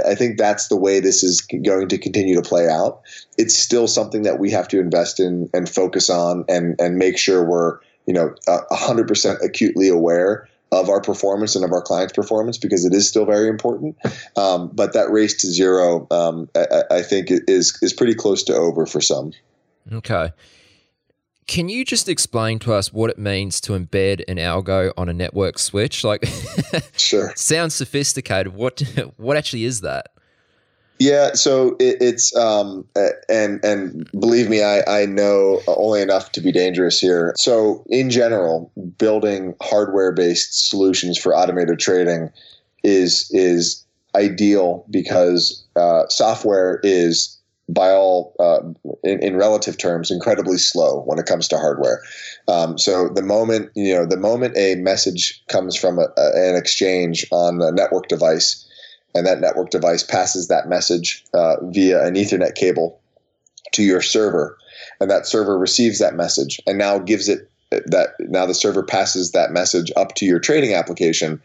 I 0.06 0.16
think 0.16 0.38
that's 0.38 0.68
the 0.70 0.76
way 0.76 1.00
this 1.00 1.24
is 1.24 1.42
going 1.42 1.88
to 1.88 1.98
continue 1.98 2.36
to 2.36 2.42
play 2.42 2.68
out. 2.68 3.02
It's 3.38 3.56
still 3.56 3.88
something 3.88 4.24
that 4.24 4.40
we 4.40 4.50
have 4.52 4.68
to 4.70 4.80
invest 4.80 5.20
in 5.20 5.50
and 5.54 5.70
focus 5.70 6.10
on 6.10 6.46
and 6.50 6.76
and 6.80 6.98
make 6.98 7.18
sure 7.18 7.44
we're 7.44 7.78
you 8.08 8.14
know 8.14 8.34
hundred 8.72 9.08
percent 9.08 9.40
acutely 9.44 9.88
aware 9.88 10.50
of 10.72 10.90
our 10.90 11.00
performance 11.00 11.56
and 11.56 11.64
of 11.64 11.72
our 11.72 11.82
clients' 11.82 12.14
performance 12.14 12.58
because 12.58 12.86
it 12.86 12.94
is 12.94 13.08
still 13.08 13.26
very 13.26 13.48
important. 13.48 13.96
Um, 14.36 14.70
but 14.74 14.94
that 14.94 15.12
race 15.12 15.40
to 15.42 15.48
zero, 15.48 16.08
um, 16.12 16.50
I, 16.56 16.84
I 16.92 17.02
think, 17.02 17.28
is 17.30 17.78
is 17.82 17.94
pretty 17.94 18.16
close 18.16 18.44
to 18.44 18.56
over 18.56 18.86
for 18.86 19.00
some. 19.00 19.32
Okay. 19.92 20.32
Can 21.48 21.70
you 21.70 21.86
just 21.86 22.10
explain 22.10 22.58
to 22.60 22.74
us 22.74 22.92
what 22.92 23.10
it 23.12 23.20
means 23.20 23.62
to 23.62 23.74
embed 23.74 24.24
an 24.28 24.38
algo 24.38 24.92
on 24.98 25.10
a 25.10 25.14
network 25.14 25.60
switch? 25.60 26.04
Like, 26.04 26.26
sure, 26.98 27.34
sounds 27.36 27.76
sophisticated. 27.76 28.54
What 28.54 28.82
what 29.18 29.38
actually 29.38 29.66
is 29.66 29.82
that? 29.82 30.12
Yeah, 30.98 31.34
so 31.34 31.76
it, 31.80 31.98
it's 32.00 32.36
um, 32.36 32.88
and 33.30 33.64
and 33.64 34.10
believe 34.12 34.50
me, 34.50 34.64
I, 34.64 35.02
I 35.02 35.06
know 35.06 35.62
only 35.68 36.02
enough 36.02 36.32
to 36.34 36.42
be 36.42 36.52
dangerous 36.52 37.00
here. 37.00 37.34
So 37.38 37.86
in 37.90 38.10
general, 38.10 38.72
building 38.98 39.56
hardware 39.62 40.14
based 40.14 40.70
solutions 40.70 41.18
for 41.18 41.36
automated 41.36 41.80
trading 41.80 42.32
is 42.84 43.30
is 43.32 43.84
ideal 44.16 44.86
because 44.90 45.64
uh, 45.76 46.08
software 46.08 46.80
is 46.84 47.35
by 47.68 47.90
all 47.90 48.36
uh, 48.40 48.60
in, 49.04 49.20
in, 49.24 49.36
relative 49.36 49.78
terms 49.78 50.12
incredibly 50.12 50.58
slow 50.58 51.02
when 51.02 51.18
it 51.18 51.26
comes 51.26 51.48
to 51.48 51.58
hardware. 51.58 52.02
Um, 52.48 52.78
so 52.78 53.10
the 53.10 53.24
moment 53.24 53.72
you 53.76 53.94
know 53.94 54.06
the 54.06 54.18
moment 54.18 54.56
a 54.58 54.76
message 54.76 55.44
comes 55.48 55.76
from 55.76 55.98
a, 55.98 56.08
a, 56.18 56.50
an 56.50 56.56
exchange 56.56 57.26
on 57.32 57.62
a 57.62 57.72
network 57.72 58.08
device, 58.08 58.68
and 59.16 59.26
that 59.26 59.40
network 59.40 59.72
device 59.72 60.04
passes 60.04 60.48
that 60.48 60.68
message 60.68 61.24
uh, 61.34 61.56
via 61.64 62.06
an 62.06 62.14
Ethernet 62.14 62.56
cable 62.56 63.02
to 63.72 63.84
your 63.84 64.02
server, 64.02 64.58
and 65.00 65.10
that 65.10 65.26
server 65.26 65.58
receives 65.58 66.00
that 66.00 66.16
message 66.16 66.62
and 66.68 66.78
now 66.78 67.00
gives 67.00 67.28
it 67.28 67.50
that 67.72 68.10
now 68.20 68.46
the 68.46 68.54
server 68.54 68.84
passes 68.84 69.32
that 69.32 69.52
message 69.52 69.92
up 69.98 70.14
to 70.16 70.26
your 70.26 70.40
trading 70.40 70.74
application 70.74 71.42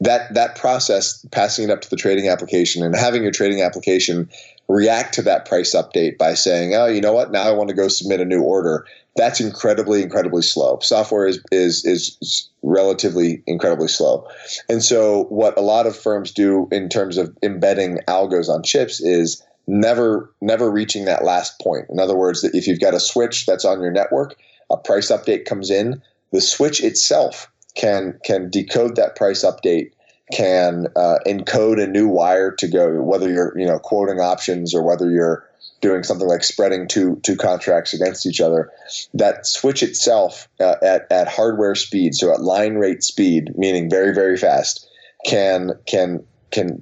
that 0.00 0.32
that 0.34 0.54
process 0.54 1.24
passing 1.32 1.64
it 1.64 1.70
up 1.70 1.80
to 1.80 1.90
the 1.90 1.96
trading 1.96 2.28
application 2.28 2.82
and 2.82 2.96
having 2.96 3.22
your 3.22 3.32
trading 3.32 3.60
application 3.60 4.28
react 4.68 5.14
to 5.14 5.22
that 5.22 5.46
price 5.46 5.74
update 5.74 6.16
by 6.16 6.34
saying 6.34 6.74
oh 6.74 6.86
you 6.86 7.00
know 7.00 7.12
what? 7.12 7.32
Now 7.32 7.42
i 7.42 7.52
want 7.52 7.68
to 7.68 7.74
go 7.74 7.88
submit 7.88 8.20
a 8.20 8.24
new 8.24 8.42
order. 8.42 8.86
That's 9.16 9.40
incredibly 9.40 10.02
incredibly 10.02 10.42
slow. 10.42 10.78
Software 10.80 11.26
is 11.26 11.42
is 11.52 11.84
is 11.84 12.48
relatively 12.62 13.42
incredibly 13.46 13.88
slow. 13.88 14.28
And 14.68 14.82
so 14.82 15.24
what 15.24 15.56
a 15.58 15.62
lot 15.62 15.86
of 15.86 15.96
firms 15.96 16.32
do 16.32 16.68
in 16.72 16.88
terms 16.88 17.16
of 17.16 17.36
embedding 17.42 17.98
algos 18.08 18.48
on 18.48 18.62
chips 18.62 19.00
is 19.00 19.42
never 19.66 20.32
never 20.40 20.70
reaching 20.70 21.04
that 21.04 21.24
last 21.24 21.60
point. 21.60 21.86
In 21.90 21.98
other 21.98 22.16
words 22.16 22.44
if 22.44 22.66
you've 22.66 22.80
got 22.80 22.94
a 22.94 23.00
switch 23.00 23.46
that's 23.46 23.64
on 23.64 23.80
your 23.80 23.92
network 23.92 24.36
a 24.70 24.76
price 24.76 25.10
update 25.10 25.44
comes 25.44 25.70
in 25.70 26.02
the 26.32 26.40
switch 26.40 26.82
itself 26.82 27.48
can 27.74 28.18
can 28.24 28.50
decode 28.50 28.96
that 28.96 29.16
price 29.16 29.44
update, 29.44 29.92
can 30.32 30.86
uh, 30.96 31.18
encode 31.26 31.82
a 31.82 31.86
new 31.86 32.08
wire 32.08 32.50
to 32.52 32.68
go, 32.68 33.02
whether 33.02 33.30
you're 33.30 33.56
you 33.58 33.66
know 33.66 33.78
quoting 33.78 34.20
options 34.20 34.74
or 34.74 34.82
whether 34.82 35.10
you're 35.10 35.46
doing 35.80 36.02
something 36.02 36.28
like 36.28 36.42
spreading 36.42 36.88
two 36.88 37.20
two 37.22 37.36
contracts 37.36 37.92
against 37.92 38.26
each 38.26 38.40
other. 38.40 38.70
That 39.12 39.46
switch 39.46 39.82
itself 39.82 40.48
uh, 40.60 40.76
at 40.82 41.06
at 41.10 41.28
hardware 41.28 41.74
speed, 41.74 42.14
so 42.14 42.32
at 42.32 42.40
line 42.40 42.74
rate 42.74 43.02
speed, 43.02 43.52
meaning 43.56 43.90
very 43.90 44.14
very 44.14 44.36
fast, 44.36 44.88
can 45.26 45.72
can 45.86 46.24
can 46.50 46.80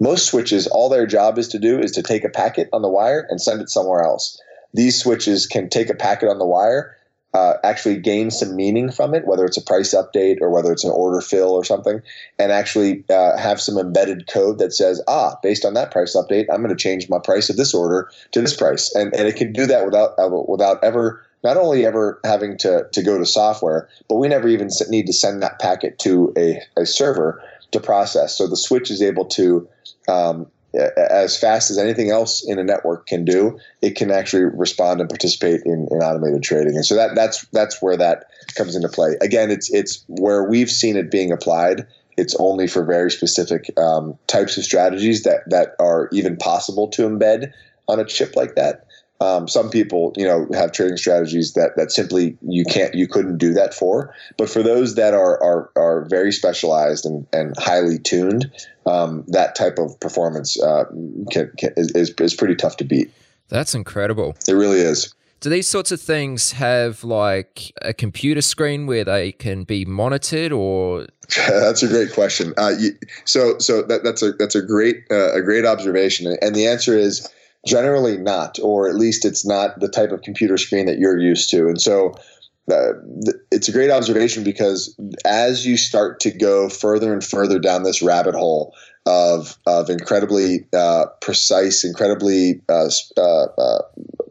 most 0.00 0.26
switches 0.26 0.66
all 0.66 0.88
their 0.88 1.06
job 1.06 1.38
is 1.38 1.48
to 1.48 1.58
do 1.58 1.78
is 1.78 1.92
to 1.92 2.02
take 2.02 2.24
a 2.24 2.28
packet 2.28 2.68
on 2.72 2.82
the 2.82 2.88
wire 2.88 3.26
and 3.30 3.40
send 3.40 3.60
it 3.60 3.68
somewhere 3.68 4.02
else 4.02 4.40
these 4.74 5.00
switches 5.00 5.46
can 5.46 5.68
take 5.68 5.90
a 5.90 5.94
packet 5.94 6.28
on 6.28 6.38
the 6.38 6.46
wire 6.46 6.96
uh, 7.34 7.54
actually 7.62 7.98
gain 7.98 8.30
some 8.30 8.56
meaning 8.56 8.90
from 8.90 9.14
it, 9.14 9.26
whether 9.26 9.44
it's 9.44 9.56
a 9.56 9.62
price 9.62 9.94
update 9.94 10.40
or 10.40 10.50
whether 10.50 10.72
it's 10.72 10.84
an 10.84 10.90
order 10.90 11.20
fill 11.20 11.50
or 11.50 11.64
something, 11.64 12.00
and 12.38 12.52
actually 12.52 13.04
uh, 13.10 13.36
have 13.36 13.60
some 13.60 13.76
embedded 13.76 14.26
code 14.28 14.58
that 14.58 14.72
says, 14.72 15.02
ah, 15.08 15.36
based 15.42 15.64
on 15.64 15.74
that 15.74 15.90
price 15.90 16.16
update, 16.16 16.46
I'm 16.50 16.62
going 16.62 16.74
to 16.74 16.82
change 16.82 17.08
my 17.08 17.18
price 17.18 17.50
of 17.50 17.56
this 17.56 17.74
order 17.74 18.10
to 18.32 18.40
this 18.40 18.56
price, 18.56 18.94
and 18.94 19.14
and 19.14 19.28
it 19.28 19.36
can 19.36 19.52
do 19.52 19.66
that 19.66 19.84
without 19.84 20.18
uh, 20.18 20.28
without 20.48 20.82
ever 20.82 21.22
not 21.44 21.56
only 21.56 21.84
ever 21.84 22.20
having 22.24 22.56
to 22.58 22.86
to 22.92 23.02
go 23.02 23.18
to 23.18 23.26
software, 23.26 23.88
but 24.08 24.16
we 24.16 24.28
never 24.28 24.48
even 24.48 24.70
need 24.88 25.06
to 25.06 25.12
send 25.12 25.42
that 25.42 25.58
packet 25.58 25.98
to 26.00 26.32
a, 26.36 26.60
a 26.76 26.86
server 26.86 27.42
to 27.72 27.80
process. 27.80 28.36
So 28.36 28.46
the 28.46 28.56
switch 28.56 28.90
is 28.90 29.02
able 29.02 29.26
to 29.26 29.68
um, 30.08 30.46
as 30.74 31.38
fast 31.38 31.70
as 31.70 31.78
anything 31.78 32.10
else 32.10 32.46
in 32.46 32.58
a 32.58 32.64
network 32.64 33.06
can 33.06 33.24
do, 33.24 33.58
it 33.80 33.96
can 33.96 34.10
actually 34.10 34.44
respond 34.44 35.00
and 35.00 35.08
participate 35.08 35.62
in, 35.64 35.88
in 35.90 35.98
automated 35.98 36.42
trading. 36.42 36.76
And 36.76 36.84
so 36.84 36.94
that 36.94 37.14
that's 37.14 37.46
that's 37.52 37.80
where 37.80 37.96
that 37.96 38.26
comes 38.54 38.76
into 38.76 38.88
play. 38.88 39.16
Again, 39.20 39.50
it's 39.50 39.72
it's 39.72 40.04
where 40.08 40.44
we've 40.44 40.70
seen 40.70 40.96
it 40.96 41.10
being 41.10 41.32
applied. 41.32 41.86
It's 42.16 42.34
only 42.38 42.66
for 42.66 42.84
very 42.84 43.10
specific 43.10 43.70
um, 43.78 44.18
types 44.26 44.58
of 44.58 44.64
strategies 44.64 45.22
that 45.22 45.48
that 45.48 45.74
are 45.78 46.08
even 46.12 46.36
possible 46.36 46.88
to 46.88 47.08
embed 47.08 47.52
on 47.88 47.98
a 47.98 48.04
chip 48.04 48.36
like 48.36 48.54
that. 48.56 48.84
Um, 49.20 49.48
some 49.48 49.68
people, 49.68 50.12
you 50.16 50.24
know, 50.24 50.46
have 50.54 50.72
trading 50.72 50.96
strategies 50.96 51.54
that 51.54 51.72
that 51.76 51.90
simply 51.90 52.36
you 52.40 52.64
can't, 52.64 52.94
you 52.94 53.08
couldn't 53.08 53.38
do 53.38 53.52
that 53.54 53.74
for. 53.74 54.14
But 54.36 54.48
for 54.48 54.62
those 54.62 54.94
that 54.94 55.12
are 55.12 55.42
are, 55.42 55.70
are 55.76 56.06
very 56.08 56.32
specialized 56.32 57.04
and, 57.04 57.26
and 57.32 57.54
highly 57.58 57.98
tuned, 57.98 58.50
um, 58.86 59.24
that 59.28 59.56
type 59.56 59.78
of 59.78 59.98
performance 59.98 60.60
uh, 60.60 60.84
can, 61.30 61.52
can, 61.58 61.72
is 61.76 62.12
is 62.18 62.34
pretty 62.34 62.54
tough 62.54 62.76
to 62.76 62.84
beat. 62.84 63.10
That's 63.48 63.74
incredible. 63.74 64.36
It 64.46 64.52
really 64.52 64.80
is. 64.80 65.14
Do 65.40 65.50
these 65.50 65.68
sorts 65.68 65.92
of 65.92 66.00
things 66.00 66.52
have 66.52 67.04
like 67.04 67.72
a 67.82 67.94
computer 67.94 68.42
screen 68.42 68.86
where 68.86 69.04
they 69.04 69.32
can 69.32 69.62
be 69.62 69.84
monitored, 69.84 70.50
or? 70.50 71.06
that's 71.48 71.82
a 71.82 71.88
great 71.88 72.12
question. 72.12 72.54
Uh, 72.56 72.72
you, 72.78 72.90
so, 73.24 73.56
so 73.58 73.82
that, 73.82 74.02
that's 74.02 74.22
a 74.22 74.32
that's 74.32 74.56
a 74.56 74.62
great 74.62 75.04
uh, 75.10 75.32
a 75.34 75.42
great 75.42 75.64
observation, 75.64 76.36
and 76.42 76.56
the 76.56 76.66
answer 76.66 76.98
is 76.98 77.28
Generally 77.66 78.18
not, 78.18 78.58
or 78.62 78.88
at 78.88 78.94
least 78.94 79.24
it's 79.24 79.44
not 79.44 79.80
the 79.80 79.88
type 79.88 80.12
of 80.12 80.22
computer 80.22 80.56
screen 80.56 80.86
that 80.86 80.98
you're 80.98 81.18
used 81.18 81.50
to. 81.50 81.68
And 81.68 81.80
so 81.80 82.14
uh, 82.70 82.92
it's 83.50 83.68
a 83.68 83.72
great 83.72 83.90
observation 83.90 84.44
because 84.44 84.94
as 85.24 85.66
you 85.66 85.76
start 85.76 86.20
to 86.20 86.30
go 86.30 86.68
further 86.68 87.12
and 87.12 87.24
further 87.24 87.58
down 87.58 87.82
this 87.82 88.02
rabbit 88.02 88.34
hole 88.34 88.74
of, 89.08 89.58
of 89.66 89.90
incredibly 89.90 90.66
uh, 90.72 91.06
precise, 91.20 91.84
incredibly 91.84 92.60
uh, 92.68 92.90
uh, 93.16 93.46
uh 93.58 93.82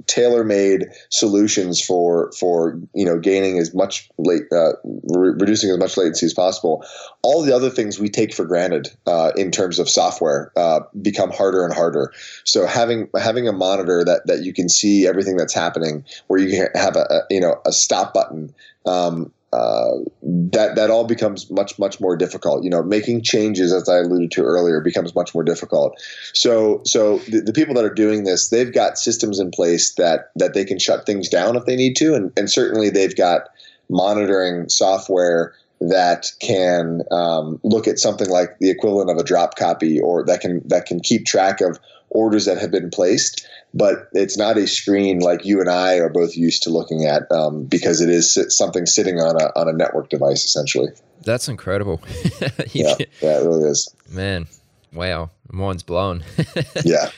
tailor-made 0.05 0.85
solutions 1.09 1.81
for 1.83 2.31
for 2.31 2.79
you 2.93 3.05
know 3.05 3.19
gaining 3.19 3.57
as 3.59 3.73
much 3.73 4.09
late 4.17 4.43
uh, 4.53 4.71
re- 4.83 5.33
reducing 5.37 5.69
as 5.69 5.77
much 5.77 5.97
latency 5.97 6.25
as 6.25 6.33
possible. 6.33 6.85
All 7.23 7.43
the 7.43 7.53
other 7.53 7.69
things 7.69 7.99
we 7.99 8.07
take 8.07 8.33
for 8.33 8.45
granted 8.45 8.87
uh, 9.05 9.31
in 9.35 9.51
terms 9.51 9.79
of 9.79 9.89
software 9.89 10.53
become 11.01 11.31
harder 11.31 11.65
and 11.65 11.73
harder. 11.73 12.13
So 12.45 12.65
having 12.65 13.09
having 13.19 13.47
a 13.47 13.53
monitor 13.53 14.05
that 14.05 14.27
that 14.27 14.43
you 14.43 14.53
can 14.53 14.69
see 14.69 15.07
everything 15.07 15.35
that's 15.35 15.53
happening 15.53 16.05
where 16.27 16.39
you 16.39 16.49
can 16.49 16.69
have 16.73 16.95
a, 16.95 17.01
a 17.01 17.21
you 17.29 17.41
know 17.41 17.59
a 17.65 17.73
stop 17.73 18.13
button 18.13 18.53
um, 18.87 19.31
uh, 19.53 19.91
that 20.23 20.75
that 20.75 20.89
all 20.89 21.05
becomes 21.05 21.49
much 21.49 21.79
much 21.79 22.01
more 22.01 22.17
difficult. 22.17 22.63
You 22.63 22.69
know, 22.69 22.83
making 22.83 23.21
changes, 23.23 23.71
as 23.71 23.87
I 23.87 23.99
alluded 23.99 24.31
to 24.31 24.43
earlier, 24.43 24.81
becomes 24.81 25.15
much 25.15 25.33
more 25.33 25.43
difficult. 25.43 25.99
So 26.33 26.81
so 26.83 27.19
the, 27.19 27.41
the, 27.41 27.53
people 27.53 27.73
that 27.75 27.85
are 27.85 27.93
doing 27.93 28.25
this, 28.25 28.49
they've 28.49 28.73
got 28.73 28.97
systems 28.97 29.39
in 29.39 29.51
place 29.51 29.93
that 29.95 30.31
that 30.35 30.53
they 30.53 30.65
can 30.65 30.79
shut 30.79 31.05
things 31.05 31.29
down 31.29 31.55
if 31.55 31.65
they 31.65 31.77
need 31.77 31.95
to, 31.97 32.13
and 32.13 32.31
and 32.37 32.49
certainly 32.51 32.89
they've 32.89 33.15
got 33.15 33.49
monitoring 33.89 34.67
software 34.67 35.53
that 35.79 36.31
can 36.39 37.01
um, 37.11 37.59
look 37.63 37.87
at 37.87 37.99
something 37.99 38.29
like 38.29 38.57
the 38.59 38.69
equivalent 38.69 39.09
of 39.09 39.17
a 39.17 39.23
drop 39.23 39.55
copy, 39.55 39.99
or 39.99 40.25
that 40.25 40.41
can 40.41 40.61
that 40.65 40.85
can 40.85 40.99
keep 40.99 41.25
track 41.25 41.61
of 41.61 41.79
orders 42.09 42.45
that 42.45 42.57
have 42.57 42.71
been 42.71 42.89
placed 42.89 43.45
but 43.73 44.09
it's 44.13 44.37
not 44.37 44.57
a 44.57 44.67
screen 44.67 45.19
like 45.19 45.45
you 45.45 45.59
and 45.59 45.69
I 45.69 45.97
are 45.97 46.09
both 46.09 46.35
used 46.35 46.63
to 46.63 46.69
looking 46.69 47.05
at 47.05 47.31
um, 47.31 47.65
because 47.65 48.01
it 48.01 48.09
is 48.09 48.37
something 48.49 48.85
sitting 48.85 49.19
on 49.19 49.39
a 49.39 49.51
on 49.59 49.69
a 49.69 49.73
network 49.73 50.09
device 50.09 50.45
essentially. 50.45 50.89
That's 51.23 51.47
incredible. 51.47 52.01
yeah, 52.71 52.95
yeah, 53.21 53.39
it 53.39 53.45
really 53.45 53.69
is. 53.69 53.93
Man, 54.09 54.47
wow, 54.93 55.29
mind's 55.51 55.83
blown. 55.83 56.23
yeah. 56.85 57.09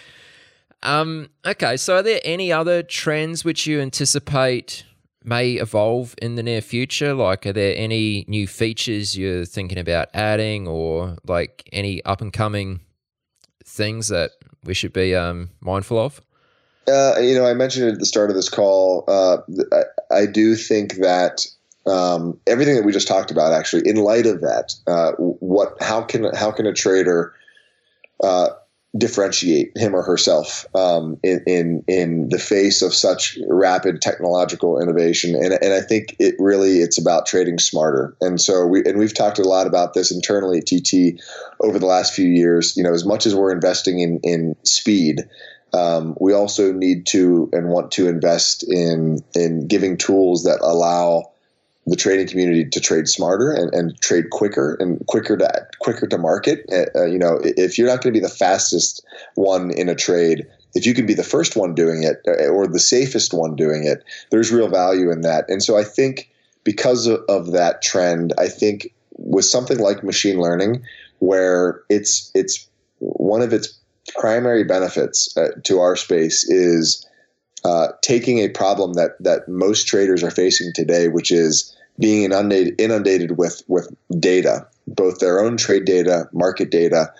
Um. 0.84 1.30
Okay. 1.46 1.78
So, 1.78 1.98
are 1.98 2.04
there 2.04 2.22
any 2.24 2.52
other 2.52 2.84
trends 2.84 3.46
which 3.46 3.68
you 3.68 3.80
anticipate 3.80 4.84
may 5.24 5.54
evolve 5.54 6.16
in 6.22 6.36
the 6.36 6.44
near 6.44 6.62
future? 6.62 7.14
Like, 7.14 7.46
are 7.46 7.54
there 7.54 7.74
any 7.76 8.26
new 8.28 8.48
features 8.48 9.18
you're 9.18 9.46
thinking 9.46 9.78
about 9.78 10.10
adding, 10.14 10.68
or 10.68 11.18
like 11.26 11.68
any 11.72 12.04
up 12.06 12.22
and 12.22 12.34
coming 12.34 12.82
things 13.66 14.08
that 14.10 14.32
we 14.64 14.74
should 14.74 14.94
be 14.94 15.16
um, 15.16 15.50
mindful 15.62 16.00
of? 16.00 16.22
Uh, 16.88 17.20
you 17.20 17.36
know, 17.36 17.46
I 17.46 17.54
mentioned 17.54 17.90
at 17.90 18.00
the 18.00 18.06
start 18.06 18.30
of 18.30 18.36
this 18.36 18.50
call. 18.50 19.04
Uh, 19.08 19.38
I, 19.72 20.22
I, 20.22 20.26
do 20.26 20.56
think 20.56 20.96
that 20.96 21.46
um, 21.86 22.40
everything 22.48 22.76
that 22.76 22.84
we 22.84 22.92
just 22.92 23.08
talked 23.08 23.30
about, 23.30 23.54
actually, 23.54 23.88
in 23.88 23.98
light 23.98 24.26
of 24.26 24.42
that, 24.42 24.74
uh, 24.88 25.12
what 25.20 25.76
how 25.82 26.02
can 26.02 26.34
how 26.34 26.52
can 26.52 26.66
a 26.66 26.74
trader 26.74 27.34
uh, 28.24 28.50
differentiate 28.98 29.72
him 29.78 29.96
or 29.96 30.02
herself 30.02 30.66
um, 30.76 31.18
in, 31.22 31.44
in 31.46 31.84
in 31.88 32.30
the 32.30 32.40
face 32.40 32.82
of 32.82 32.94
such 32.94 33.38
rapid 33.48 34.02
technological 34.02 34.82
innovation? 34.82 35.36
And 35.36 35.54
and 35.54 35.74
I 35.74 35.82
think 35.82 36.16
it 36.20 36.36
really 36.40 36.80
it's 36.80 36.98
about 36.98 37.26
trading 37.26 37.60
smarter. 37.60 38.16
And 38.22 38.42
so 38.42 38.66
we 38.66 38.84
and 38.86 38.98
we've 38.98 39.14
talked 39.14 39.40
a 39.40 39.48
lot 39.48 39.68
about 39.68 39.94
this 39.94 40.12
internally 40.12 40.60
at 40.60 40.66
TT 40.66 41.22
over 41.62 41.80
the 41.80 41.86
last 41.86 42.14
few 42.14 42.28
years. 42.28 42.76
You 42.76 42.84
know, 42.84 42.94
as 42.94 43.06
much 43.06 43.26
as 43.26 43.36
we're 43.36 43.52
investing 43.52 44.00
in 44.00 44.20
in 44.24 44.56
speed 44.64 45.28
um, 45.74 46.16
we 46.20 46.34
also 46.34 46.72
need 46.72 47.06
to 47.08 47.50
and 47.54 47.70
want 47.70 47.92
to 47.92 48.08
invest 48.08 48.64
in 48.64 49.20
in 49.36 49.68
giving 49.68 49.98
tools 49.98 50.44
that 50.44 50.60
allow 50.62 51.32
the 51.90 51.96
trading 51.96 52.28
community 52.28 52.66
to 52.66 52.80
trade 52.80 53.08
smarter 53.08 53.52
and, 53.52 53.74
and 53.74 54.00
trade 54.02 54.30
quicker 54.30 54.76
and 54.80 55.06
quicker 55.08 55.36
to 55.38 55.68
quicker 55.80 56.08
to 56.08 56.18
market. 56.18 56.66
Uh, 56.72 56.86
uh 57.00 57.06
you 57.06 57.18
know, 57.18 57.40
if 57.44 57.78
you're 57.78 57.88
not 57.88 58.02
going 58.02 58.14
to 58.14 58.20
be 58.20 58.26
the 58.26 58.34
fastest 58.34 59.04
one 59.36 59.72
in 59.72 59.90
a 59.90 59.96
trade, 59.96 60.46
if 60.76 60.86
you 60.86 60.94
can 60.94 61.06
be 61.06 61.14
the 61.14 61.24
first 61.24 61.56
one 61.56 61.74
doing 61.74 62.04
it 62.04 62.22
uh, 62.28 62.48
or 62.48 62.68
the 62.68 62.80
safest 62.80 63.34
one 63.34 63.56
doing 63.56 63.86
it, 63.86 64.04
there's 64.30 64.52
real 64.52 64.70
value 64.70 65.12
in 65.12 65.22
that. 65.22 65.46
And 65.50 65.64
so 65.64 65.78
I 65.78 65.84
think 65.84 66.30
because 66.64 67.08
of, 67.08 67.22
of 67.28 67.52
that 67.54 67.82
trend, 67.82 68.34
I 68.38 68.48
think 68.48 68.94
with 69.18 69.46
something 69.46 69.80
like 69.80 70.04
machine 70.04 70.40
learning, 70.40 70.84
where 71.20 71.82
it's 71.90 72.32
it's 72.36 72.68
one 73.00 73.42
of 73.42 73.52
its 73.52 73.78
primary 74.18 74.64
benefits 74.64 75.36
uh, 75.38 75.50
to 75.64 75.80
our 75.80 75.96
space 75.96 76.44
is 76.50 77.06
uh, 77.64 77.90
taking 78.02 78.40
a 78.40 78.50
problem 78.50 78.94
that 78.94 79.12
that 79.20 79.48
most 79.48 79.88
traders 79.88 80.24
are 80.24 80.32
facing 80.32 80.72
today, 80.74 81.08
which 81.08 81.32
is 81.32 81.76
being 82.00 82.24
inundated 82.24 82.80
inundated 82.80 83.38
with 83.38 83.64
with 83.68 83.94
data, 84.20 84.66
both 84.88 85.20
their 85.20 85.40
own 85.40 85.58
trade 85.58 85.86
data, 85.86 86.30
market 86.34 86.72
data, 86.72 87.14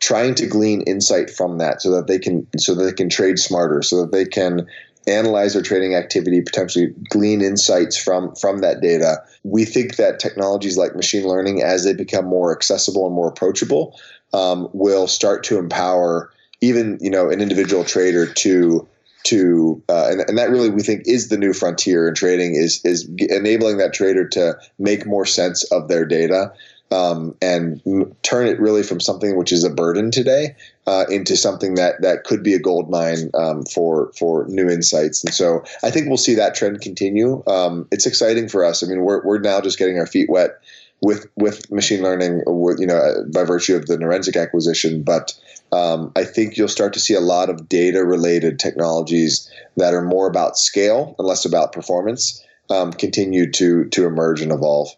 trying 0.00 0.34
to 0.34 0.46
glean 0.46 0.82
insight 0.82 1.30
from 1.30 1.58
that 1.58 1.82
so 1.82 1.90
that 1.90 2.06
they 2.06 2.18
can 2.18 2.46
so 2.58 2.74
that 2.74 2.84
they 2.84 2.92
can 2.92 3.08
trade 3.08 3.38
smarter, 3.38 3.82
so 3.82 4.02
that 4.02 4.12
they 4.12 4.24
can 4.24 4.66
analyze 5.06 5.52
their 5.52 5.62
trading 5.62 5.94
activity, 5.94 6.40
potentially 6.40 6.92
glean 7.08 7.40
insights 7.40 7.96
from 7.96 8.34
from 8.34 8.58
that 8.58 8.80
data. 8.80 9.22
We 9.44 9.64
think 9.64 9.96
that 9.96 10.18
technologies 10.18 10.76
like 10.76 10.94
machine 10.94 11.26
learning, 11.26 11.62
as 11.62 11.84
they 11.84 11.94
become 11.94 12.26
more 12.26 12.54
accessible 12.54 13.06
and 13.06 13.14
more 13.14 13.28
approachable, 13.28 13.98
um, 14.32 14.68
will 14.72 15.06
start 15.06 15.44
to 15.44 15.58
empower 15.58 16.30
even 16.60 16.98
you 17.00 17.10
know 17.10 17.30
an 17.30 17.40
individual 17.40 17.84
trader 17.84 18.26
to 18.26 18.86
to 19.26 19.82
uh, 19.88 20.08
and, 20.08 20.20
and 20.28 20.38
that 20.38 20.50
really 20.50 20.70
we 20.70 20.82
think 20.82 21.02
is 21.04 21.28
the 21.28 21.36
new 21.36 21.52
frontier 21.52 22.08
in 22.08 22.14
trading 22.14 22.54
is 22.54 22.80
is 22.84 23.08
enabling 23.18 23.78
that 23.78 23.92
trader 23.92 24.26
to 24.26 24.56
make 24.78 25.04
more 25.04 25.26
sense 25.26 25.64
of 25.72 25.88
their 25.88 26.04
data 26.04 26.52
um, 26.92 27.34
and 27.42 27.82
turn 28.22 28.46
it 28.46 28.60
really 28.60 28.84
from 28.84 29.00
something 29.00 29.36
which 29.36 29.50
is 29.50 29.64
a 29.64 29.70
burden 29.70 30.12
today 30.12 30.54
uh, 30.86 31.04
into 31.10 31.36
something 31.36 31.74
that 31.74 32.00
that 32.02 32.22
could 32.24 32.42
be 32.42 32.54
a 32.54 32.58
gold 32.60 32.88
mine 32.88 33.30
um, 33.34 33.64
for 33.64 34.12
for 34.16 34.46
new 34.48 34.68
insights. 34.68 35.24
And 35.24 35.34
so 35.34 35.64
I 35.82 35.90
think 35.90 36.06
we'll 36.06 36.16
see 36.16 36.34
that 36.34 36.54
trend 36.54 36.80
continue. 36.80 37.42
Um, 37.48 37.88
it's 37.90 38.06
exciting 38.06 38.48
for 38.48 38.64
us. 38.64 38.84
I 38.84 38.86
mean, 38.86 39.00
we're 39.00 39.24
we're 39.24 39.40
now 39.40 39.60
just 39.60 39.78
getting 39.78 39.98
our 39.98 40.06
feet 40.06 40.30
wet 40.30 40.60
with 41.00 41.26
with 41.36 41.70
machine 41.72 42.02
learning, 42.02 42.42
you 42.46 42.86
know, 42.86 43.24
by 43.32 43.42
virtue 43.42 43.74
of 43.74 43.86
the 43.86 43.96
Neurensic 43.96 44.40
acquisition, 44.40 45.02
but 45.02 45.34
um, 45.72 46.12
I 46.16 46.24
think 46.24 46.56
you'll 46.56 46.68
start 46.68 46.92
to 46.94 47.00
see 47.00 47.14
a 47.14 47.20
lot 47.20 47.50
of 47.50 47.68
data 47.68 48.04
related 48.04 48.58
technologies 48.58 49.50
that 49.76 49.94
are 49.94 50.02
more 50.02 50.28
about 50.28 50.58
scale 50.58 51.14
and 51.18 51.26
less 51.26 51.44
about 51.44 51.72
performance 51.72 52.42
um, 52.70 52.92
continue 52.92 53.50
to 53.52 53.84
to 53.86 54.06
emerge 54.06 54.40
and 54.40 54.52
evolve. 54.52 54.88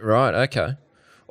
Right. 0.00 0.34
Okay. 0.34 0.74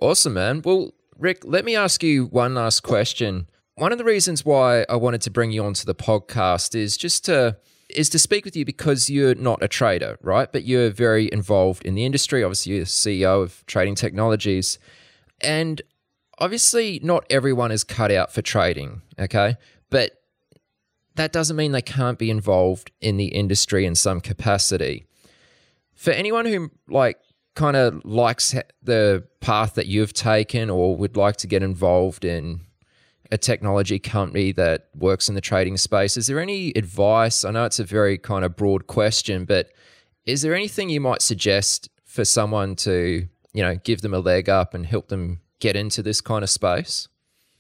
Awesome, 0.02 0.34
man. 0.34 0.62
Well, 0.64 0.94
Rick, 1.18 1.44
let 1.46 1.64
me 1.64 1.76
ask 1.76 2.04
you 2.04 2.26
one 2.26 2.56
last 2.56 2.82
question. 2.82 3.48
One 3.76 3.92
of 3.92 3.98
the 3.98 4.04
reasons 4.04 4.46
why 4.46 4.86
I 4.90 4.96
wanted 4.96 5.22
to 5.22 5.32
bring 5.32 5.52
you 5.52 5.64
onto 5.64 5.86
the 5.86 5.96
podcast 5.96 6.76
is 6.76 6.98
just 6.98 7.26
to 7.26 7.58
is 7.90 8.10
to 8.10 8.20
speak 8.20 8.46
with 8.46 8.56
you 8.56 8.66
because 8.66 9.10
you're 9.10 9.36
not 9.36 9.62
a 9.64 9.68
trader, 9.68 10.18
right? 10.22 10.52
But 10.52 10.64
you're 10.64 10.90
very 10.90 11.30
involved 11.32 11.86
in 11.86 11.96
the 11.96 12.06
industry. 12.06 12.44
Obviously, 12.44 12.76
you're 12.76 12.86
CEO 12.86 13.44
of 13.44 13.66
Trading 13.68 13.96
Technologies. 13.96 14.80
And 15.42 15.82
obviously 16.40 17.00
not 17.04 17.26
everyone 17.30 17.72
is 17.72 17.84
cut 17.84 18.12
out 18.12 18.32
for 18.32 18.42
trading, 18.42 19.02
okay? 19.20 19.58
But 19.90 20.22
that 21.16 21.32
doesn't 21.32 21.56
mean 21.56 21.72
they 21.72 21.82
can't 21.82 22.20
be 22.20 22.30
involved 22.30 22.92
in 23.02 23.18
the 23.18 23.28
industry 23.28 23.86
in 23.86 23.96
some 23.96 24.22
capacity. 24.22 25.06
For 25.94 26.12
anyone 26.12 26.46
who 26.46 26.72
like 26.88 27.18
kind 27.56 27.78
of 27.78 28.04
likes 28.04 28.54
the 28.84 29.24
path 29.40 29.76
that 29.76 29.88
you've 29.88 30.14
taken 30.14 30.70
or 30.70 30.96
would 30.96 31.16
like 31.16 31.38
to 31.38 31.48
get 31.48 31.64
involved 31.64 32.26
in 32.26 32.62
a 33.32 33.38
technology 33.38 33.98
company 33.98 34.52
that 34.52 34.90
works 34.94 35.30
in 35.30 35.36
the 35.36 35.42
trading 35.42 35.78
space, 35.78 36.18
is 36.18 36.28
there 36.28 36.40
any 36.40 36.72
advice? 36.76 37.46
I 37.46 37.52
know 37.52 37.64
it's 37.64 37.80
a 37.80 37.86
very 37.86 38.18
kind 38.18 38.44
of 38.44 38.56
broad 38.56 38.88
question, 38.88 39.46
but 39.46 39.72
is 40.26 40.42
there 40.42 40.54
anything 40.54 40.90
you 40.90 41.00
might 41.00 41.22
suggest 41.22 41.90
for 42.04 42.26
someone 42.26 42.76
to, 42.76 43.28
you 43.54 43.64
know, 43.64 43.76
give 43.78 44.02
them 44.02 44.14
a 44.14 44.20
leg 44.20 44.50
up 44.50 44.74
and 44.74 44.86
help 44.86 45.08
them 45.08 45.40
get 45.60 45.76
into 45.76 46.02
this 46.02 46.22
kind 46.22 46.44
of 46.44 46.50
space? 46.50 47.08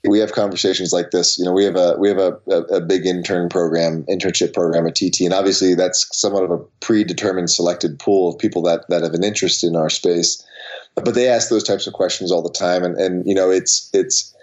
We 0.07 0.19
have 0.19 0.33
conversations 0.33 0.93
like 0.93 1.09
this. 1.11 1.39
You 1.39 1.45
know, 1.45 1.51
we 1.51 1.63
have 1.63 1.75
a 1.75 1.95
we 1.97 2.09
have 2.09 2.19
a, 2.19 2.37
a, 2.47 2.61
a 2.75 2.81
big 2.81 3.07
intern 3.07 3.49
program, 3.49 4.03
internship 4.03 4.53
program 4.53 4.85
at 4.85 4.95
TT, 4.95 5.21
and 5.21 5.33
obviously 5.33 5.73
that's 5.73 6.07
somewhat 6.11 6.43
of 6.43 6.51
a 6.51 6.59
predetermined, 6.79 7.49
selected 7.49 7.97
pool 7.97 8.29
of 8.29 8.37
people 8.37 8.61
that 8.63 8.87
that 8.89 9.01
have 9.01 9.13
an 9.13 9.23
interest 9.23 9.63
in 9.63 9.75
our 9.75 9.89
space. 9.89 10.45
But 10.93 11.15
they 11.15 11.27
ask 11.27 11.49
those 11.49 11.63
types 11.63 11.87
of 11.87 11.93
questions 11.93 12.31
all 12.31 12.43
the 12.43 12.51
time, 12.51 12.83
and 12.83 12.95
and 12.97 13.27
you 13.27 13.33
know, 13.33 13.49
it's 13.49 13.89
it's 13.93 14.35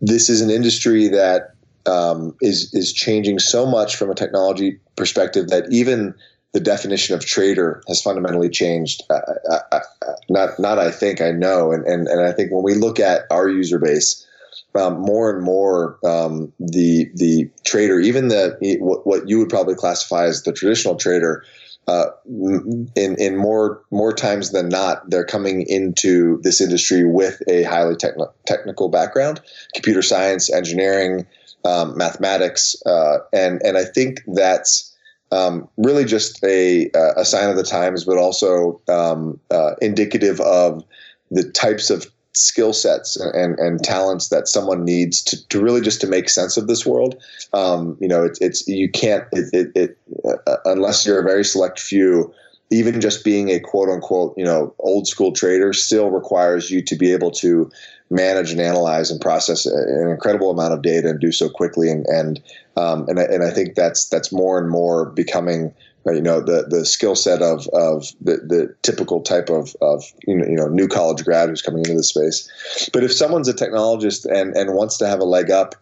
this 0.00 0.28
is 0.28 0.42
an 0.42 0.50
industry 0.50 1.08
that 1.08 1.54
um, 1.86 2.36
is 2.42 2.72
is 2.74 2.92
changing 2.92 3.38
so 3.38 3.66
much 3.66 3.96
from 3.96 4.10
a 4.10 4.14
technology 4.14 4.78
perspective 4.96 5.48
that 5.48 5.64
even 5.70 6.14
the 6.52 6.60
definition 6.60 7.14
of 7.14 7.24
trader 7.24 7.82
has 7.88 8.00
fundamentally 8.00 8.48
changed. 8.48 9.02
Uh, 9.10 9.20
uh, 9.50 9.58
uh, 9.72 9.80
not, 10.28 10.58
not 10.58 10.78
I 10.78 10.90
think 10.90 11.20
I 11.20 11.30
know, 11.30 11.72
and, 11.72 11.84
and 11.86 12.08
and 12.08 12.26
I 12.26 12.32
think 12.32 12.50
when 12.50 12.62
we 12.62 12.74
look 12.74 12.98
at 12.98 13.22
our 13.30 13.48
user 13.48 13.78
base, 13.78 14.26
um, 14.74 14.98
more 14.98 15.34
and 15.34 15.44
more 15.44 15.98
um, 16.04 16.52
the 16.58 17.10
the 17.14 17.50
trader, 17.64 18.00
even 18.00 18.28
the 18.28 18.56
what, 18.80 19.06
what 19.06 19.28
you 19.28 19.38
would 19.38 19.48
probably 19.48 19.74
classify 19.74 20.24
as 20.24 20.42
the 20.42 20.52
traditional 20.52 20.96
trader, 20.96 21.44
uh, 21.88 22.06
in 22.26 23.16
in 23.18 23.36
more 23.36 23.82
more 23.90 24.12
times 24.12 24.50
than 24.50 24.68
not, 24.68 25.08
they're 25.10 25.24
coming 25.24 25.62
into 25.68 26.40
this 26.42 26.60
industry 26.60 27.04
with 27.04 27.42
a 27.48 27.62
highly 27.64 27.94
techn- 27.94 28.32
technical 28.46 28.88
background, 28.88 29.40
computer 29.74 30.02
science, 30.02 30.52
engineering, 30.52 31.26
um, 31.64 31.96
mathematics, 31.96 32.76
uh, 32.86 33.18
and 33.32 33.60
and 33.62 33.76
I 33.76 33.84
think 33.84 34.22
that's 34.26 34.95
um, 35.32 35.68
really 35.76 36.04
just 36.04 36.42
a, 36.44 36.90
a 37.16 37.24
sign 37.24 37.50
of 37.50 37.56
the 37.56 37.62
times, 37.62 38.04
but 38.04 38.18
also 38.18 38.80
um, 38.88 39.40
uh, 39.50 39.74
indicative 39.80 40.40
of 40.40 40.84
the 41.30 41.44
types 41.50 41.90
of 41.90 42.06
skill 42.36 42.72
sets 42.74 43.16
and, 43.16 43.58
and 43.58 43.82
talents 43.82 44.28
that 44.28 44.46
someone 44.46 44.84
needs 44.84 45.22
to, 45.22 45.48
to 45.48 45.60
really 45.60 45.80
just 45.80 46.00
to 46.02 46.06
make 46.06 46.28
sense 46.28 46.56
of 46.56 46.66
this 46.66 46.84
world. 46.84 47.20
Um, 47.54 47.96
you 48.00 48.06
know, 48.06 48.22
it's, 48.24 48.40
it's 48.40 48.68
you 48.68 48.90
can't 48.90 49.24
it, 49.32 49.48
it, 49.52 49.72
it 49.74 49.98
uh, 50.46 50.56
unless 50.66 51.06
you're 51.06 51.20
a 51.20 51.24
very 51.24 51.44
select 51.44 51.80
few. 51.80 52.32
Even 52.70 53.00
just 53.00 53.24
being 53.24 53.50
a 53.50 53.60
quote 53.60 53.88
unquote, 53.88 54.34
you 54.36 54.44
know, 54.44 54.74
old 54.80 55.06
school 55.06 55.32
trader 55.32 55.72
still 55.72 56.10
requires 56.10 56.70
you 56.70 56.82
to 56.82 56.96
be 56.96 57.12
able 57.12 57.30
to 57.30 57.70
manage 58.10 58.52
and 58.52 58.60
analyze 58.60 59.10
and 59.10 59.20
process 59.20 59.66
an 59.66 60.08
incredible 60.08 60.50
amount 60.50 60.72
of 60.72 60.82
data 60.82 61.08
and 61.08 61.20
do 61.20 61.32
so 61.32 61.48
quickly. 61.48 61.90
And 61.90 62.06
and 62.06 62.42
um, 62.76 63.08
and, 63.08 63.18
I, 63.18 63.24
and 63.24 63.44
I 63.44 63.50
think 63.50 63.74
that's 63.74 64.08
that's 64.08 64.32
more 64.32 64.58
and 64.58 64.68
more 64.68 65.06
becoming 65.06 65.72
uh, 66.06 66.12
you 66.12 66.22
know 66.22 66.40
the 66.40 66.66
the 66.68 66.84
skill 66.84 67.16
set 67.16 67.42
of 67.42 67.66
of 67.68 68.12
the, 68.20 68.36
the 68.36 68.74
typical 68.82 69.20
type 69.20 69.48
of 69.48 69.74
of 69.80 70.04
you 70.26 70.36
know, 70.36 70.46
you 70.46 70.56
know 70.56 70.68
new 70.68 70.88
college 70.88 71.24
grad 71.24 71.48
who's 71.48 71.62
coming 71.62 71.80
into 71.80 71.94
the 71.94 72.02
space. 72.02 72.88
But 72.92 73.02
if 73.02 73.12
someone's 73.12 73.48
a 73.48 73.54
technologist 73.54 74.24
and 74.26 74.56
and 74.56 74.74
wants 74.74 74.98
to 74.98 75.06
have 75.06 75.20
a 75.20 75.24
leg 75.24 75.50
up, 75.50 75.74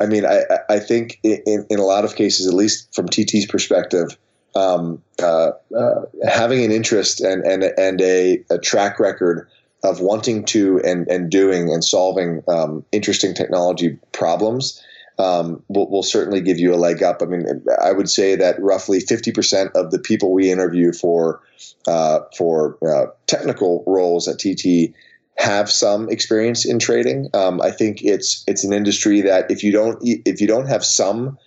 I 0.00 0.06
mean, 0.06 0.26
I 0.26 0.42
I 0.68 0.78
think 0.78 1.18
in 1.22 1.66
in 1.70 1.78
a 1.78 1.84
lot 1.84 2.04
of 2.04 2.14
cases, 2.14 2.46
at 2.46 2.54
least 2.54 2.94
from 2.94 3.08
TT's 3.08 3.46
perspective. 3.46 4.16
Um, 4.56 5.00
uh, 5.22 5.52
uh, 5.76 6.02
having 6.28 6.64
an 6.64 6.72
interest 6.72 7.20
and 7.20 7.44
and 7.44 7.62
and 7.62 8.00
a, 8.00 8.42
a 8.50 8.58
track 8.58 8.98
record 8.98 9.48
of 9.82 10.00
wanting 10.00 10.44
to 10.44 10.80
and, 10.84 11.08
and 11.08 11.30
doing 11.30 11.72
and 11.72 11.82
solving 11.84 12.42
um, 12.48 12.84
interesting 12.92 13.34
technology 13.34 13.98
problems 14.12 14.82
um, 15.18 15.62
will, 15.68 15.88
will 15.90 16.02
certainly 16.02 16.40
give 16.40 16.58
you 16.58 16.74
a 16.74 16.76
leg 16.76 17.02
up. 17.02 17.22
I 17.22 17.26
mean, 17.26 17.46
I 17.82 17.92
would 17.92 18.08
say 18.08 18.36
that 18.36 18.60
roughly 18.60 19.00
50% 19.00 19.70
of 19.74 19.90
the 19.90 19.98
people 19.98 20.32
we 20.32 20.50
interview 20.50 20.92
for 20.92 21.40
uh, 21.86 22.20
for 22.36 22.78
uh, 22.86 23.06
technical 23.26 23.84
roles 23.86 24.28
at 24.28 24.38
TT 24.38 24.94
have 25.38 25.70
some 25.70 26.08
experience 26.10 26.66
in 26.66 26.78
trading. 26.78 27.28
Um, 27.32 27.60
I 27.60 27.70
think 27.70 28.02
it's 28.02 28.44
it's 28.46 28.64
an 28.64 28.72
industry 28.72 29.20
that 29.22 29.50
if 29.50 29.62
you 29.62 29.72
don't 29.72 29.98
if 30.02 30.40
you 30.40 30.46
don't 30.46 30.66
have 30.66 30.84
some 30.84 31.38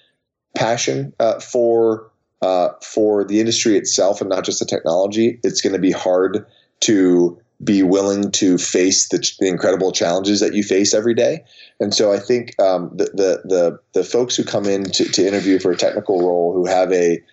passion 0.55 1.13
uh, 1.19 1.39
for 1.39 2.11
uh, 2.43 2.73
for 2.81 3.23
the 3.23 3.39
industry 3.39 3.77
itself 3.77 4.19
and 4.19 4.29
not 4.29 4.43
just 4.43 4.59
the 4.59 4.65
technology, 4.65 5.39
it's 5.43 5.61
going 5.61 5.71
to 5.71 5.79
be 5.79 5.91
hard 5.91 6.45
to 6.81 7.39
be 7.63 7.81
willing 7.83 8.31
to 8.31 8.57
face 8.57 9.07
the, 9.07 9.17
the, 9.39 9.47
incredible 9.47 9.93
challenges 9.93 10.41
that 10.41 10.53
you 10.53 10.61
face 10.61 10.93
every 10.93 11.13
day. 11.13 11.41
And 11.79 11.93
so 11.93 12.11
I 12.11 12.19
think 12.19 12.59
um, 12.61 12.91
the, 12.93 13.05
the, 13.05 13.41
the 13.45 13.79
the 13.93 14.03
folks 14.03 14.35
who 14.35 14.43
come 14.43 14.65
in 14.65 14.83
to, 14.83 15.05
to 15.05 15.25
interview 15.25 15.57
for 15.57 15.71
a 15.71 15.77
technical 15.77 16.19
role 16.19 16.53
who 16.53 16.65
have 16.65 16.91
a 16.91 17.23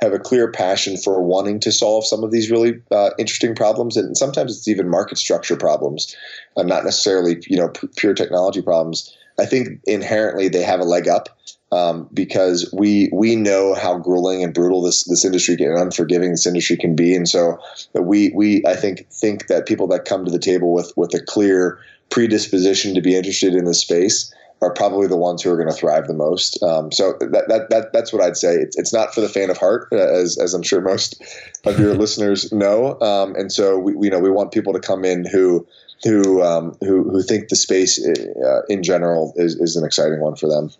have 0.00 0.12
a 0.12 0.18
clear 0.18 0.50
passion 0.50 0.96
for 0.96 1.22
wanting 1.22 1.60
to 1.60 1.70
solve 1.70 2.04
some 2.04 2.24
of 2.24 2.32
these 2.32 2.50
really 2.50 2.82
uh, 2.90 3.10
interesting 3.20 3.54
problems, 3.54 3.96
and 3.96 4.16
sometimes 4.16 4.56
it's 4.56 4.66
even 4.66 4.90
market 4.90 5.18
structure 5.18 5.56
problems, 5.56 6.16
uh, 6.56 6.64
not 6.64 6.82
necessarily 6.82 7.40
you 7.46 7.56
know 7.56 7.68
p- 7.68 7.88
pure 7.96 8.14
technology 8.14 8.62
problems. 8.62 9.16
I 9.38 9.46
think 9.46 9.80
inherently 9.84 10.48
they 10.48 10.62
have 10.62 10.80
a 10.80 10.84
leg 10.84 11.06
up 11.06 11.28
um, 11.72 12.08
because 12.14 12.72
we 12.72 13.10
we 13.12 13.34
know 13.36 13.74
how 13.74 13.98
grueling 13.98 14.44
and 14.44 14.54
brutal 14.54 14.82
this 14.82 15.04
this 15.04 15.24
industry 15.24 15.56
can, 15.56 15.68
and 15.68 15.80
unforgiving 15.80 16.30
this 16.30 16.46
industry 16.46 16.76
can 16.76 16.94
be, 16.94 17.14
and 17.14 17.28
so 17.28 17.58
we 17.94 18.32
we 18.34 18.62
I 18.66 18.74
think 18.74 19.08
think 19.10 19.48
that 19.48 19.66
people 19.66 19.88
that 19.88 20.04
come 20.04 20.24
to 20.24 20.30
the 20.30 20.38
table 20.38 20.72
with 20.72 20.92
with 20.96 21.14
a 21.14 21.20
clear 21.20 21.78
predisposition 22.10 22.94
to 22.94 23.00
be 23.00 23.16
interested 23.16 23.54
in 23.54 23.64
this 23.64 23.80
space 23.80 24.32
are 24.62 24.72
probably 24.72 25.06
the 25.06 25.16
ones 25.16 25.42
who 25.42 25.50
are 25.50 25.56
going 25.56 25.68
to 25.68 25.74
thrive 25.74 26.06
the 26.06 26.14
most. 26.14 26.62
Um, 26.62 26.90
so 26.90 27.12
that, 27.20 27.44
that, 27.48 27.68
that 27.68 27.92
that's 27.92 28.12
what 28.12 28.22
I'd 28.22 28.36
say. 28.36 28.54
It's, 28.54 28.76
it's 28.78 28.92
not 28.92 29.14
for 29.14 29.20
the 29.20 29.28
fan 29.28 29.50
of 29.50 29.58
heart, 29.58 29.88
uh, 29.92 29.96
as, 29.96 30.38
as 30.38 30.54
I'm 30.54 30.62
sure 30.62 30.80
most 30.80 31.22
of 31.64 31.78
your 31.78 31.94
listeners 31.98 32.50
know. 32.52 32.98
Um, 33.00 33.34
and 33.36 33.52
so 33.52 33.78
we, 33.78 33.94
we, 33.94 34.08
know 34.08 34.18
we 34.18 34.30
want 34.30 34.52
people 34.52 34.72
to 34.72 34.80
come 34.80 35.04
in 35.04 35.26
who 35.26 35.66
who 36.04 36.42
um, 36.42 36.76
who 36.80 37.10
who 37.10 37.22
think 37.22 37.48
the 37.48 37.56
space 37.56 38.04
uh, 38.06 38.62
in 38.68 38.82
general 38.82 39.34
is, 39.36 39.56
is 39.56 39.76
an 39.76 39.84
exciting 39.84 40.20
one 40.20 40.36
for 40.36 40.48
them. 40.48 40.70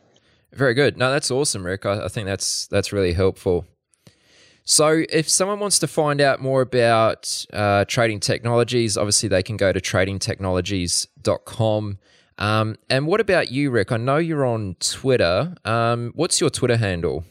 Very 0.53 0.75
good. 0.75 0.97
No, 0.97 1.11
that's 1.11 1.31
awesome, 1.31 1.67
Rick. 1.67 1.87
I, 1.87 2.05
I 2.05 2.09
think 2.09 2.27
that's 2.27 2.67
that's 2.69 2.93
really 2.93 3.13
helpful. 3.13 3.67
So, 4.69 5.05
if 5.11 5.29
someone 5.29 5.61
wants 5.61 5.79
to 5.79 5.87
find 5.87 6.21
out 6.21 6.41
more 6.41 6.61
about 6.61 7.47
uh, 7.53 7.85
trading 7.87 8.19
technologies, 8.19 8.97
obviously 8.97 9.29
they 9.29 9.45
can 9.45 9.57
go 9.57 9.73
to 9.73 9.81
tradingtechnologies.com. 9.81 11.99
Um, 12.39 12.77
and 12.91 13.07
what 13.07 13.21
about 13.21 13.53
you, 13.53 13.71
Rick? 13.71 13.93
I 13.93 13.97
know 13.97 14.17
you're 14.17 14.45
on 14.45 14.75
Twitter. 14.81 15.55
Um, 15.65 16.11
what's 16.17 16.41
your 16.41 16.51
Twitter 16.51 16.77
handle? 16.77 17.25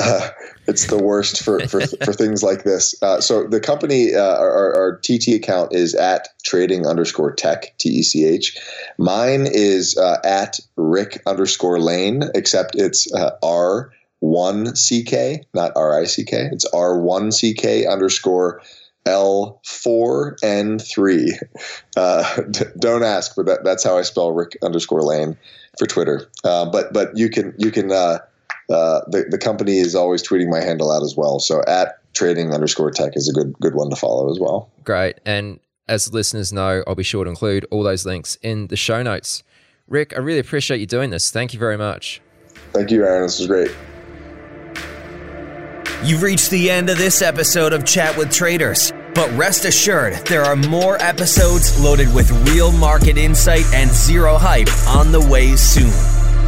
Uh, 0.00 0.28
it's 0.66 0.86
the 0.86 1.02
worst 1.02 1.42
for, 1.42 1.60
for, 1.68 1.80
for 2.04 2.12
things 2.12 2.42
like 2.42 2.64
this. 2.64 2.94
Uh, 3.02 3.20
so 3.20 3.46
the 3.46 3.60
company, 3.60 4.14
uh, 4.14 4.36
our, 4.38 4.74
our, 4.74 5.00
TT 5.00 5.28
account 5.28 5.74
is 5.74 5.94
at 5.94 6.28
trading 6.44 6.86
underscore 6.86 7.32
tech, 7.32 7.76
T 7.78 7.88
E 7.90 8.02
C 8.02 8.24
H. 8.24 8.58
Mine 8.98 9.46
is 9.46 9.96
uh, 9.98 10.18
at 10.24 10.58
Rick 10.76 11.22
underscore 11.26 11.80
lane, 11.80 12.24
except 12.34 12.74
it's 12.76 13.12
uh, 13.14 13.30
R 13.42 13.92
one 14.20 14.72
CK, 14.72 15.44
not 15.52 15.72
R 15.76 16.00
I 16.00 16.04
C 16.04 16.24
K. 16.24 16.48
It's 16.50 16.64
R 16.66 16.98
one 16.98 17.30
CK 17.30 17.86
underscore 17.86 18.62
L 19.06 19.60
four 19.64 20.36
N 20.42 20.78
three. 20.78 21.38
Uh, 21.96 22.40
d- 22.50 22.64
don't 22.80 23.04
ask, 23.04 23.36
but 23.36 23.46
that, 23.46 23.62
that's 23.62 23.84
how 23.84 23.96
I 23.96 24.02
spell 24.02 24.32
Rick 24.32 24.58
underscore 24.64 25.02
Lane 25.02 25.36
for 25.78 25.86
Twitter. 25.86 26.28
Uh, 26.42 26.68
but 26.68 26.92
but 26.92 27.16
you 27.16 27.30
can 27.30 27.54
you 27.56 27.70
can 27.70 27.92
uh, 27.92 28.18
uh, 28.70 29.00
the 29.08 29.26
the 29.30 29.38
company 29.38 29.78
is 29.78 29.94
always 29.94 30.26
tweeting 30.26 30.48
my 30.48 30.60
handle 30.60 30.90
out 30.90 31.02
as 31.02 31.16
well. 31.16 31.40
So 31.40 31.62
at 31.66 31.98
trading 32.14 32.52
underscore 32.52 32.90
tech 32.90 33.16
is 33.16 33.28
a 33.28 33.32
good 33.32 33.54
good 33.60 33.74
one 33.74 33.90
to 33.90 33.96
follow 33.96 34.30
as 34.30 34.38
well. 34.38 34.70
Great, 34.84 35.18
and 35.24 35.60
as 35.88 36.12
listeners 36.12 36.52
know, 36.52 36.82
I'll 36.86 36.94
be 36.94 37.02
sure 37.02 37.24
to 37.24 37.30
include 37.30 37.66
all 37.70 37.82
those 37.82 38.06
links 38.06 38.36
in 38.42 38.68
the 38.68 38.76
show 38.76 39.02
notes. 39.02 39.42
Rick, 39.86 40.14
I 40.16 40.20
really 40.20 40.38
appreciate 40.38 40.80
you 40.80 40.86
doing 40.86 41.10
this. 41.10 41.30
Thank 41.30 41.52
you 41.52 41.58
very 41.58 41.76
much. 41.76 42.22
Thank 42.72 42.90
you, 42.90 43.04
Aaron. 43.04 43.22
This 43.24 43.38
was 43.38 43.48
great. 43.48 43.70
You've 46.02 46.22
reached 46.22 46.50
the 46.50 46.70
end 46.70 46.90
of 46.90 46.98
this 46.98 47.22
episode 47.22 47.72
of 47.72 47.84
Chat 47.84 48.16
with 48.16 48.30
Traders. 48.30 48.92
But 49.14 49.30
rest 49.38 49.64
assured, 49.64 50.14
there 50.26 50.42
are 50.42 50.56
more 50.56 51.00
episodes 51.00 51.80
loaded 51.80 52.12
with 52.12 52.30
real 52.50 52.72
market 52.72 53.16
insight 53.16 53.64
and 53.72 53.90
zero 53.90 54.36
hype 54.36 54.68
on 54.88 55.12
the 55.12 55.20
way 55.20 55.54
soon. 55.54 56.13